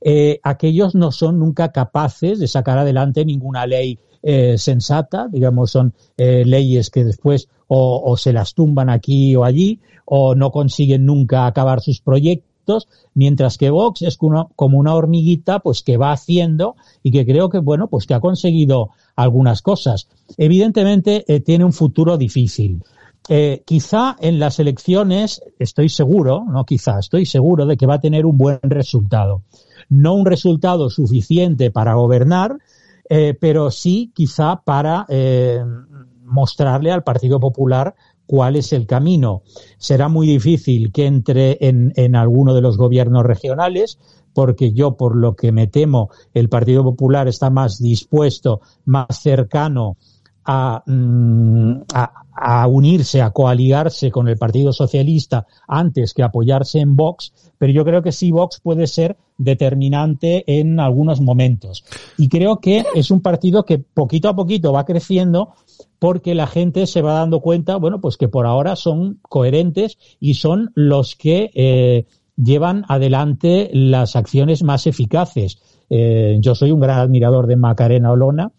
eh, 0.00 0.40
aquellos 0.42 0.94
no 0.94 1.12
son 1.12 1.38
nunca 1.38 1.72
capaces 1.72 2.38
de 2.38 2.48
sacar 2.48 2.78
adelante 2.78 3.24
ninguna 3.24 3.66
ley 3.66 3.98
eh, 4.22 4.56
sensata, 4.58 5.28
digamos, 5.28 5.70
son 5.70 5.94
eh, 6.16 6.44
leyes 6.44 6.90
que 6.90 7.04
después 7.04 7.48
o, 7.66 8.02
o, 8.04 8.16
se 8.16 8.32
las 8.32 8.54
tumban 8.54 8.90
aquí 8.90 9.34
o 9.34 9.44
allí, 9.44 9.80
o 10.04 10.34
no 10.34 10.50
consiguen 10.50 11.06
nunca 11.06 11.46
acabar 11.46 11.80
sus 11.80 12.00
proyectos 12.00 12.51
mientras 13.14 13.58
que 13.58 13.70
Vox 13.70 14.02
es 14.02 14.16
como 14.16 14.78
una 14.78 14.94
hormiguita 14.94 15.60
pues 15.60 15.82
que 15.82 15.96
va 15.96 16.12
haciendo 16.12 16.76
y 17.02 17.10
que 17.10 17.26
creo 17.26 17.50
que 17.50 17.58
bueno 17.58 17.88
pues 17.88 18.06
que 18.06 18.14
ha 18.14 18.20
conseguido 18.20 18.90
algunas 19.16 19.62
cosas. 19.62 20.08
Evidentemente 20.36 21.24
eh, 21.26 21.40
tiene 21.40 21.64
un 21.64 21.72
futuro 21.72 22.16
difícil. 22.16 22.82
Eh, 23.28 23.62
quizá 23.64 24.16
en 24.20 24.40
las 24.40 24.58
elecciones 24.58 25.42
estoy 25.58 25.88
seguro, 25.88 26.44
no 26.48 26.64
quizá, 26.64 26.98
estoy 26.98 27.24
seguro 27.24 27.66
de 27.66 27.76
que 27.76 27.86
va 27.86 27.94
a 27.94 28.00
tener 28.00 28.26
un 28.26 28.36
buen 28.36 28.58
resultado. 28.62 29.42
No 29.88 30.14
un 30.14 30.26
resultado 30.26 30.90
suficiente 30.90 31.70
para 31.70 31.94
gobernar, 31.94 32.56
eh, 33.08 33.36
pero 33.38 33.70
sí 33.70 34.10
quizá 34.14 34.62
para 34.64 35.06
mostrarle 36.24 36.90
al 36.90 37.04
Partido 37.04 37.38
Popular 37.38 37.94
cuál 38.32 38.56
es 38.56 38.72
el 38.72 38.86
camino. 38.86 39.42
Será 39.76 40.08
muy 40.08 40.26
difícil 40.26 40.90
que 40.90 41.04
entre 41.04 41.58
en, 41.60 41.92
en 41.96 42.16
alguno 42.16 42.54
de 42.54 42.62
los 42.62 42.78
gobiernos 42.78 43.24
regionales, 43.24 43.98
porque 44.32 44.72
yo, 44.72 44.96
por 44.96 45.16
lo 45.16 45.36
que 45.36 45.52
me 45.52 45.66
temo, 45.66 46.08
el 46.32 46.48
Partido 46.48 46.82
Popular 46.82 47.28
está 47.28 47.50
más 47.50 47.78
dispuesto, 47.78 48.62
más 48.86 49.20
cercano 49.20 49.98
a, 50.44 50.82
mm, 50.86 51.82
a, 51.94 52.12
a, 52.34 52.66
unirse, 52.66 53.20
a 53.20 53.30
coaligarse 53.30 54.10
con 54.10 54.28
el 54.28 54.38
Partido 54.38 54.72
Socialista 54.72 55.46
antes 55.68 56.14
que 56.14 56.22
apoyarse 56.22 56.80
en 56.80 56.96
Vox, 56.96 57.32
pero 57.58 57.72
yo 57.72 57.84
creo 57.84 58.02
que 58.02 58.12
sí 58.12 58.30
Vox 58.30 58.60
puede 58.60 58.86
ser 58.86 59.16
determinante 59.38 60.44
en 60.46 60.80
algunos 60.80 61.20
momentos. 61.20 61.84
Y 62.16 62.28
creo 62.28 62.60
que 62.60 62.84
es 62.94 63.10
un 63.10 63.20
partido 63.20 63.64
que 63.64 63.78
poquito 63.78 64.28
a 64.28 64.36
poquito 64.36 64.72
va 64.72 64.84
creciendo 64.84 65.54
porque 65.98 66.34
la 66.34 66.46
gente 66.46 66.86
se 66.86 67.02
va 67.02 67.14
dando 67.14 67.40
cuenta, 67.40 67.76
bueno, 67.76 68.00
pues 68.00 68.16
que 68.16 68.28
por 68.28 68.46
ahora 68.46 68.76
son 68.76 69.20
coherentes 69.22 69.98
y 70.18 70.34
son 70.34 70.72
los 70.74 71.14
que 71.16 71.50
eh, 71.54 72.06
llevan 72.36 72.84
adelante 72.88 73.70
las 73.72 74.16
acciones 74.16 74.62
más 74.62 74.86
eficaces. 74.86 75.58
Eh, 75.90 76.38
yo 76.40 76.54
soy 76.54 76.72
un 76.72 76.80
gran 76.80 76.98
admirador 76.98 77.46
de 77.46 77.56
Macarena 77.56 78.10
Olona 78.10 78.50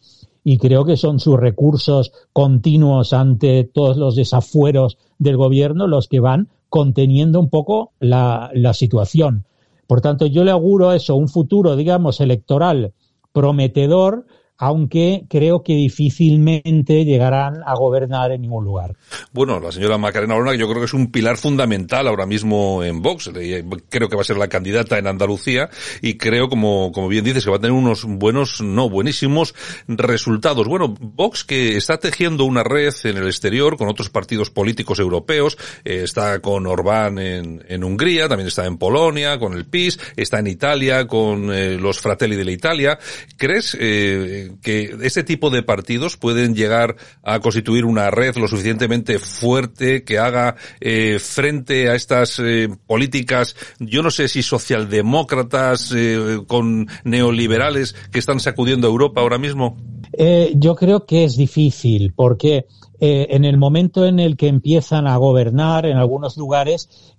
y 0.43 0.57
creo 0.57 0.85
que 0.85 0.97
son 0.97 1.19
sus 1.19 1.39
recursos 1.39 2.11
continuos 2.33 3.13
ante 3.13 3.63
todos 3.63 3.97
los 3.97 4.15
desafueros 4.15 4.97
del 5.17 5.37
gobierno 5.37 5.87
los 5.87 6.07
que 6.07 6.19
van 6.19 6.49
conteniendo 6.69 7.39
un 7.39 7.49
poco 7.49 7.91
la, 7.99 8.49
la 8.53 8.73
situación. 8.73 9.45
Por 9.87 10.01
tanto, 10.01 10.25
yo 10.25 10.43
le 10.43 10.51
auguro 10.51 10.91
eso, 10.91 11.15
un 11.15 11.29
futuro, 11.29 11.75
digamos, 11.75 12.19
electoral 12.19 12.93
prometedor, 13.31 14.25
aunque 14.57 15.25
creo 15.29 15.63
que 15.63 15.73
difícilmente 15.73 17.05
llegarán 17.05 17.61
a 17.65 17.75
gobernar 17.75 18.31
en 18.31 18.41
ningún 18.41 18.63
lugar. 18.63 18.95
Bueno, 19.31 19.59
la 19.59 19.71
señora 19.71 19.97
Macarena 19.97 20.35
Olona 20.35 20.55
yo 20.55 20.67
creo 20.67 20.79
que 20.79 20.85
es 20.85 20.93
un 20.93 21.11
pilar 21.11 21.37
fundamental 21.37 22.07
ahora 22.07 22.25
mismo 22.25 22.83
en 22.83 23.01
Vox. 23.01 23.31
Creo 23.89 24.09
que 24.09 24.15
va 24.15 24.21
a 24.21 24.25
ser 24.25 24.37
la 24.37 24.47
candidata 24.47 24.97
en 24.97 25.07
Andalucía 25.07 25.69
y 26.01 26.17
creo, 26.17 26.49
como, 26.49 26.91
como 26.91 27.07
bien 27.07 27.23
dices, 27.23 27.43
que 27.43 27.49
va 27.49 27.57
a 27.57 27.59
tener 27.59 27.73
unos 27.73 28.05
buenos, 28.05 28.61
no, 28.61 28.89
buenísimos 28.89 29.55
resultados. 29.87 30.67
Bueno, 30.67 30.93
Vox 30.99 31.43
que 31.43 31.75
está 31.75 31.97
tejiendo 31.97 32.45
una 32.45 32.63
red 32.63 32.93
en 33.03 33.17
el 33.17 33.25
exterior 33.25 33.77
con 33.77 33.87
otros 33.87 34.09
partidos 34.09 34.49
políticos 34.49 34.99
europeos, 34.99 35.57
eh, 35.83 36.01
está 36.03 36.39
con 36.39 36.67
Orbán 36.67 37.17
en, 37.17 37.63
en, 37.67 37.83
Hungría, 37.83 38.27
también 38.27 38.47
está 38.47 38.65
en 38.65 38.77
Polonia, 38.77 39.39
con 39.39 39.53
el 39.53 39.65
PIS, 39.65 39.99
está 40.15 40.39
en 40.39 40.47
Italia, 40.47 41.07
con 41.07 41.51
eh, 41.53 41.77
los 41.77 41.99
Fratelli 41.99 42.35
de 42.35 42.45
la 42.45 42.51
Italia. 42.51 42.99
¿Crees 43.37 43.77
eh, 43.79 44.42
que 44.61 44.95
este 45.01 45.23
tipo 45.23 45.49
de 45.49 45.63
partidos 45.63 46.17
pueden 46.17 46.55
llegar 46.55 46.95
a 47.21 47.39
constituir 47.39 47.85
una 47.85 48.11
red 48.11 48.35
lo 48.35 48.47
suficientemente 48.47 49.19
fuerte 49.19 50.03
que 50.03 50.19
haga 50.19 50.55
eh, 50.79 51.19
frente 51.19 51.89
a 51.89 51.95
estas 51.95 52.39
eh, 52.39 52.69
políticas, 52.87 53.55
yo 53.79 54.03
no 54.03 54.11
sé 54.11 54.27
si 54.27 54.43
socialdemócratas 54.43 55.93
eh, 55.95 56.39
con 56.47 56.87
neoliberales 57.03 57.95
que 58.11 58.19
están 58.19 58.39
sacudiendo 58.39 58.87
a 58.87 58.91
Europa 58.91 59.21
ahora 59.21 59.37
mismo? 59.37 59.77
yo 60.55 60.75
creo 60.75 61.07
que 61.07 61.23
es 61.23 61.35
difícil 61.37 62.13
porque 62.15 62.67
en 62.99 63.45
el 63.45 63.57
momento 63.57 64.05
en 64.05 64.19
el 64.19 64.37
que 64.37 64.47
empiezan 64.47 65.07
a 65.07 65.17
gobernar 65.17 65.87
en 65.87 65.97
algunos 65.97 66.37
lugares, 66.37 67.15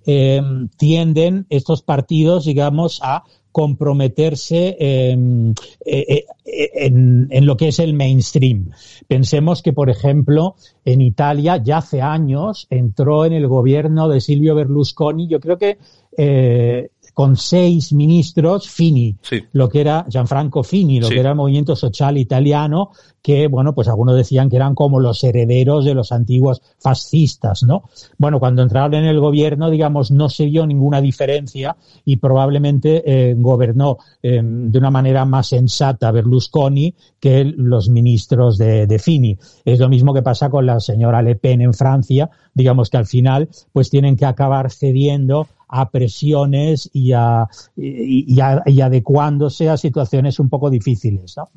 tienden 0.76 1.44
estos 1.50 1.82
partidos, 1.82 2.44
digamos, 2.44 3.00
a 3.02 3.24
comprometerse 3.54 4.76
em, 4.80 5.52
eh, 5.86 6.24
eh, 6.44 6.70
en, 6.74 7.28
en, 7.30 7.46
lo 7.46 7.56
que 7.56 7.68
es 7.68 7.78
el 7.78 7.94
mainstream. 7.94 8.70
Pensemos 9.06 9.62
que, 9.62 9.72
por 9.72 9.90
ejemplo, 9.90 10.56
en 10.84 11.00
Italia 11.00 11.62
ya 11.62 11.76
hace 11.76 12.02
años 12.02 12.66
entró 12.68 13.24
en 13.24 13.32
el 13.32 13.46
gobierno 13.46 14.08
de 14.08 14.20
Silvio 14.20 14.56
Berlusconi, 14.56 15.28
yo 15.28 15.38
creo 15.38 15.56
que 15.56 15.78
eh, 16.18 16.90
con 17.14 17.36
seis 17.36 17.92
ministros, 17.92 18.68
Fini, 18.68 19.16
lo 19.52 19.68
que 19.68 19.80
era 19.80 20.04
Gianfranco 20.08 20.64
Fini, 20.64 21.00
lo 21.00 21.08
que 21.08 21.20
era 21.20 21.30
el 21.30 21.36
movimiento 21.36 21.76
social 21.76 22.18
italiano, 22.18 22.90
que, 23.22 23.46
bueno, 23.46 23.74
pues 23.74 23.88
algunos 23.88 24.16
decían 24.16 24.50
que 24.50 24.56
eran 24.56 24.74
como 24.74 25.00
los 25.00 25.24
herederos 25.24 25.84
de 25.84 25.94
los 25.94 26.12
antiguos 26.12 26.60
fascistas, 26.78 27.62
¿no? 27.62 27.84
Bueno, 28.18 28.38
cuando 28.38 28.62
entraron 28.62 28.94
en 28.94 29.04
el 29.04 29.18
gobierno, 29.18 29.70
digamos, 29.70 30.10
no 30.10 30.28
se 30.28 30.44
vio 30.44 30.66
ninguna 30.66 31.00
diferencia 31.00 31.76
y 32.04 32.16
probablemente 32.16 33.02
eh, 33.06 33.34
gobernó 33.38 33.96
eh, 34.22 34.42
de 34.42 34.78
una 34.78 34.90
manera 34.90 35.24
más 35.24 35.48
sensata 35.48 36.10
Berlusconi 36.10 36.94
que 37.18 37.44
los 37.44 37.88
ministros 37.88 38.58
de, 38.58 38.86
de, 38.86 38.98
Fini. 38.98 39.38
Es 39.64 39.78
lo 39.78 39.88
mismo 39.88 40.12
que 40.12 40.22
pasa 40.22 40.50
con 40.50 40.66
la 40.66 40.80
señora 40.80 41.22
Le 41.22 41.36
Pen 41.36 41.62
en 41.62 41.72
Francia, 41.72 42.28
digamos 42.52 42.90
que 42.90 42.96
al 42.96 43.06
final 43.06 43.48
pues 43.72 43.88
tienen 43.88 44.16
que 44.16 44.26
acabar 44.26 44.70
cediendo 44.70 45.46
a 45.76 45.90
presiones 45.90 46.88
y, 46.92 47.10
a, 47.12 47.48
y, 47.76 48.32
y, 48.32 48.80
adecuándose 48.80 49.68
a 49.68 49.76
situaciones 49.76 50.38
un 50.38 50.48
poco 50.48 50.70
difíciles. 50.70 51.36
¿no? 51.36 51.50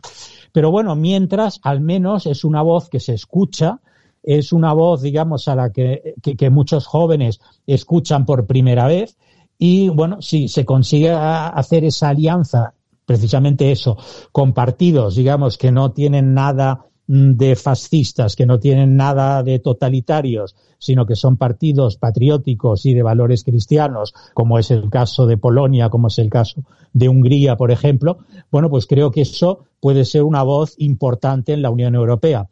Pero 0.52 0.72
bueno, 0.72 0.96
mientras 0.96 1.60
al 1.62 1.82
menos 1.82 2.26
es 2.26 2.44
una 2.44 2.64
voz 2.64 2.90
que 2.90 3.00
se 3.00 3.14
escucha, 3.14 3.80
es 4.24 4.52
una 4.54 4.74
voz, 4.74 5.04
digamos, 5.04 5.48
a 5.48 5.54
la 5.54 5.72
que, 5.72 6.16
que, 6.22 6.50
muchos 6.50 6.88
jóvenes 6.88 7.40
escuchan 7.68 8.26
por 8.26 8.48
primera 8.48 8.88
vez 8.88 9.18
y 9.60 9.90
bueno, 9.90 10.20
si 10.20 10.48
se 10.48 10.66
consigue 10.66 11.12
hacer 11.12 11.86
esa 11.86 12.10
alianza, 12.10 12.74
precisamente 13.06 13.72
eso, 13.72 13.98
con 14.32 14.54
partidos, 14.54 15.16
digamos, 15.16 15.60
que 15.60 15.72
no 15.72 15.92
tienen 15.92 16.34
nada 16.34 16.88
de 17.08 17.56
fascistas, 17.56 18.36
que 18.36 18.46
no 18.46 18.60
tienen 18.60 18.98
nada 18.98 19.42
de 19.42 19.60
totalitarios, 19.60 20.56
sino 20.78 21.06
que 21.06 21.16
son 21.16 21.38
partidos 21.38 21.96
patrióticos 21.98 22.86
y 22.86 22.94
de 22.94 23.02
valores 23.02 23.44
cristianos, 23.44 24.14
como 24.34 24.60
es 24.60 24.72
el 24.72 24.90
caso 24.90 25.26
de 25.26 25.38
Polonia, 25.38 25.90
como 25.90 26.08
es 26.08 26.20
el 26.20 26.30
caso 26.30 26.64
de 26.92 27.08
Hungría, 27.08 27.56
por 27.56 27.72
ejemplo, 27.72 28.20
bueno, 28.52 28.70
pues 28.70 28.86
creo 28.88 29.12
que 29.12 29.22
eso 29.22 29.66
puede 29.80 30.04
ser 30.04 30.24
una 30.24 30.44
voz 30.44 30.76
importante 30.78 31.54
en 31.54 31.62
la 31.62 31.70
Unión 31.70 31.96
Europea. 31.96 32.50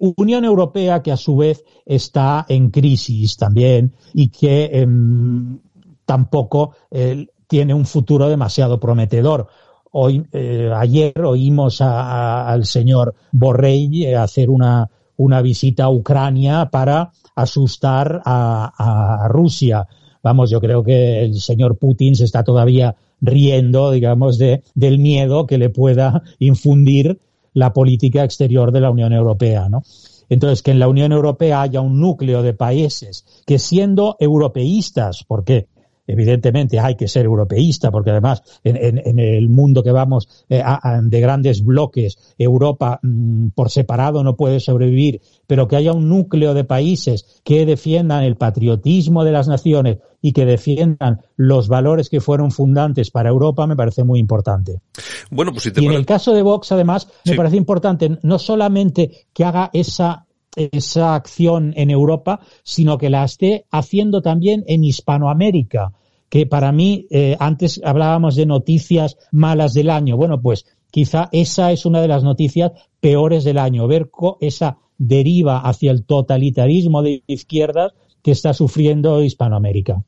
Unión 0.00 0.44
Europea 0.44 1.02
que 1.02 1.12
a 1.12 1.16
su 1.16 1.36
vez 1.36 1.64
está 1.84 2.46
en 2.48 2.70
crisis 2.70 3.36
también 3.36 3.94
y 4.14 4.28
que 4.28 4.70
eh, 4.72 4.86
tampoco 6.04 6.74
eh, 6.90 7.26
tiene 7.46 7.74
un 7.74 7.84
futuro 7.84 8.28
demasiado 8.28 8.80
prometedor. 8.80 9.48
Hoy, 9.92 10.24
eh, 10.32 10.70
ayer 10.74 11.20
oímos 11.20 11.80
a, 11.82 12.48
al 12.48 12.64
señor 12.64 13.14
Borrell 13.30 14.02
eh, 14.02 14.16
hacer 14.16 14.48
una, 14.48 14.88
una 15.16 15.42
visita 15.42 15.84
a 15.84 15.90
Ucrania 15.90 16.70
para 16.70 17.12
asustar 17.34 18.22
a, 18.24 19.24
a, 19.24 19.28
Rusia. 19.28 19.86
Vamos, 20.22 20.50
yo 20.50 20.60
creo 20.60 20.82
que 20.82 21.22
el 21.22 21.40
señor 21.40 21.76
Putin 21.76 22.14
se 22.14 22.24
está 22.24 22.42
todavía 22.42 22.96
riendo, 23.20 23.90
digamos, 23.90 24.38
de, 24.38 24.62
del 24.74 24.98
miedo 24.98 25.46
que 25.46 25.58
le 25.58 25.68
pueda 25.68 26.22
infundir 26.38 27.20
la 27.52 27.74
política 27.74 28.24
exterior 28.24 28.72
de 28.72 28.80
la 28.80 28.90
Unión 28.90 29.12
Europea, 29.12 29.68
¿no? 29.68 29.82
Entonces, 30.30 30.62
que 30.62 30.70
en 30.70 30.78
la 30.78 30.88
Unión 30.88 31.12
Europea 31.12 31.60
haya 31.60 31.82
un 31.82 32.00
núcleo 32.00 32.42
de 32.42 32.54
países 32.54 33.26
que 33.46 33.58
siendo 33.58 34.16
europeístas, 34.18 35.24
porque 35.28 35.66
evidentemente 36.06 36.80
hay 36.80 36.96
que 36.96 37.08
ser 37.08 37.24
europeísta, 37.24 37.90
porque 37.90 38.10
además 38.10 38.42
en, 38.64 39.18
el 39.18 39.48
mundo 39.48 39.82
que 39.82 39.92
vamos 39.92 40.46
eh, 40.48 40.62
de 41.02 41.20
grandes 41.20 41.64
bloques, 41.64 42.34
Europa 42.38 43.00
mm, 43.02 43.48
por 43.48 43.70
separado 43.70 44.24
no 44.24 44.36
puede 44.36 44.60
sobrevivir, 44.60 45.20
pero 45.46 45.68
que 45.68 45.76
haya 45.76 45.92
un 45.92 46.08
núcleo 46.08 46.54
de 46.54 46.64
países 46.64 47.40
que 47.44 47.66
defiendan 47.66 48.24
el 48.24 48.36
patriotismo 48.36 49.24
de 49.24 49.32
las 49.32 49.48
naciones 49.48 49.98
y 50.20 50.32
que 50.32 50.46
defiendan 50.46 51.22
los 51.36 51.68
valores 51.68 52.08
que 52.08 52.20
fueron 52.20 52.52
fundantes 52.52 53.10
para 53.10 53.30
Europa 53.30 53.66
me 53.66 53.76
parece 53.76 54.04
muy 54.04 54.20
importante. 54.20 54.80
Bueno, 55.30 55.52
pues 55.52 55.64
si 55.64 55.72
y 55.76 55.86
en 55.86 55.92
el 55.92 56.06
caso 56.06 56.32
de 56.32 56.42
Vox, 56.42 56.70
además, 56.72 57.08
me 57.24 57.34
parece 57.34 57.56
importante 57.56 58.18
no 58.22 58.38
solamente 58.38 59.26
que 59.32 59.44
haga 59.44 59.70
esa 59.72 60.26
esa 60.56 61.14
acción 61.14 61.72
en 61.76 61.90
Europa, 61.90 62.40
sino 62.62 62.98
que 62.98 63.10
la 63.10 63.24
esté 63.24 63.64
haciendo 63.70 64.22
también 64.22 64.64
en 64.66 64.84
Hispanoamérica, 64.84 65.92
que 66.28 66.46
para 66.46 66.72
mí, 66.72 67.06
eh, 67.10 67.36
antes 67.40 67.80
hablábamos 67.84 68.36
de 68.36 68.46
noticias 68.46 69.16
malas 69.30 69.74
del 69.74 69.90
año. 69.90 70.16
Bueno, 70.16 70.40
pues 70.40 70.64
quizá 70.90 71.28
esa 71.32 71.72
es 71.72 71.84
una 71.84 72.00
de 72.00 72.08
las 72.08 72.24
noticias 72.24 72.72
peores 73.00 73.44
del 73.44 73.58
año, 73.58 73.86
ver 73.86 74.10
esa 74.40 74.78
deriva 74.98 75.58
hacia 75.58 75.90
el 75.90 76.04
totalitarismo 76.04 77.02
de 77.02 77.22
izquierdas 77.26 77.92
que 78.22 78.30
está 78.30 78.54
sufriendo 78.54 79.22
Hispanoamérica. 79.22 80.04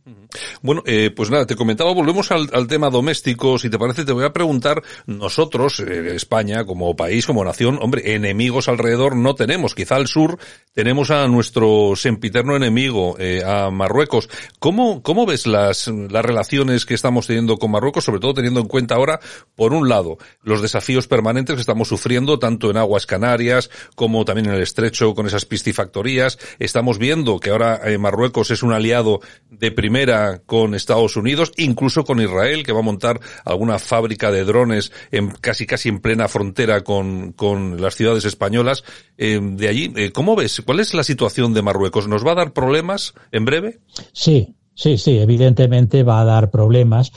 Bueno, 0.63 0.83
eh, 0.87 1.11
pues 1.15 1.31
nada, 1.31 1.47
te 1.47 1.57
comentaba, 1.57 1.93
volvemos 1.93 2.31
al, 2.31 2.67
tema 2.67 2.91
doméstico. 2.91 3.59
Si 3.59 3.71
te 3.71 3.79
parece, 3.79 4.05
te 4.05 4.13
voy 4.13 4.25
a 4.25 4.33
preguntar, 4.33 4.83
nosotros, 5.07 5.81
eh, 5.81 6.15
España, 6.15 6.65
como 6.65 6.97
país, 6.97 7.27
como 7.27 7.45
nación, 7.45 7.79
hombre, 7.81 8.15
enemigos 8.15 8.69
alrededor 8.69 9.17
no 9.17 9.35
tenemos. 9.35 9.75
Quizá 9.75 9.97
al 9.97 10.07
sur 10.07 10.39
tenemos 10.73 11.11
a 11.11 11.27
nuestro 11.29 11.95
sempiterno 11.97 12.57
enemigo, 12.57 13.17
eh, 13.19 13.43
a 13.45 13.71
Marruecos. 13.71 14.29
¿Cómo, 14.59 15.03
cómo 15.03 15.27
ves 15.27 15.47
las, 15.47 15.89
las 15.89 16.25
relaciones 16.25 16.87
que 16.87 16.95
estamos 16.95 17.27
teniendo 17.27 17.59
con 17.59 17.71
Marruecos, 17.71 18.05
sobre 18.05 18.21
todo 18.21 18.35
teniendo 18.35 18.61
en 18.61 18.67
cuenta 18.67 18.97
ahora, 18.97 19.21
por 19.55 19.73
un 19.73 19.89
lado, 19.89 20.19
los 20.43 20.63
desafíos 20.63 21.07
permanentes 21.07 21.55
que 21.55 21.61
estamos 21.61 21.89
sufriendo, 21.89 22.39
tanto 22.39 22.71
en 22.71 22.77
aguas 22.77 23.07
canarias 23.07 23.71
como 23.95 24.25
también 24.25 24.49
en 24.49 24.55
el 24.55 24.63
estrecho 24.63 25.15
con 25.15 25.27
esas 25.27 25.45
piscifactorías? 25.45 26.39
Estamos 26.59 26.99
viendo 26.99 27.39
que 27.39 27.51
ahora 27.51 27.81
eh, 27.85 27.99
Marruecos 27.99 28.51
es 28.51 28.63
un 28.63 28.73
aliado 28.73 29.21
de 29.51 29.71
primera 29.71 30.24
con 30.47 30.75
Estados 30.75 31.17
Unidos, 31.17 31.53
incluso 31.57 32.05
con 32.05 32.21
Israel, 32.21 32.65
que 32.65 32.73
va 32.73 32.81
a 32.81 32.83
montar 32.83 33.21
alguna 33.45 33.79
fábrica 33.79 34.31
de 34.31 34.45
drones 34.45 34.93
en, 35.11 35.31
casi 35.31 35.67
casi 35.67 35.89
en 35.89 36.01
plena 36.01 36.29
frontera 36.29 36.83
con, 36.83 37.33
con 37.33 37.81
las 37.81 37.95
ciudades 37.95 38.25
españolas. 38.25 38.85
Eh, 39.17 39.41
de 39.43 39.69
allí, 39.69 39.93
eh, 39.97 40.13
¿cómo 40.13 40.37
ves? 40.37 40.63
¿Cuál 40.65 40.81
es 40.81 40.95
la 40.95 41.05
situación 41.05 41.55
de 41.55 41.63
Marruecos? 41.63 42.09
¿Nos 42.09 42.27
va 42.27 42.33
a 42.33 42.37
dar 42.37 42.53
problemas 42.53 43.15
en 43.33 43.45
breve? 43.45 43.79
Sí, 44.13 44.55
Sí, 44.77 44.99
sí, 44.99 45.19
evidentemente 45.19 46.03
va 46.03 46.21
a 46.21 46.25
dar 46.25 46.51
problemas. 46.51 47.13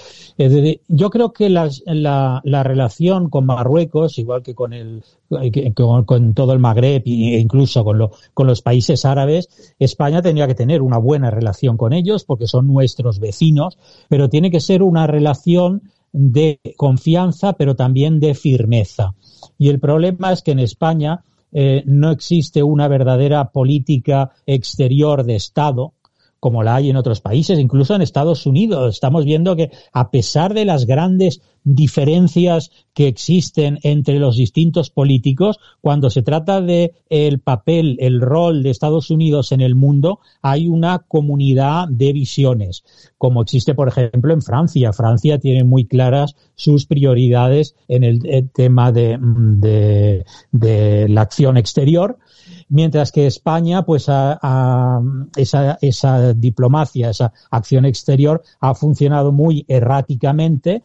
Yo 0.87 1.09
creo 1.09 1.33
que 1.33 1.49
la, 1.49 1.69
la, 1.85 2.63
relación 2.63 3.31
con 3.31 3.47
Marruecos, 3.47 4.19
igual 4.19 4.43
que 4.43 4.53
con, 4.53 4.73
el, 4.73 5.03
con, 5.73 6.33
todo 6.35 6.53
el 6.53 6.59
Magreb 6.59 7.01
e 7.07 7.39
incluso 7.39 7.83
con, 7.83 7.97
lo, 7.97 8.11
con 8.35 8.45
los 8.45 8.61
países 8.61 9.05
árabes, 9.05 9.75
España 9.79 10.21
tendría 10.21 10.45
que 10.45 10.53
tener 10.53 10.83
una 10.83 10.99
buena 10.99 11.31
relación 11.31 11.77
con 11.77 11.93
ellos 11.93 12.25
porque 12.25 12.45
son 12.45 12.67
nuestros 12.67 13.19
vecinos, 13.19 13.79
pero 14.07 14.29
tiene 14.29 14.51
que 14.51 14.59
ser 14.59 14.83
una 14.83 15.07
relación 15.07 15.81
de 16.11 16.59
confianza, 16.77 17.53
pero 17.53 17.75
también 17.75 18.19
de 18.19 18.35
firmeza. 18.35 19.15
Y 19.57 19.69
el 19.69 19.79
problema 19.79 20.31
es 20.31 20.43
que 20.43 20.51
en 20.51 20.59
España 20.59 21.23
eh, 21.51 21.83
no 21.85 22.11
existe 22.11 22.61
una 22.61 22.87
verdadera 22.87 23.51
política 23.51 24.31
exterior 24.45 25.23
de 25.23 25.35
Estado, 25.35 25.93
como 26.39 26.63
la 26.63 26.75
hay 26.75 26.89
en 26.89 26.97
otros 26.97 27.21
países, 27.21 27.59
incluso 27.59 27.95
en 27.95 28.01
Estados 28.01 28.45
Unidos. 28.45 28.95
Estamos 28.95 29.25
viendo 29.25 29.55
que 29.55 29.71
a 29.91 30.11
pesar 30.11 30.53
de 30.53 30.65
las 30.65 30.85
grandes 30.85 31.41
diferencias 31.67 32.71
que 32.93 33.07
existen 33.07 33.77
entre 33.83 34.19
los 34.19 34.37
distintos 34.37 34.89
políticos, 34.89 35.59
cuando 35.81 36.09
se 36.09 36.21
trata 36.21 36.61
de 36.61 36.93
el 37.09 37.39
papel, 37.39 37.97
el 37.99 38.21
rol 38.21 38.63
de 38.63 38.69
Estados 38.69 39.11
Unidos 39.11 39.51
en 39.51 39.59
el 39.59 39.75
mundo, 39.75 40.19
hay 40.41 40.67
una 40.67 40.99
comunidad 40.99 41.89
de 41.89 42.13
visiones, 42.13 42.83
como 43.17 43.41
existe, 43.41 43.75
por 43.75 43.89
ejemplo, 43.89 44.33
en 44.33 44.41
Francia. 44.41 44.93
Francia 44.93 45.39
tiene 45.39 45.65
muy 45.65 45.85
claras 45.85 46.35
sus 46.55 46.85
prioridades 46.85 47.75
en 47.87 48.03
el, 48.03 48.49
tema 48.53 48.91
de, 48.91 49.17
de, 49.19 50.25
de 50.51 51.09
la 51.09 51.21
acción 51.21 51.57
exterior 51.57 52.17
mientras 52.69 53.11
que 53.11 53.27
España, 53.27 53.83
pues 53.83 54.07
a, 54.09 55.01
esa, 55.35 55.77
esa 55.81 56.33
diplomacia, 56.33 57.09
esa 57.09 57.33
acción 57.51 57.85
exterior 57.85 58.41
ha 58.59 58.73
funcionado 58.75 59.31
muy 59.31 59.65
erráticamente 59.67 60.83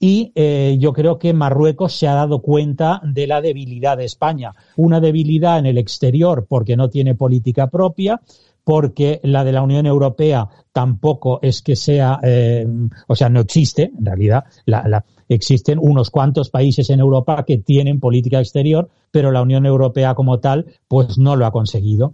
y 0.00 0.32
eh, 0.34 0.76
yo 0.78 0.92
creo 0.92 1.18
que 1.18 1.32
Marruecos 1.32 1.94
se 1.94 2.06
ha 2.06 2.14
dado 2.14 2.40
cuenta 2.40 3.00
de 3.04 3.26
la 3.26 3.40
debilidad 3.40 3.96
de 3.96 4.04
España. 4.04 4.54
Una 4.76 5.00
debilidad 5.00 5.58
en 5.58 5.66
el 5.66 5.78
exterior 5.78 6.46
porque 6.48 6.76
no 6.76 6.88
tiene 6.88 7.14
política 7.14 7.68
propia, 7.68 8.20
porque 8.62 9.18
la 9.22 9.44
de 9.44 9.52
la 9.52 9.62
Unión 9.62 9.86
Europea 9.86 10.48
tampoco 10.72 11.40
es 11.42 11.62
que 11.62 11.74
sea, 11.74 12.20
eh, 12.22 12.66
o 13.06 13.16
sea, 13.16 13.28
no 13.28 13.40
existe, 13.40 13.90
en 13.98 14.04
realidad, 14.04 14.44
la, 14.66 15.04
existen 15.28 15.78
unos 15.80 16.10
cuantos 16.10 16.50
países 16.50 16.90
en 16.90 17.00
Europa 17.00 17.44
que 17.44 17.58
tienen 17.58 17.98
política 17.98 18.38
exterior, 18.40 18.88
pero 19.10 19.32
la 19.32 19.42
Unión 19.42 19.66
Europea 19.66 20.14
como 20.14 20.38
tal, 20.38 20.66
pues 20.86 21.18
no 21.18 21.34
lo 21.34 21.46
ha 21.46 21.50
conseguido. 21.50 22.12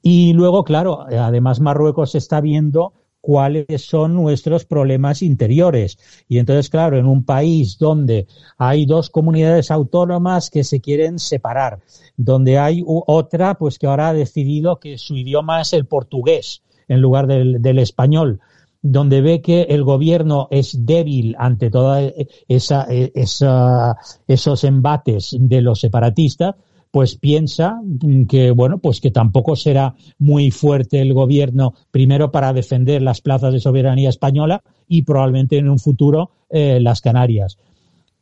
Y 0.00 0.32
luego, 0.32 0.64
claro, 0.64 1.02
además 1.02 1.60
Marruecos 1.60 2.14
está 2.14 2.40
viendo 2.40 2.92
cuáles 3.26 3.82
son 3.84 4.14
nuestros 4.14 4.64
problemas 4.64 5.20
interiores. 5.20 5.98
Y 6.28 6.38
entonces, 6.38 6.70
claro, 6.70 6.96
en 6.96 7.06
un 7.06 7.24
país 7.24 7.76
donde 7.76 8.28
hay 8.56 8.86
dos 8.86 9.10
comunidades 9.10 9.72
autónomas 9.72 10.48
que 10.48 10.62
se 10.62 10.80
quieren 10.80 11.18
separar, 11.18 11.80
donde 12.16 12.56
hay 12.56 12.84
otra, 12.86 13.54
pues 13.54 13.80
que 13.80 13.88
ahora 13.88 14.10
ha 14.10 14.14
decidido 14.14 14.78
que 14.78 14.96
su 14.96 15.16
idioma 15.16 15.60
es 15.60 15.72
el 15.72 15.86
portugués 15.86 16.62
en 16.86 17.00
lugar 17.00 17.26
del, 17.26 17.60
del 17.60 17.80
español, 17.80 18.38
donde 18.80 19.20
ve 19.22 19.42
que 19.42 19.62
el 19.62 19.82
gobierno 19.82 20.46
es 20.52 20.86
débil 20.86 21.34
ante 21.36 21.68
toda 21.68 22.00
esa, 22.46 22.86
esa, 22.88 23.96
esos 24.28 24.62
embates 24.62 25.36
de 25.36 25.62
los 25.62 25.80
separatistas, 25.80 26.54
pues 26.96 27.14
piensa 27.14 27.78
que 28.26 28.52
bueno 28.52 28.78
pues 28.78 29.02
que 29.02 29.10
tampoco 29.10 29.54
será 29.54 29.96
muy 30.18 30.50
fuerte 30.50 31.02
el 31.02 31.12
gobierno 31.12 31.74
primero 31.90 32.32
para 32.32 32.54
defender 32.54 33.02
las 33.02 33.20
plazas 33.20 33.52
de 33.52 33.60
soberanía 33.60 34.08
española 34.08 34.62
y 34.88 35.02
probablemente 35.02 35.58
en 35.58 35.68
un 35.68 35.78
futuro 35.78 36.30
eh, 36.48 36.80
las 36.80 37.02
Canarias 37.02 37.58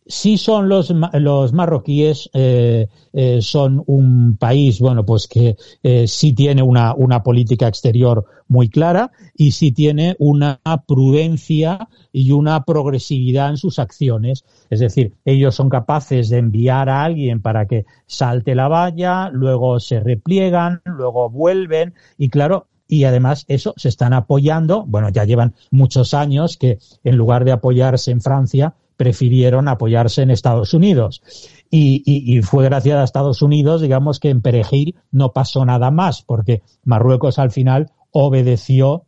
sí 0.07 0.37
son 0.39 0.69
los, 0.69 0.93
los 1.15 1.53
marroquíes, 1.53 2.31
eh, 2.35 2.89
eh, 3.13 3.39
son 3.41 3.83
un 3.87 4.37
país, 4.37 4.81
bueno, 4.81 5.05
pues 5.05 5.27
que 5.29 5.57
eh, 5.83 6.07
sí 6.07 6.33
tiene 6.33 6.63
una, 6.63 6.95
una 6.95 7.23
política 7.23 7.69
exterior 7.69 8.25
muy 8.49 8.69
clara 8.69 9.11
y 9.35 9.53
sí 9.53 9.73
tiene 9.73 10.17
una 10.19 10.61
prudencia 10.87 11.89
y 12.13 12.33
una 12.33 12.65
progresividad 12.65 13.51
en 13.51 13.57
sus 13.57 13.79
acciones. 13.79 14.45
Es 14.69 14.81
decir, 14.81 15.15
ellos 15.25 15.55
son 15.55 15.71
capaces 15.71 16.29
de 16.29 16.39
enviar 16.39 16.89
a 16.89 17.05
alguien 17.05 17.41
para 17.41 17.67
que 17.67 17.87
salte 18.07 18.55
la 18.55 18.69
valla, 18.69 19.31
luego 19.31 19.81
se 19.81 20.01
repliegan, 20.01 20.83
luego 20.85 21.31
vuelven 21.31 21.95
y 22.19 22.29
claro, 22.29 22.67
y 22.87 23.05
además 23.05 23.45
eso 23.49 23.75
se 23.77 23.89
están 23.89 24.13
apoyando, 24.13 24.85
bueno, 24.87 25.09
ya 25.09 25.25
llevan 25.25 25.55
muchos 25.71 26.15
años 26.15 26.57
que 26.57 26.79
en 27.03 27.17
lugar 27.17 27.45
de 27.45 27.53
apoyarse 27.53 28.11
en 28.11 28.21
Francia, 28.21 28.75
prefirieron 28.97 29.69
apoyarse 29.69 30.23
en 30.23 30.31
Estados 30.31 30.75
Unidos. 30.75 31.23
Y, 31.71 32.03
y, 32.07 32.43
fue 32.43 32.65
gracias 32.65 32.99
a 32.99 33.05
Estados 33.05 33.43
Unidos, 33.43 33.81
digamos, 33.81 34.21
que 34.21 34.31
en 34.31 34.43
Perejil 34.43 34.95
no 35.11 35.33
pasó 35.33 35.65
nada 35.65 35.91
más, 35.91 36.23
porque 36.23 36.63
Marruecos 36.85 37.41
al 37.41 37.51
final 37.51 37.91
obedeció 38.13 39.07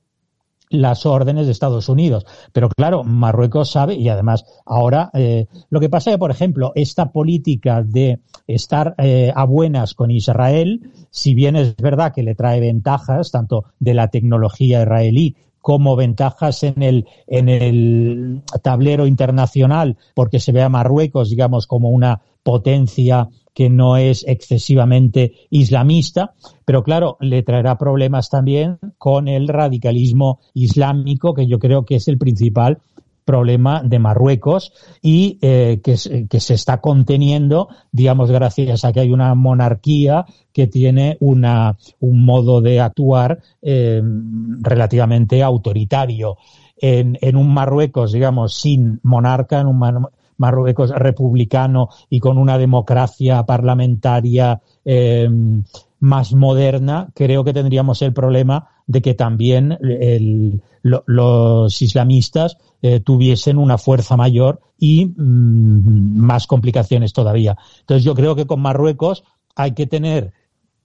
las 0.70 1.06
órdenes 1.06 1.46
de 1.46 1.52
Estados 1.52 1.88
Unidos. 1.88 2.26
Pero 2.52 2.68
claro, 2.68 3.04
Marruecos 3.04 3.70
sabe, 3.70 3.94
y 3.94 4.08
además 4.08 4.44
ahora 4.64 5.10
eh, 5.14 5.46
lo 5.70 5.80
que 5.80 5.88
pasa 5.88 6.10
es 6.10 6.14
que, 6.16 6.18
por 6.18 6.30
ejemplo, 6.30 6.72
esta 6.74 7.12
política 7.12 7.82
de 7.82 8.20
estar 8.46 8.94
eh, 8.98 9.32
a 9.34 9.44
buenas 9.44 9.94
con 9.94 10.10
Israel, 10.10 10.90
si 11.10 11.34
bien 11.34 11.56
es 11.56 11.76
verdad 11.76 12.12
que 12.14 12.22
le 12.22 12.34
trae 12.34 12.60
ventajas, 12.60 13.30
tanto 13.30 13.64
de 13.78 13.94
la 13.94 14.08
tecnología 14.08 14.82
israelí 14.82 15.36
como 15.60 15.96
ventajas 15.96 16.62
en 16.62 16.80
el, 16.80 17.08
en 17.26 17.48
el 17.48 18.42
tablero 18.62 19.06
internacional, 19.08 19.96
porque 20.14 20.38
se 20.38 20.52
ve 20.52 20.62
a 20.62 20.68
Marruecos, 20.68 21.28
digamos, 21.28 21.66
como 21.66 21.90
una 21.90 22.22
potencia 22.44 23.28
que 23.56 23.70
no 23.70 23.96
es 23.96 24.22
excesivamente 24.28 25.32
islamista, 25.48 26.34
pero 26.66 26.84
claro, 26.84 27.16
le 27.20 27.42
traerá 27.42 27.78
problemas 27.78 28.28
también 28.28 28.76
con 28.98 29.28
el 29.28 29.48
radicalismo 29.48 30.40
islámico, 30.52 31.32
que 31.32 31.46
yo 31.46 31.58
creo 31.58 31.86
que 31.86 31.94
es 31.94 32.06
el 32.06 32.18
principal 32.18 32.82
problema 33.24 33.82
de 33.82 33.98
Marruecos 33.98 34.74
y 35.00 35.38
eh, 35.40 35.80
que, 35.82 35.96
que, 36.28 36.38
se 36.38 36.52
está 36.52 36.82
conteniendo, 36.82 37.68
digamos, 37.90 38.30
gracias 38.30 38.84
a 38.84 38.92
que 38.92 39.00
hay 39.00 39.10
una 39.10 39.34
monarquía 39.34 40.26
que 40.52 40.66
tiene 40.66 41.16
una, 41.20 41.78
un 42.00 42.26
modo 42.26 42.60
de 42.60 42.80
actuar 42.80 43.40
eh, 43.62 44.02
relativamente 44.60 45.42
autoritario. 45.42 46.36
En, 46.76 47.16
en, 47.22 47.36
un 47.36 47.54
Marruecos, 47.54 48.12
digamos, 48.12 48.54
sin 48.54 49.00
monarca, 49.02 49.60
en 49.60 49.66
un 49.66 49.78
Marruecos 50.38 50.90
republicano 50.90 51.88
y 52.10 52.20
con 52.20 52.38
una 52.38 52.58
democracia 52.58 53.44
parlamentaria 53.44 54.60
eh, 54.84 55.28
más 56.00 56.34
moderna, 56.34 57.10
creo 57.14 57.44
que 57.44 57.52
tendríamos 57.52 58.02
el 58.02 58.12
problema 58.12 58.68
de 58.86 59.02
que 59.02 59.14
también 59.14 59.78
los 60.82 61.82
islamistas 61.82 62.58
eh, 62.82 63.00
tuviesen 63.00 63.58
una 63.58 63.78
fuerza 63.78 64.16
mayor 64.16 64.60
y 64.78 65.06
mm, 65.06 66.18
más 66.18 66.46
complicaciones 66.46 67.12
todavía. 67.12 67.56
Entonces 67.80 68.04
yo 68.04 68.14
creo 68.14 68.36
que 68.36 68.46
con 68.46 68.60
Marruecos 68.60 69.24
hay 69.56 69.72
que 69.72 69.86
tener 69.86 70.32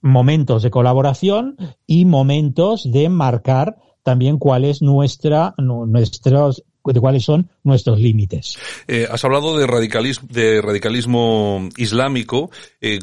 momentos 0.00 0.62
de 0.62 0.70
colaboración 0.70 1.56
y 1.86 2.04
momentos 2.04 2.90
de 2.90 3.08
marcar 3.08 3.76
también 4.02 4.38
cuál 4.38 4.64
es 4.64 4.82
nuestra, 4.82 5.54
nuestros, 5.58 6.64
cuáles 6.82 7.24
son 7.24 7.48
nuestros 7.64 8.00
límites. 8.00 8.58
Eh, 8.88 9.06
has 9.10 9.24
hablado 9.24 9.56
de 9.56 9.66
radicalismo, 9.66 10.28
de 10.30 10.60
radicalismo 10.60 11.68
islámico. 11.76 12.50
Eh, 12.80 12.98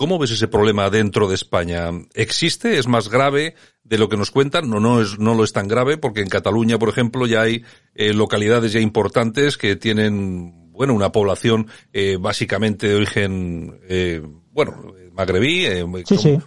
¿Cómo 0.00 0.18
ves 0.18 0.30
ese 0.30 0.48
problema 0.48 0.88
dentro 0.88 1.28
de 1.28 1.34
España? 1.34 1.90
¿Existe? 2.14 2.78
¿Es 2.78 2.88
más 2.88 3.10
grave 3.10 3.54
de 3.84 3.98
lo 3.98 4.08
que 4.08 4.16
nos 4.16 4.30
cuentan? 4.30 4.70
No, 4.70 4.80
no, 4.80 5.02
es, 5.02 5.18
no 5.18 5.34
lo 5.34 5.44
es 5.44 5.52
tan 5.52 5.68
grave 5.68 5.98
porque 5.98 6.22
en 6.22 6.30
Cataluña, 6.30 6.78
por 6.78 6.88
ejemplo, 6.88 7.26
ya 7.26 7.42
hay 7.42 7.64
eh, 7.94 8.14
localidades 8.14 8.72
ya 8.72 8.80
importantes 8.80 9.58
que 9.58 9.76
tienen, 9.76 10.72
bueno, 10.72 10.94
una 10.94 11.12
población 11.12 11.66
eh, 11.92 12.16
básicamente 12.18 12.88
de 12.88 12.94
origen, 12.94 13.78
eh, 13.90 14.22
bueno, 14.52 14.94
magrebí, 15.14 15.66
eh, 15.66 15.84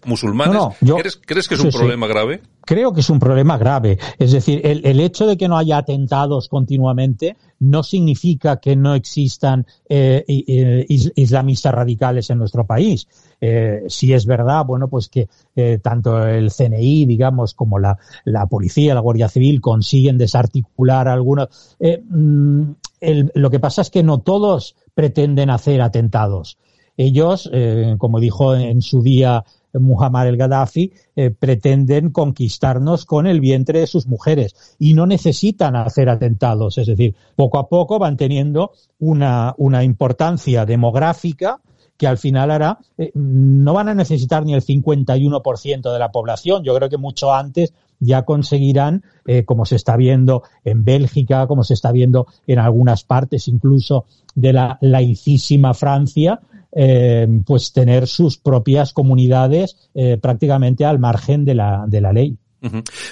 musulmanes. 0.05 0.78
¿Crees, 1.26 1.47
que 1.47 1.55
es 1.55 1.59
un 1.59 1.72
problema 1.72 2.07
grave? 2.07 2.41
Creo 2.66 2.93
que 2.93 3.01
es 3.01 3.09
un 3.09 3.20
problema 3.20 3.57
grave. 3.57 3.97
Es 4.18 4.32
decir, 4.32 4.61
el, 4.64 4.86
el, 4.86 4.99
hecho 4.99 5.28
de 5.28 5.38
que 5.38 5.47
no 5.47 5.57
haya 5.57 5.78
atentados 5.78 6.47
continuamente 6.47 7.36
no 7.64 7.82
significa 7.82 8.57
que 8.57 8.76
no 8.76 8.93
existan 8.93 9.66
eh, 9.88 10.86
islamistas 10.88 11.74
radicales 11.74 12.30
en 12.30 12.39
nuestro 12.39 12.66
país. 12.66 13.07
Eh, 13.39 13.84
si 13.88 14.14
es 14.14 14.26
verdad, 14.26 14.66
bueno, 14.66 14.89
pues 14.89 15.09
que 15.09 15.30
eh, 15.55 15.80
tanto 15.82 16.28
el 16.28 16.51
CNI, 16.51 17.05
digamos, 17.05 17.53
como 17.53 17.80
la, 17.80 17.97
la, 18.26 18.47
policía, 18.47 18.93
la 18.93 18.99
Guardia 18.99 19.30
Civil 19.30 19.61
consiguen 19.61 20.18
desarticular 20.18 21.07
algunos. 21.07 21.78
Mm, 22.09 22.72
lo 23.34 23.49
que 23.49 23.59
pasa 23.59 23.82
es 23.82 23.89
que 23.89 24.03
no 24.03 24.20
todos 24.20 24.76
pretenden 24.93 25.49
hacer 25.49 25.82
atentados. 25.82 26.57
Ellos, 26.98 27.50
eh, 27.52 27.96
como 27.98 28.20
dijo 28.20 28.56
en 28.56 28.82
su 28.82 29.02
día 29.02 29.44
Muhammad 29.74 30.28
el 30.28 30.38
Gaddafi, 30.38 30.94
eh, 31.16 31.32
pretenden 31.32 32.12
conquistarnos 32.12 33.06
con 33.06 33.26
el 33.26 33.39
vientre 33.39 33.80
de 33.80 33.88
sus 33.88 34.08
mujeres 34.08 34.76
y 34.78 34.94
no 34.94 35.08
necesitan 35.08 35.76
hacer 35.76 36.10
atentados. 36.10 36.78
Es 36.78 36.88
decir, 36.88 37.16
poco 37.36 37.58
a 37.58 37.68
poco 37.68 37.98
van 37.98 38.18
teniendo 38.18 38.72
una, 39.00 39.56
una 39.58 39.84
importancia 39.84 40.66
demográfica 40.66 41.60
que 41.98 42.08
al 42.08 42.18
final 42.18 42.52
hará, 42.52 42.80
eh, 42.98 43.12
no 43.16 43.74
van 43.74 43.89
a 43.89 43.96
necesitar 43.96 44.46
ni 44.46 44.54
el 44.54 44.62
51% 44.62 45.91
de 45.91 46.00
la 46.00 46.12
población. 46.12 46.64
Yo 46.64 46.76
creo 46.76 46.89
que 46.89 46.98
mucho 46.98 47.34
antes 47.34 47.74
ya 48.00 48.24
conseguirán, 48.24 49.02
como 49.46 49.66
se 49.66 49.78
está 49.78 49.96
viendo 49.96 50.44
en 50.66 50.84
Bélgica, 50.84 51.48
como 51.48 51.64
se 51.64 51.74
está 51.74 51.94
viendo 51.94 52.28
en 52.48 52.60
algunas 52.60 53.06
partes 53.06 53.48
incluso 53.48 54.06
de 54.36 54.52
la 54.52 54.78
laicísima 54.82 55.74
Francia, 55.74 56.41
eh, 56.76 57.28
pues 57.46 57.72
tener 57.72 58.08
sus 58.08 58.38
propias 58.38 58.94
comunidades 58.94 59.90
eh, 59.94 60.18
prácticamente 60.18 60.86
al 60.86 61.00
margen 61.00 61.46
de 61.46 61.56
la, 61.56 61.86
de 61.88 62.02
la 62.02 62.14
ley. 62.14 62.38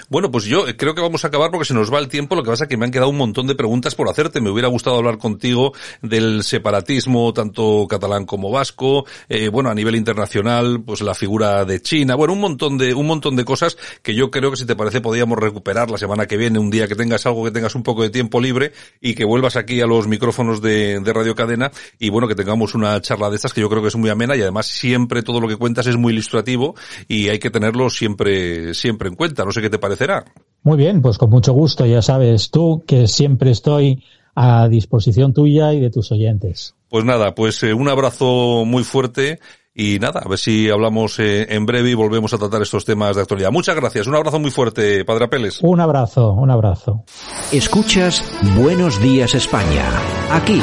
Bueno, 0.09 0.31
pues 0.31 0.45
yo 0.45 0.65
creo 0.77 0.95
que 0.95 1.01
vamos 1.01 1.25
a 1.25 1.27
acabar 1.27 1.51
porque 1.51 1.65
se 1.65 1.73
nos 1.73 1.93
va 1.93 1.99
el 1.99 2.07
tiempo. 2.07 2.35
Lo 2.35 2.43
que 2.43 2.49
pasa 2.49 2.63
es 2.65 2.69
que 2.69 2.77
me 2.77 2.85
han 2.85 2.91
quedado 2.91 3.09
un 3.09 3.17
montón 3.17 3.47
de 3.47 3.55
preguntas 3.55 3.95
por 3.95 4.07
hacerte. 4.07 4.39
Me 4.39 4.49
hubiera 4.49 4.69
gustado 4.69 4.97
hablar 4.97 5.17
contigo 5.17 5.73
del 6.01 6.43
separatismo, 6.43 7.33
tanto 7.33 7.85
catalán 7.89 8.25
como 8.25 8.49
vasco. 8.49 9.05
Eh, 9.27 9.49
bueno, 9.49 9.69
a 9.69 9.75
nivel 9.75 9.95
internacional, 9.95 10.81
pues 10.85 11.01
la 11.01 11.13
figura 11.13 11.65
de 11.65 11.81
China. 11.81 12.15
Bueno, 12.15 12.33
un 12.33 12.39
montón 12.39 12.77
de, 12.77 12.93
un 12.93 13.07
montón 13.07 13.35
de 13.35 13.43
cosas 13.43 13.77
que 14.01 14.15
yo 14.15 14.31
creo 14.31 14.51
que 14.51 14.57
si 14.57 14.65
te 14.65 14.75
parece 14.75 15.01
podríamos 15.01 15.37
recuperar 15.37 15.91
la 15.91 15.97
semana 15.97 16.27
que 16.27 16.37
viene, 16.37 16.57
un 16.57 16.69
día 16.69 16.87
que 16.87 16.95
tengas 16.95 17.25
algo, 17.25 17.43
que 17.43 17.51
tengas 17.51 17.75
un 17.75 17.83
poco 17.83 18.03
de 18.03 18.09
tiempo 18.09 18.39
libre 18.39 18.71
y 19.01 19.15
que 19.15 19.25
vuelvas 19.25 19.57
aquí 19.57 19.81
a 19.81 19.85
los 19.85 20.07
micrófonos 20.07 20.61
de, 20.61 20.99
de 20.99 21.13
Radio 21.13 21.35
Cadena 21.35 21.71
y 21.99 22.09
bueno, 22.09 22.27
que 22.27 22.35
tengamos 22.35 22.73
una 22.73 23.01
charla 23.01 23.29
de 23.29 23.35
estas 23.35 23.53
que 23.53 23.61
yo 23.61 23.69
creo 23.69 23.81
que 23.81 23.89
es 23.89 23.95
muy 23.95 24.09
amena 24.09 24.35
y 24.35 24.41
además 24.41 24.67
siempre 24.67 25.23
todo 25.23 25.41
lo 25.41 25.47
que 25.47 25.57
cuentas 25.57 25.87
es 25.87 25.97
muy 25.97 26.13
ilustrativo 26.13 26.75
y 27.07 27.29
hay 27.29 27.39
que 27.39 27.49
tenerlo 27.49 27.89
siempre, 27.89 28.73
siempre 28.73 29.09
en 29.09 29.15
cuenta 29.15 29.40
no 29.45 29.51
sé 29.51 29.61
qué 29.61 29.69
te 29.69 29.79
parecerá. 29.79 30.25
Muy 30.63 30.77
bien, 30.77 31.01
pues 31.01 31.17
con 31.17 31.29
mucho 31.29 31.53
gusto, 31.53 31.85
ya 31.85 32.01
sabes 32.01 32.51
tú 32.51 32.83
que 32.85 33.07
siempre 33.07 33.51
estoy 33.51 34.03
a 34.35 34.67
disposición 34.67 35.33
tuya 35.33 35.73
y 35.73 35.79
de 35.79 35.89
tus 35.89 36.11
oyentes. 36.11 36.75
Pues 36.89 37.05
nada, 37.05 37.33
pues 37.35 37.61
eh, 37.63 37.73
un 37.73 37.89
abrazo 37.89 38.63
muy 38.65 38.83
fuerte 38.83 39.39
y 39.73 39.99
nada, 39.99 40.21
a 40.25 40.27
ver 40.27 40.37
si 40.37 40.69
hablamos 40.69 41.17
eh, 41.19 41.47
en 41.49 41.65
breve 41.65 41.91
y 41.91 41.93
volvemos 41.93 42.33
a 42.33 42.37
tratar 42.37 42.61
estos 42.61 42.83
temas 42.83 43.15
de 43.15 43.21
actualidad. 43.21 43.51
Muchas 43.51 43.75
gracias, 43.75 44.07
un 44.07 44.15
abrazo 44.15 44.39
muy 44.39 44.51
fuerte, 44.51 45.05
Padre 45.05 45.25
Apeles. 45.25 45.59
Un 45.61 45.79
abrazo, 45.79 46.33
un 46.33 46.51
abrazo. 46.51 47.03
Escuchas 47.51 48.23
Buenos 48.57 49.01
Días 49.01 49.33
España. 49.33 49.85
Aquí 50.31 50.61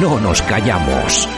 no 0.00 0.20
nos 0.20 0.42
callamos. 0.42 1.28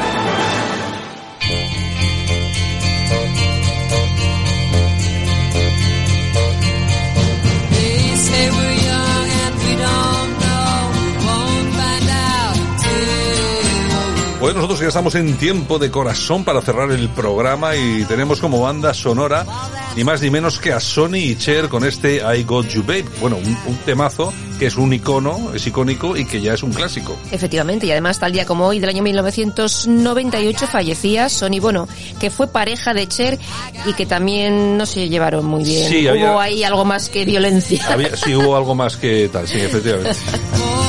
Pues 14.42 14.56
nosotros 14.56 14.80
ya 14.80 14.88
estamos 14.88 15.14
en 15.14 15.36
tiempo 15.36 15.78
de 15.78 15.88
corazón 15.92 16.42
para 16.42 16.60
cerrar 16.62 16.90
el 16.90 17.08
programa 17.10 17.76
y 17.76 18.04
tenemos 18.06 18.40
como 18.40 18.60
banda 18.60 18.92
sonora 18.92 19.46
ni 19.94 20.02
más 20.02 20.20
ni 20.20 20.30
menos 20.30 20.58
que 20.58 20.72
a 20.72 20.80
Sony 20.80 21.14
y 21.14 21.36
Cher 21.36 21.68
con 21.68 21.84
este 21.84 22.16
I 22.16 22.42
Got 22.42 22.66
You 22.70 22.82
Babe. 22.82 23.04
Bueno, 23.20 23.36
un, 23.36 23.56
un 23.66 23.76
temazo 23.86 24.32
que 24.58 24.66
es 24.66 24.74
un 24.76 24.92
icono, 24.92 25.52
es 25.54 25.64
icónico 25.68 26.16
y 26.16 26.24
que 26.24 26.40
ya 26.40 26.54
es 26.54 26.64
un 26.64 26.72
clásico. 26.72 27.16
Efectivamente, 27.30 27.86
y 27.86 27.92
además 27.92 28.18
tal 28.18 28.32
día 28.32 28.44
como 28.44 28.66
hoy 28.66 28.80
del 28.80 28.88
año 28.88 29.04
1998 29.04 30.66
fallecía 30.66 31.28
Sony 31.28 31.60
Bono, 31.60 31.86
que 32.18 32.28
fue 32.28 32.48
pareja 32.48 32.92
de 32.94 33.06
Cher 33.06 33.38
y 33.86 33.92
que 33.92 34.06
también 34.06 34.76
no 34.76 34.86
se 34.86 35.08
llevaron 35.08 35.44
muy 35.46 35.62
bien. 35.62 35.88
Sí, 35.88 36.02
Hubo 36.04 36.10
había- 36.10 36.40
ahí 36.40 36.64
algo 36.64 36.84
más 36.84 37.08
que 37.08 37.24
violencia. 37.24 37.86
Había, 37.88 38.16
sí, 38.16 38.34
hubo 38.34 38.56
algo 38.56 38.74
más 38.74 38.96
que 38.96 39.28
tal, 39.32 39.46
sí, 39.46 39.60
efectivamente. 39.60 40.16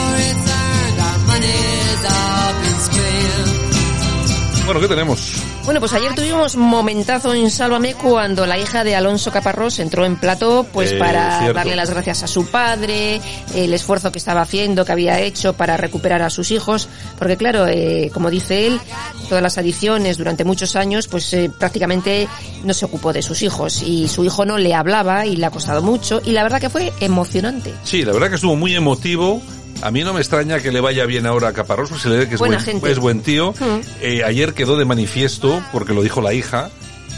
Bueno, 4.65 4.79
¿qué 4.79 4.87
tenemos? 4.87 5.43
Bueno, 5.65 5.81
pues 5.81 5.91
ayer 5.91 6.15
tuvimos 6.15 6.55
momentazo 6.55 7.33
en 7.33 7.51
Sálvame 7.51 7.95
cuando 7.95 8.45
la 8.45 8.57
hija 8.57 8.85
de 8.85 8.95
Alonso 8.95 9.29
Caparrós 9.29 9.79
entró 9.79 10.05
en 10.05 10.15
plató 10.15 10.65
pues 10.71 10.91
Eh, 10.93 10.97
para 10.97 11.39
cierto. 11.39 11.53
darle 11.55 11.75
las 11.75 11.89
gracias 11.89 12.23
a 12.23 12.27
su 12.27 12.47
padre, 12.47 13.19
el 13.55 13.73
esfuerzo 13.73 14.11
que 14.11 14.19
estaba 14.19 14.41
haciendo, 14.41 14.85
que 14.85 14.93
había 14.93 15.19
hecho 15.19 15.51
para 15.53 15.75
recuperar 15.75 16.21
a 16.21 16.29
sus 16.29 16.51
hijos, 16.51 16.87
porque 17.19 17.35
claro, 17.35 17.67
eh, 17.67 18.09
como 18.13 18.29
dice 18.29 18.67
él, 18.67 18.79
todas 19.27 19.43
las 19.43 19.57
adicciones 19.57 20.17
durante 20.17 20.45
muchos 20.45 20.77
años 20.77 21.07
pues 21.07 21.33
eh, 21.33 21.51
prácticamente 21.57 22.29
no 22.63 22.73
se 22.73 22.85
ocupó 22.85 23.11
de 23.11 23.21
sus 23.21 23.41
hijos 23.41 23.81
y 23.81 24.07
su 24.07 24.23
hijo 24.23 24.45
no 24.45 24.57
le 24.57 24.73
hablaba 24.73 25.25
y 25.25 25.35
le 25.35 25.45
ha 25.45 25.51
costado 25.51 25.81
mucho 25.81 26.21
y 26.23 26.31
la 26.31 26.43
verdad 26.43 26.61
que 26.61 26.69
fue 26.69 26.93
emocionante. 27.01 27.73
Sí, 27.83 28.03
la 28.03 28.13
verdad 28.13 28.29
que 28.29 28.35
estuvo 28.35 28.55
muy 28.55 28.73
emotivo. 28.75 29.41
A 29.83 29.91
mí 29.91 30.01
no 30.03 30.13
me 30.13 30.21
extraña 30.21 30.61
que 30.61 30.71
le 30.71 30.79
vaya 30.79 31.05
bien 31.05 31.25
ahora 31.25 31.49
a 31.49 31.53
Caparrós, 31.53 31.89
porque 31.89 32.03
se 32.03 32.09
le 32.09 32.17
ve 32.17 32.27
que 32.29 32.35
es 32.35 32.39
Buena 32.39 32.55
buen, 32.55 32.65
gente. 32.65 32.91
es 32.91 32.99
buen 32.99 33.21
tío. 33.21 33.51
Mm. 33.51 33.79
Eh, 34.01 34.23
ayer 34.23 34.53
quedó 34.53 34.77
de 34.77 34.85
manifiesto, 34.85 35.61
porque 35.73 35.93
lo 35.93 36.01
dijo 36.01 36.21
la 36.21 36.33
hija, 36.33 36.69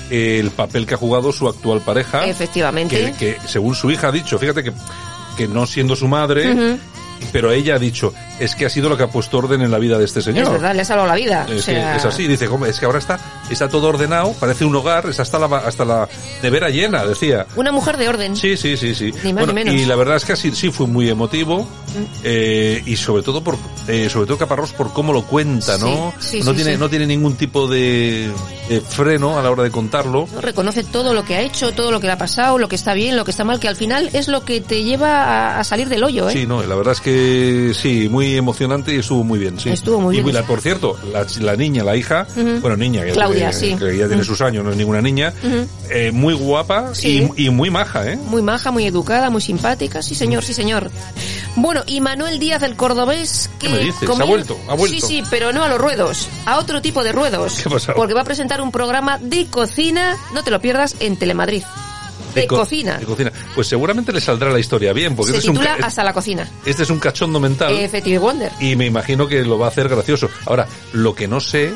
eh, 0.09 0.39
el 0.39 0.49
papel 0.49 0.87
que 0.87 0.95
ha 0.95 0.97
jugado 0.97 1.31
su 1.31 1.47
actual 1.47 1.81
pareja. 1.81 2.25
Efectivamente. 2.25 3.13
Que, 3.19 3.37
que 3.37 3.47
según 3.47 3.75
su 3.75 3.91
hija 3.91 4.07
ha 4.07 4.11
dicho, 4.11 4.39
fíjate 4.39 4.63
que, 4.63 4.73
que 5.37 5.47
no 5.47 5.67
siendo 5.67 5.95
su 5.95 6.07
madre, 6.07 6.79
pero 7.31 7.51
ella 7.51 7.75
ha 7.75 7.79
dicho, 7.79 8.13
es 8.39 8.55
que 8.55 8.65
ha 8.65 8.69
sido 8.69 8.89
lo 8.89 8.97
que 8.97 9.03
ha 9.03 9.07
puesto 9.07 9.37
orden 9.37 9.61
en 9.61 9.71
la 9.71 9.79
vida 9.79 9.97
de 9.97 10.05
este 10.05 10.21
señor. 10.21 10.45
Es 10.45 10.51
verdad, 10.51 10.75
le 10.75 10.81
ha 10.81 10.85
salvado 10.85 11.07
la 11.07 11.15
vida. 11.15 11.45
Es, 11.49 11.59
o 11.59 11.61
sea, 11.63 11.91
que 11.93 11.97
es 11.97 12.05
así, 12.05 12.27
dice, 12.27 12.47
"Hombre, 12.47 12.69
es 12.69 12.79
que 12.79 12.85
ahora 12.85 12.99
está, 12.99 13.19
está 13.49 13.69
todo 13.69 13.87
ordenado, 13.87 14.33
parece 14.39 14.65
un 14.65 14.75
hogar, 14.75 15.07
está 15.09 15.21
hasta 15.23 15.39
la, 15.39 15.45
hasta 15.57 15.85
la 15.85 16.09
nevera 16.43 16.69
llena, 16.69 17.05
decía. 17.05 17.45
Una 17.55 17.71
mujer 17.71 17.97
de 17.97 18.09
orden. 18.09 18.35
Sí, 18.35 18.57
sí, 18.57 18.77
sí, 18.77 18.93
sí. 18.95 19.13
Ni 19.23 19.33
más 19.33 19.47
ni 19.47 19.53
menos. 19.53 19.73
Y 19.75 19.85
la 19.85 19.95
verdad 19.95 20.17
es 20.17 20.25
que 20.25 20.33
así 20.33 20.51
sí 20.53 20.71
fue 20.71 20.87
muy 20.87 21.09
emotivo 21.09 21.67
eh, 22.23 22.81
y 22.85 22.95
sobre 22.95 23.23
todo 23.23 23.43
por 23.43 23.57
eh, 23.87 24.09
sobre 24.09 24.27
todo 24.27 24.37
Caparrós 24.37 24.73
por 24.73 24.91
cómo 24.93 25.13
lo 25.13 25.23
cuenta, 25.23 25.77
¿no? 25.77 26.13
Sí, 26.19 26.39
sí, 26.41 26.43
no 26.43 26.51
sí, 26.51 26.57
tiene 26.57 26.77
no 26.77 26.89
tiene 26.89 27.05
ningún 27.07 27.35
tipo 27.35 27.67
de, 27.67 28.31
de 28.69 28.81
freno 28.81 29.37
a 29.39 29.41
la 29.41 29.51
hora 29.51 29.63
de 29.63 29.71
contarlo. 29.71 30.27
reconoce 30.41 30.83
todo 30.83 31.13
lo 31.13 31.23
que 31.23 31.35
ha 31.35 31.41
hecho, 31.41 31.73
todo 31.73 31.91
lo 31.91 31.99
que 31.99 32.07
le 32.07 32.13
ha 32.13 32.17
pasado, 32.17 32.57
lo 32.57 32.67
que 32.67 32.75
está 32.75 32.93
bien, 32.93 33.15
lo 33.15 33.25
que 33.25 33.31
está 33.31 33.43
mal, 33.43 33.59
que 33.59 33.67
al 33.67 33.75
final 33.75 34.09
es 34.13 34.27
lo 34.27 34.43
que 34.43 34.61
te 34.61 34.83
lleva 34.83 35.23
a, 35.23 35.59
a 35.59 35.63
salir 35.63 35.89
del 35.89 36.03
hoyo, 36.03 36.29
¿eh? 36.29 36.33
Sí, 36.33 36.45
no, 36.45 36.61
la 36.63 36.75
verdad 36.75 36.93
es 36.93 37.01
que 37.01 37.71
sí, 37.73 38.09
muy 38.09 38.24
emocionante 38.33 38.95
y 38.95 38.99
estuvo 38.99 39.23
muy 39.23 39.37
bien, 39.37 39.59
sí. 39.59 39.69
Estuvo 39.69 40.01
muy 40.01 40.17
y 40.17 40.21
bien. 40.23 40.43
por 40.45 40.61
cierto, 40.61 40.97
la, 41.13 41.25
la 41.41 41.55
niña, 41.55 41.83
la 41.83 41.95
hija, 41.95 42.25
bueno, 42.61 42.75
niña, 42.77 43.03
que, 43.05 43.11
Claudia, 43.11 43.51
que- 43.51 43.55
sí. 43.55 43.75
que 43.77 43.97
ya 43.97 44.07
tiene 44.07 44.23
sus 44.23 44.41
años, 44.41 44.63
no 44.63 44.71
es 44.71 44.77
ninguna 44.77 45.01
niña, 45.01 45.33
eh, 45.89 46.11
muy 46.11 46.33
guapa 46.33 46.95
Sí. 46.95 47.29
y, 47.35 47.45
y 47.45 47.49
muy 47.49 47.69
maja, 47.69 48.09
¿eh? 48.11 48.17
Muy 48.17 48.41
maja, 48.41 48.71
muy 48.71 48.85
educada, 48.85 49.29
muy 49.29 49.41
simpática, 49.41 50.01
sí 50.01 50.15
señor, 50.15 50.43
sí 50.43 50.53
señor. 50.53 50.89
Bueno, 51.57 51.83
y 51.85 52.01
Manuel 52.01 52.39
Díaz, 52.39 52.63
el 52.63 52.75
cordobés, 52.75 53.49
que 53.59 53.67
¿Qué 53.67 53.73
me 53.73 53.79
dices? 53.79 54.09
¿Ha 54.09 54.23
vuelto? 54.25 54.57
¿Ha 54.67 54.73
vuelto? 54.75 55.07
Sí, 55.07 55.21
sí, 55.21 55.23
pero 55.29 55.53
no 55.53 55.63
a 55.63 55.69
los 55.69 55.79
ruedos, 55.79 56.27
a 56.45 56.57
otro 56.57 56.81
tipo 56.81 57.03
de 57.03 57.11
ruedos. 57.11 57.55
¿Qué 57.61 57.69
ha 57.69 57.71
pasado? 57.71 57.95
Porque 57.95 58.13
va 58.13 58.21
a 58.21 58.25
presentar 58.25 58.61
un 58.61 58.71
programa 58.71 59.17
de 59.19 59.45
cocina, 59.47 60.17
no 60.33 60.43
te 60.43 60.51
lo 60.51 60.59
pierdas, 60.59 60.95
en 60.99 61.17
Telemadrid. 61.17 61.63
De, 62.41 62.47
co- 62.47 62.57
cocina. 62.57 62.97
de 62.97 63.05
cocina. 63.05 63.31
Pues 63.55 63.67
seguramente 63.67 64.11
le 64.13 64.21
saldrá 64.21 64.49
la 64.51 64.59
historia 64.59 64.93
bien, 64.93 65.15
porque 65.15 65.31
Se 65.31 65.37
este 65.37 65.47
es, 65.47 65.49
un, 65.49 65.55
titula 65.63 65.77
Hasta 65.85 66.03
la 66.03 66.13
cocina. 66.13 66.49
este 66.65 66.83
es 66.83 66.89
un 66.89 66.99
cachondo 66.99 67.39
mental. 67.39 67.73
Effective 67.73 68.17
Wonder. 68.19 68.51
y 68.59 68.75
me 68.75 68.85
imagino 68.85 69.27
que 69.27 69.43
lo 69.43 69.57
va 69.57 69.67
a 69.67 69.69
hacer 69.69 69.87
gracioso. 69.89 70.29
Ahora, 70.45 70.67
lo 70.93 71.15
que 71.15 71.27
no 71.27 71.39
sé 71.39 71.73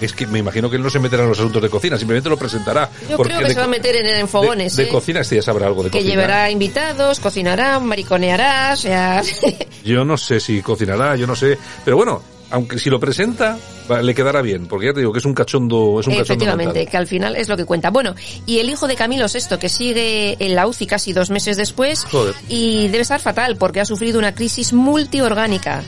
es 0.00 0.12
que 0.12 0.26
me 0.26 0.40
imagino 0.40 0.68
que 0.68 0.76
él 0.76 0.82
no 0.82 0.90
se 0.90 0.98
meterá 0.98 1.22
en 1.22 1.28
los 1.30 1.38
asuntos 1.38 1.62
de 1.62 1.70
cocina, 1.70 1.96
simplemente 1.96 2.28
lo 2.28 2.36
presentará. 2.36 2.90
Yo 3.08 3.16
creo 3.16 3.38
que 3.38 3.44
de 3.44 3.50
se 3.54 3.58
va 3.60 3.64
a 3.64 3.68
meter 3.68 3.94
en, 3.96 4.06
en 4.06 4.28
fogones, 4.28 4.76
De, 4.76 4.82
de 4.82 4.88
¿eh? 4.88 4.92
cocina, 4.92 5.20
este 5.20 5.36
ya 5.36 5.42
sabrá 5.42 5.66
algo 5.66 5.82
de 5.84 5.90
que 5.90 5.98
cocina. 5.98 6.10
llevará 6.14 6.50
invitados, 6.50 7.20
cocinará, 7.20 7.78
mariconeará, 7.80 8.72
o 8.74 8.76
sea... 8.76 9.22
Yo 9.84 10.04
no 10.04 10.16
sé 10.18 10.40
si 10.40 10.60
cocinará, 10.62 11.14
yo 11.16 11.26
no 11.26 11.36
sé. 11.36 11.58
Pero 11.84 11.96
bueno, 11.96 12.22
aunque 12.50 12.78
si 12.78 12.88
lo 12.90 12.98
presenta, 12.98 13.56
le 14.02 14.14
quedará 14.14 14.42
bien, 14.42 14.66
porque 14.66 14.86
ya 14.86 14.92
te 14.92 15.00
digo 15.00 15.12
que 15.12 15.18
es 15.18 15.24
un 15.24 15.34
cachondo, 15.34 16.00
es 16.00 16.06
un 16.06 16.12
cachondo 16.12 16.22
Efectivamente, 16.22 16.74
mental. 16.74 16.90
que 16.90 16.96
al 16.96 17.06
final 17.06 17.36
es 17.36 17.48
lo 17.48 17.56
que 17.56 17.64
cuenta. 17.64 17.90
Bueno, 17.90 18.14
y 18.46 18.58
el 18.58 18.68
hijo 18.70 18.86
de 18.86 18.96
Camilo 18.96 19.26
VI, 19.26 19.58
que 19.58 19.68
sigue 19.68 20.36
en 20.38 20.54
la 20.54 20.66
UCI 20.66 20.86
casi 20.86 21.12
dos 21.12 21.30
meses 21.30 21.56
después, 21.56 22.04
Joder. 22.04 22.34
y 22.48 22.88
debe 22.88 23.02
estar 23.02 23.20
fatal 23.20 23.56
porque 23.56 23.80
ha 23.80 23.84
sufrido 23.84 24.18
una 24.18 24.34
crisis 24.34 24.72
multiorgánica. 24.72 25.82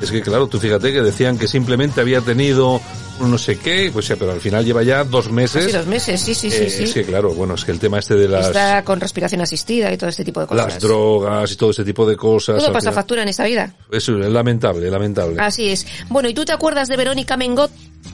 Es 0.00 0.10
que 0.10 0.20
claro, 0.20 0.46
tú 0.48 0.58
fíjate 0.58 0.92
que 0.92 1.00
decían 1.02 1.38
que 1.38 1.46
simplemente 1.48 2.00
había 2.00 2.20
tenido 2.20 2.80
no 3.20 3.38
sé 3.38 3.58
qué, 3.58 3.90
pues 3.92 4.08
ya, 4.08 4.16
pero 4.16 4.32
al 4.32 4.40
final 4.40 4.64
lleva 4.64 4.82
ya 4.82 5.04
dos 5.04 5.30
meses. 5.30 5.64
Casi 5.64 5.76
dos 5.76 5.86
meses, 5.86 6.20
sí, 6.20 6.34
sí, 6.34 6.50
sí, 6.50 6.64
Eh, 6.64 6.86
sí. 6.86 6.92
Que 6.92 7.04
claro, 7.04 7.32
bueno, 7.34 7.54
es 7.54 7.64
que 7.64 7.72
el 7.72 7.78
tema 7.78 7.98
este 7.98 8.14
de 8.14 8.28
las, 8.28 8.46
Está 8.48 8.82
con 8.84 9.00
respiración 9.00 9.40
asistida 9.40 9.92
y 9.92 9.96
todo 9.96 10.10
este 10.10 10.24
tipo 10.24 10.40
de 10.40 10.46
cosas. 10.46 10.66
las 10.74 10.80
drogas 10.82 11.50
y 11.52 11.56
todo 11.56 11.70
ese 11.70 11.84
tipo 11.84 12.06
de 12.06 12.16
cosas. 12.16 12.58
Todo 12.58 12.66
pasa 12.72 12.80
final- 12.90 12.94
factura 12.94 13.22
en 13.22 13.28
esta 13.28 13.44
vida. 13.44 13.72
Eso 13.90 14.18
es 14.18 14.26
lamentable, 14.30 14.90
lamentable. 14.90 15.40
Así 15.40 15.68
es. 15.70 15.86
Bueno, 16.08 16.28
¿y 16.28 16.34
tú 16.34 16.44
te 16.44 16.52
acuerdas 16.52 16.88
de 16.88 16.96
Verónica 16.96 17.36
Mengot? 17.36 17.70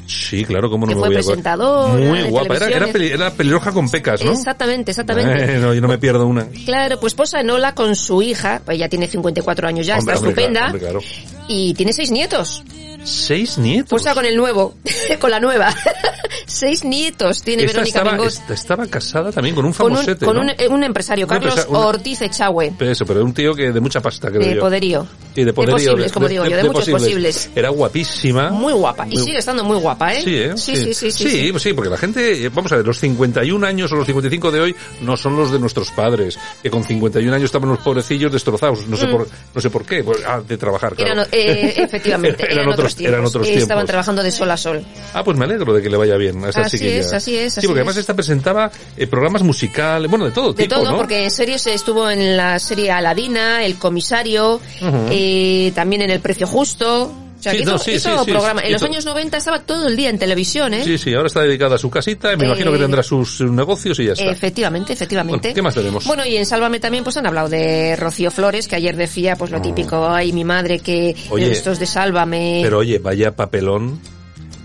Sí, 0.06 0.44
claro, 0.44 0.70
cómo 0.70 0.86
no 0.86 0.90
Que 0.90 0.94
me 0.96 1.00
fue 1.00 1.08
voy 1.08 1.16
a 1.16 1.18
presentadora 1.20 1.92
Muy 1.94 2.22
guapa, 2.24 2.54
era, 2.56 2.66
era, 2.66 2.86
televisiones. 2.86 2.92
peli- 2.92 3.08
era 3.10 3.30
pelirroja 3.32 3.72
con 3.72 3.90
pecas, 3.90 4.24
¿no? 4.24 4.32
Exactamente, 4.32 4.90
exactamente. 4.92 5.54
Eh, 5.56 5.58
no, 5.58 5.74
yo 5.74 5.80
no 5.80 5.88
me 5.88 5.98
pierdo 5.98 6.26
una. 6.26 6.46
Claro, 6.64 7.00
pues 7.00 7.14
posa 7.14 7.40
en 7.40 7.50
Ola 7.50 7.74
con 7.74 7.96
su 7.96 8.22
hija, 8.22 8.60
pues 8.64 8.76
ella 8.76 8.88
tiene 8.88 9.08
54 9.08 9.66
años 9.66 9.86
ya, 9.86 9.98
Hombre, 9.98 10.14
está 10.14 10.26
hombre, 10.26 10.42
estupenda, 10.42 10.60
claro, 10.78 10.98
hombre, 10.98 11.08
claro. 11.30 11.44
y 11.48 11.74
tiene 11.74 11.92
seis 11.92 12.10
nietos. 12.10 12.62
Seis 13.04 13.58
nietos. 13.58 13.88
Posa 13.90 14.14
con 14.14 14.24
el 14.26 14.36
nuevo, 14.36 14.74
con 15.20 15.30
la 15.30 15.40
nueva. 15.40 15.74
seis 16.46 16.84
nietos 16.84 17.42
tiene 17.42 17.64
Esta 17.64 17.78
Verónica 17.80 18.00
estaba, 18.02 18.26
esta- 18.26 18.54
estaba 18.54 18.86
casada 18.86 19.32
también 19.32 19.54
con 19.54 19.64
un 19.64 19.72
Con 19.72 19.90
un, 19.92 19.96
famosete, 19.98 20.26
con 20.26 20.36
¿no? 20.36 20.42
un, 20.42 20.50
eh, 20.50 20.68
un 20.68 20.82
empresario, 20.84 21.26
Carlos 21.26 21.66
una- 21.68 21.78
Ortiz 21.80 22.22
Echagüe. 22.22 22.72
Eso, 22.80 23.06
pero 23.06 23.24
un 23.24 23.32
tío 23.32 23.54
que 23.54 23.72
de 23.72 23.80
mucha 23.80 24.00
pasta, 24.00 24.28
creo 24.28 24.40
De 24.46 24.54
yo. 24.56 24.60
poderío. 24.60 25.06
Sí, 25.34 25.44
de 25.44 25.52
poderío. 25.52 25.76
posibles, 25.76 26.12
como 26.12 26.28
digo 26.28 26.44
yo, 26.44 26.56
de 26.56 26.64
muchos 26.64 26.88
posibles. 26.88 27.50
Era 27.54 27.68
guapísima. 27.70 28.50
Muy 28.50 28.72
guapa. 28.72 29.06
Y 29.08 29.14
Muy- 29.16 29.24
sigue 29.24 29.38
estando 29.38 29.64
muy 29.64 29.78
guapa, 29.78 30.12
¿eh? 30.14 30.22
Sí, 30.22 30.36
¿eh? 30.36 30.52
Sí, 30.56 30.76
sí, 30.76 30.94
sí. 30.94 31.10
sí, 31.12 31.28
sí. 31.30 31.48
pues 31.52 31.62
sí, 31.62 31.72
porque 31.72 31.90
la 31.90 31.96
gente, 31.96 32.44
eh, 32.44 32.48
vamos 32.48 32.70
a 32.72 32.76
ver, 32.76 32.86
los 32.86 32.98
51 32.98 33.66
años 33.66 33.90
o 33.92 33.96
los 33.96 34.06
55 34.06 34.50
de 34.50 34.60
hoy 34.60 34.76
no 35.02 35.16
son 35.16 35.36
los 35.36 35.50
de 35.52 35.58
nuestros 35.58 35.90
padres, 35.92 36.38
que 36.62 36.70
con 36.70 36.84
51 36.84 37.32
años 37.34 37.44
estaban 37.46 37.68
los 37.70 37.78
pobrecillos 37.78 38.32
destrozados, 38.32 38.86
no 38.86 38.96
sé 38.96 39.06
Mm. 39.06 39.10
por 39.12 39.28
no 39.54 39.60
sé 39.60 39.70
por 39.70 39.84
qué, 39.84 40.02
pues, 40.04 40.18
ah, 40.26 40.40
de 40.46 40.56
trabajar, 40.58 40.94
claro. 40.94 41.12
Eran, 41.12 41.26
eh, 41.32 41.74
efectivamente, 41.76 42.42
eran, 42.44 42.58
eran, 42.58 42.68
otros, 42.72 42.89
tiempos. 42.94 43.12
eran 43.14 43.26
otros 43.26 43.44
tiempos. 43.46 43.62
Estaban 43.62 43.86
trabajando 43.86 44.22
de 44.22 44.30
sol 44.30 44.50
a 44.50 44.56
sol. 44.56 44.84
Ah, 45.14 45.22
pues 45.24 45.36
me 45.36 45.44
alegro 45.44 45.72
de 45.72 45.82
que 45.82 45.88
le 45.90 45.96
vaya 45.96 46.16
bien 46.16 46.44
a 46.44 46.48
esta 46.50 46.62
Así 46.62 46.78
chiquilla. 46.78 47.00
es, 47.00 47.12
así 47.12 47.36
es, 47.36 47.54
Sí, 47.54 47.58
así 47.60 47.66
porque 47.66 47.80
además 47.80 47.96
es. 47.96 48.00
esta 48.00 48.14
presentaba 48.14 48.70
eh, 48.96 49.06
programas 49.06 49.42
musicales, 49.42 50.10
bueno, 50.10 50.24
de 50.26 50.30
todo 50.32 50.52
De 50.52 50.62
tipo, 50.64 50.76
todo, 50.76 50.90
¿no? 50.92 50.96
porque 50.96 51.24
en 51.24 51.30
serio 51.30 51.58
se 51.58 51.74
estuvo 51.74 52.10
en 52.10 52.36
la 52.36 52.58
serie 52.58 52.90
Aladina, 52.90 53.64
El 53.64 53.76
Comisario, 53.76 54.54
Ujú. 54.56 55.06
eh, 55.10 55.72
también 55.74 56.02
en 56.02 56.10
El 56.10 56.20
Precio 56.20 56.46
Justo. 56.46 57.12
O 57.40 57.42
sea, 57.42 57.52
Sí, 57.52 57.58
que 57.58 57.64
no, 57.64 57.76
hizo, 57.76 57.84
sí, 57.84 57.90
hizo 57.92 58.18
sí, 58.18 58.24
sí, 58.26 58.30
programa. 58.32 58.60
en 58.60 58.72
los 58.72 58.82
años 58.82 59.04
90 59.06 59.36
estaba 59.38 59.60
todo 59.60 59.88
el 59.88 59.96
día 59.96 60.10
en 60.10 60.18
televisión, 60.18 60.74
¿eh? 60.74 60.84
Sí, 60.84 60.98
sí, 60.98 61.14
ahora 61.14 61.26
está 61.28 61.40
dedicada 61.40 61.76
a 61.76 61.78
su 61.78 61.88
casita, 61.90 62.32
y 62.32 62.36
me 62.36 62.44
imagino 62.46 62.70
que 62.70 62.76
Eh, 62.76 62.80
tendrá 62.80 63.02
sus, 63.02 63.30
sus 63.38 63.50
negocios 63.50 63.98
y 63.98 64.04
ya 64.06 64.12
está. 64.12 64.26
Efectivamente, 64.26 64.92
efectivamente. 64.92 65.48
Bueno, 65.48 65.54
¿qué 65.54 65.62
más 65.62 65.74
tenemos? 65.74 66.04
Bueno, 66.04 66.26
y 66.26 66.36
en 66.36 66.44
Sálvame 66.46 66.78
también 66.80 67.02
pues 67.02 67.16
han 67.16 67.26
hablado 67.26 67.48
de 67.48 67.96
Rocío 67.96 68.30
Flores, 68.30 68.68
que 68.68 68.76
ayer 68.76 68.94
decía 68.94 69.36
pues 69.36 69.50
lo 69.50 69.60
típico, 69.62 70.08
ay, 70.10 70.32
mi 70.32 70.44
madre 70.44 70.78
que 70.80 71.16
Mm. 71.28 71.32
Oye, 71.32 71.50
estos 71.50 71.78
de 71.78 71.86
Sálvame. 71.86 72.60
Pero 72.62 72.78
oye, 72.78 72.98
vaya 72.98 73.34
papelón, 73.34 73.98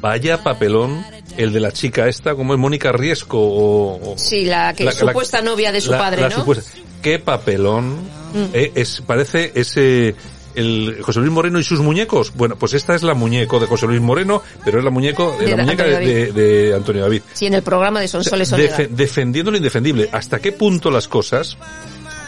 vaya 0.01 0.43
papelón 0.43 1.03
el 1.38 1.53
de 1.53 1.59
la 1.59 1.71
chica 1.71 2.07
esta, 2.07 2.36
como 2.36 2.53
es 2.53 2.59
Mónica 2.59 2.91
Riesco 2.91 3.39
o... 3.39 4.11
o- 4.13 4.17
sí, 4.17 4.45
la 4.45 4.73
que 4.73 4.84
la- 4.86 4.91
supuesta 4.91 5.41
novia 5.41 5.71
de 5.71 5.82
su 5.82 5.91
la- 5.91 5.97
padre, 5.97 6.21
¿no? 6.23 6.32
supuesta- 6.32 6.71
Qué 7.01 7.19
papelón. 7.19 7.93
Mm. 8.34 8.45
Eh, 8.53 8.71
es, 8.76 9.01
parece 9.05 9.51
ese... 9.55 10.15
El 10.56 11.01
José 11.01 11.20
Luis 11.20 11.32
Moreno 11.32 11.60
y 11.60 11.64
sus 11.64 11.80
muñecos. 11.80 12.34
Bueno, 12.36 12.56
pues 12.56 12.74
esta 12.74 12.95
es 12.95 13.03
la 13.03 13.14
muñeco 13.14 13.60
de 13.60 13.68
José 13.68 13.88
Luis 13.88 14.01
Moreno, 14.01 14.41
pero 14.64 14.80
es 14.80 14.84
la 14.86 14.89
muñeco, 14.89 15.36
De 15.39 15.56
la 15.56 15.64
muñeca 15.64 15.84
Antonio 15.84 16.34
de, 16.34 16.74
Antonio 16.76 17.01
David. 17.03 17.22
Sí, 17.34 17.45
en 17.45 17.53
el 17.53 17.64
programa 17.64 17.99
de 17.99 18.06
O 18.06 18.10
sea, 18.10 18.24
Sonsoles 18.24 18.89
defendiendo 18.89 19.51
lo 19.51 19.58
indefendible. 19.58 20.10
¿Hasta 20.12 20.39
qué 20.39 20.51
punto 20.51 20.89
las 20.91 21.08
cosas 21.08 21.58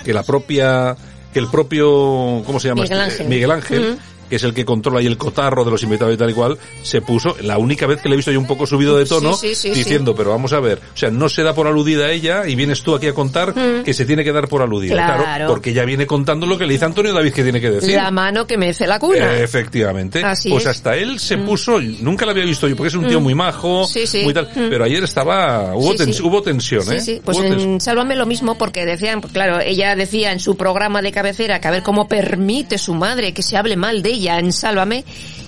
que 0.03 0.13
la 0.13 0.23
propia, 0.23 0.95
que 1.33 1.39
el 1.39 1.47
propio, 1.47 2.43
¿cómo 2.45 2.59
se 2.59 2.69
llama? 2.69 2.83
Miguel 2.83 2.99
este? 2.99 3.11
Ángel. 3.11 3.27
Miguel 3.27 3.51
Ángel. 3.51 3.97
Que 4.29 4.35
es 4.37 4.43
el 4.43 4.53
que 4.53 4.65
controla 4.65 4.99
ahí 4.99 5.05
el 5.07 5.17
cotarro 5.17 5.63
de 5.65 5.71
los 5.71 5.83
invitados 5.83 6.13
y 6.13 6.17
tal 6.17 6.29
y 6.29 6.33
cual, 6.33 6.57
se 6.83 7.01
puso, 7.01 7.35
la 7.41 7.57
única 7.57 7.87
vez 7.87 8.01
que 8.01 8.09
le 8.09 8.15
he 8.15 8.17
visto 8.17 8.31
yo 8.31 8.39
un 8.39 8.47
poco 8.47 8.65
subido 8.65 8.97
de 8.97 9.05
tono, 9.05 9.33
Sí, 9.35 9.55
sí, 9.55 9.69
sí, 9.69 9.71
diciendo, 9.71 10.15
pero 10.15 10.31
vamos 10.31 10.53
a 10.53 10.59
ver, 10.59 10.79
o 10.93 10.97
sea, 10.97 11.09
no 11.09 11.29
se 11.29 11.43
da 11.43 11.53
por 11.53 11.67
aludida 11.67 12.05
a 12.05 12.11
ella 12.11 12.47
y 12.47 12.55
vienes 12.55 12.81
tú 12.83 12.95
aquí 12.95 13.07
a 13.07 13.13
contar 13.13 13.53
Mm. 13.55 13.83
que 13.83 13.93
se 13.93 14.05
tiene 14.05 14.23
que 14.23 14.31
dar 14.31 14.47
por 14.47 14.61
aludida. 14.61 14.93
Claro. 14.95 15.47
porque 15.47 15.69
ella 15.71 15.85
viene 15.85 16.05
contando 16.07 16.45
lo 16.45 16.57
que 16.57 16.65
le 16.65 16.73
dice 16.73 16.85
Antonio 16.85 17.13
David 17.13 17.33
que 17.33 17.43
tiene 17.43 17.61
que 17.61 17.69
decir. 17.71 17.95
La 17.95 18.11
mano 18.11 18.45
que 18.47 18.57
mece 18.57 18.85
la 18.87 18.99
cuna. 18.99 19.37
Eh, 19.37 19.43
Efectivamente. 19.43 20.23
Así 20.23 20.49
pues 20.49 20.63
es. 20.63 20.69
hasta 20.71 20.95
él 20.95 21.19
se 21.19 21.37
Mm. 21.37 21.45
puso, 21.45 21.79
nunca 21.79 22.25
lo 22.25 22.31
había 22.31 22.45
visto 22.45 22.67
yo, 22.67 22.75
porque 22.75 22.87
es 22.89 22.95
un 22.95 23.07
tío 23.07 23.19
Mm. 23.19 23.23
muy 23.23 23.35
majo, 23.35 23.85
Sí, 23.85 24.05
sí. 24.07 24.23
muy 24.23 24.33
tal, 24.33 24.49
pero 24.53 24.83
ayer 24.83 25.03
estaba, 25.03 25.75
hubo, 25.75 25.91
Sí, 25.93 25.97
sí. 25.99 26.03
tens- 26.05 26.21
hubo 26.25 26.41
tensión, 26.41 26.83
Sí, 26.83 26.95
¿eh? 26.95 26.99
sí, 27.01 27.21
pues 27.23 27.37
Hubo 27.37 27.47
tensión. 27.47 27.71
en 27.73 27.81
Sálvame 27.81 28.15
lo 28.15 28.25
mismo 28.25 28.57
porque 28.57 28.85
decían, 28.85 29.21
pues 29.21 29.33
claro, 29.33 29.59
ella 29.59 29.95
decía 29.95 30.31
en 30.31 30.39
su 30.39 30.55
programa 30.57 31.01
de 31.01 31.11
cabecera 31.11 31.59
que 31.59 31.67
a 31.67 31.71
ver 31.71 31.83
cómo 31.83 32.07
permite 32.07 32.77
su 32.77 32.93
madre 32.93 33.33
que 33.33 33.43
se 33.43 33.57
hable 33.57 33.75
mal 33.77 34.01
de 34.01 34.09
ella 34.17 34.39
en 34.39 34.51
Sálvame 34.51 35.03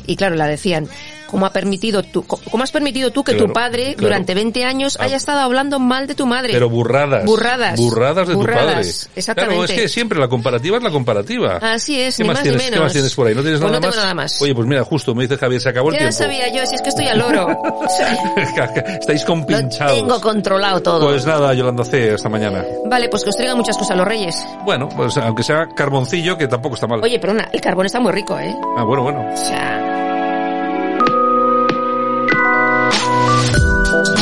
y 0.07 0.15
claro, 0.15 0.35
la 0.35 0.47
decían, 0.47 0.87
¿cómo 1.29 1.45
ha 1.45 1.51
permitido 1.51 2.03
tú, 2.03 2.23
cómo 2.25 2.63
has 2.63 2.71
permitido 2.71 3.11
tú 3.11 3.23
que 3.23 3.33
Claro, 3.33 3.47
tu 3.47 3.53
padre 3.53 3.83
claro. 3.93 4.01
durante 4.01 4.33
20 4.33 4.63
años 4.65 4.97
Ah. 4.99 5.03
haya 5.05 5.17
estado 5.17 5.39
hablando 5.41 5.79
mal 5.79 6.07
de 6.07 6.15
tu 6.15 6.25
madre? 6.25 6.53
Pero 6.53 6.69
burradas. 6.69 7.25
Burradas. 7.25 7.79
Burradas 7.79 8.27
de 8.27 8.33
Burradas, 8.35 8.63
tu 8.65 8.69
padre. 8.75 8.89
exactamente. 9.15 9.55
Claro, 9.57 9.73
es 9.73 9.81
que 9.81 9.87
siempre 9.89 10.19
la 10.19 10.27
comparativa 10.27 10.77
es 10.77 10.83
la 10.83 10.91
comparativa. 10.91 11.57
Así 11.61 11.99
es, 11.99 12.17
¿Qué 12.17 12.23
ni 12.23 12.27
más, 12.29 12.35
más 12.37 12.43
tienes, 12.43 12.61
ni 12.61 12.65
menos. 12.65 12.77
¿Qué 12.79 12.83
más 12.83 12.93
tienes 12.93 13.15
por 13.15 13.27
ahí? 13.27 13.35
¿No 13.35 13.41
tienes 13.41 13.59
Pues 13.59 13.71
nada, 13.71 13.79
no 13.79 13.81
tengo 13.81 13.95
más? 13.95 14.03
nada 14.03 14.13
más. 14.15 14.41
Oye, 14.41 14.55
pues 14.55 14.67
mira, 14.67 14.83
justo, 14.83 15.13
me 15.15 15.23
dice 15.23 15.37
Javier, 15.37 15.61
se 15.61 15.69
acabó 15.69 15.89
el 15.89 15.93
ya 15.95 15.99
tiempo. 15.99 16.17
sabía 16.17 16.47
yo, 16.53 16.65
si 16.65 16.75
es 16.75 16.81
que 16.81 16.89
estoy 16.89 17.07
al 17.07 17.19
loro. 17.19 17.47
Estáis 18.99 19.23
compinchados. 19.25 19.95
tengo 19.97 20.19
controlado 20.21 20.81
todo. 20.81 21.07
Pues 21.09 21.25
nada, 21.25 21.53
Yolanda 21.53 21.83
C, 21.85 22.13
hasta 22.13 22.29
mañana. 22.29 22.63
Vale, 22.85 23.09
pues 23.09 23.23
que 23.23 23.29
os 23.29 23.35
traigan 23.35 23.57
muchas 23.57 23.77
cosas 23.77 23.97
los 23.97 24.07
reyes. 24.07 24.35
Bueno, 24.65 24.89
pues 24.89 25.15
aunque 25.17 25.43
sea 25.43 25.67
carboncillo, 25.75 26.37
que 26.37 26.47
tampoco 26.47 26.75
está 26.75 26.87
mal. 26.87 27.01
Oye, 27.03 27.19
pero 27.19 27.33
una, 27.33 27.49
el 27.51 27.61
carbón 27.61 27.85
está 27.85 27.99
muy 27.99 28.11
rico, 28.11 28.37
¿eh? 28.39 28.53
Ah, 28.77 28.83
bueno, 28.83 29.03
bueno. 29.03 29.25
O 29.33 29.37
sea, 29.37 29.88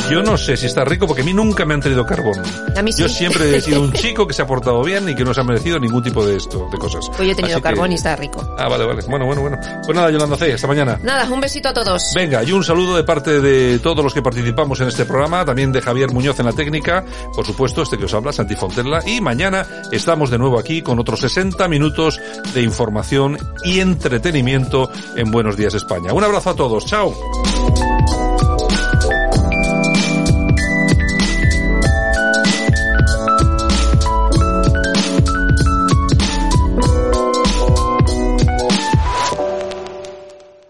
Yo 0.09 0.23
no 0.23 0.37
sé 0.37 0.55
si 0.57 0.65
está 0.67 0.83
rico 0.85 1.05
porque 1.07 1.21
a 1.21 1.25
mí 1.25 1.33
nunca 1.33 1.65
me 1.65 1.73
han 1.73 1.81
traído 1.81 2.05
carbón. 2.05 2.41
A 2.75 2.81
mí 2.81 2.91
sí. 2.91 3.01
Yo 3.01 3.09
siempre 3.09 3.55
he 3.57 3.61
sido 3.61 3.81
un 3.81 3.91
chico 3.93 4.25
que 4.27 4.33
se 4.33 4.41
ha 4.41 4.47
portado 4.47 4.83
bien 4.83 5.07
y 5.09 5.15
que 5.15 5.23
no 5.23 5.33
se 5.33 5.41
ha 5.41 5.43
merecido 5.43 5.79
ningún 5.79 6.01
tipo 6.03 6.25
de 6.25 6.37
esto, 6.37 6.67
de 6.71 6.77
cosas. 6.77 7.05
pues 7.15 7.27
yo 7.27 7.31
he 7.33 7.35
tenido 7.35 7.55
Así 7.57 7.61
que- 7.61 7.69
carbón 7.69 7.91
y 7.91 7.95
está 7.95 8.15
rico. 8.15 8.55
Ah, 8.57 8.67
vale, 8.69 8.85
vale. 8.85 9.01
Bueno, 9.07 9.25
bueno, 9.25 9.41
bueno. 9.41 9.57
Pues 9.85 9.95
nada, 9.95 10.09
Yolanda 10.09 10.37
C, 10.37 10.53
hasta 10.53 10.67
mañana. 10.67 10.99
Nada, 11.03 11.29
un 11.29 11.41
besito 11.41 11.69
a 11.69 11.73
todos. 11.73 12.11
Venga, 12.15 12.43
y 12.43 12.51
un 12.51 12.63
saludo 12.63 12.95
de 12.95 13.03
parte 13.03 13.41
de 13.41 13.79
todos 13.79 14.03
los 14.03 14.13
que 14.13 14.21
participamos 14.21 14.79
en 14.81 14.87
este 14.87 15.05
programa, 15.05 15.43
también 15.45 15.71
de 15.71 15.81
Javier 15.81 16.11
Muñoz 16.11 16.39
en 16.39 16.45
la 16.45 16.53
técnica, 16.53 17.03
por 17.35 17.45
supuesto, 17.45 17.81
este 17.81 17.97
que 17.97 18.05
os 18.05 18.13
habla, 18.13 18.31
Santi 18.31 18.55
Fontella, 18.55 18.99
y 19.05 19.19
mañana 19.21 19.65
estamos 19.91 20.29
de 20.29 20.37
nuevo 20.37 20.59
aquí 20.59 20.81
con 20.81 20.99
otros 20.99 21.19
60 21.21 21.67
minutos 21.67 22.19
de 22.53 22.61
información 22.61 23.37
y 23.63 23.79
entretenimiento 23.79 24.89
en 25.15 25.31
Buenos 25.31 25.57
Días 25.57 25.73
España. 25.73 26.13
Un 26.13 26.23
abrazo 26.23 26.51
a 26.51 26.55
todos, 26.55 26.85
chao. 26.85 27.13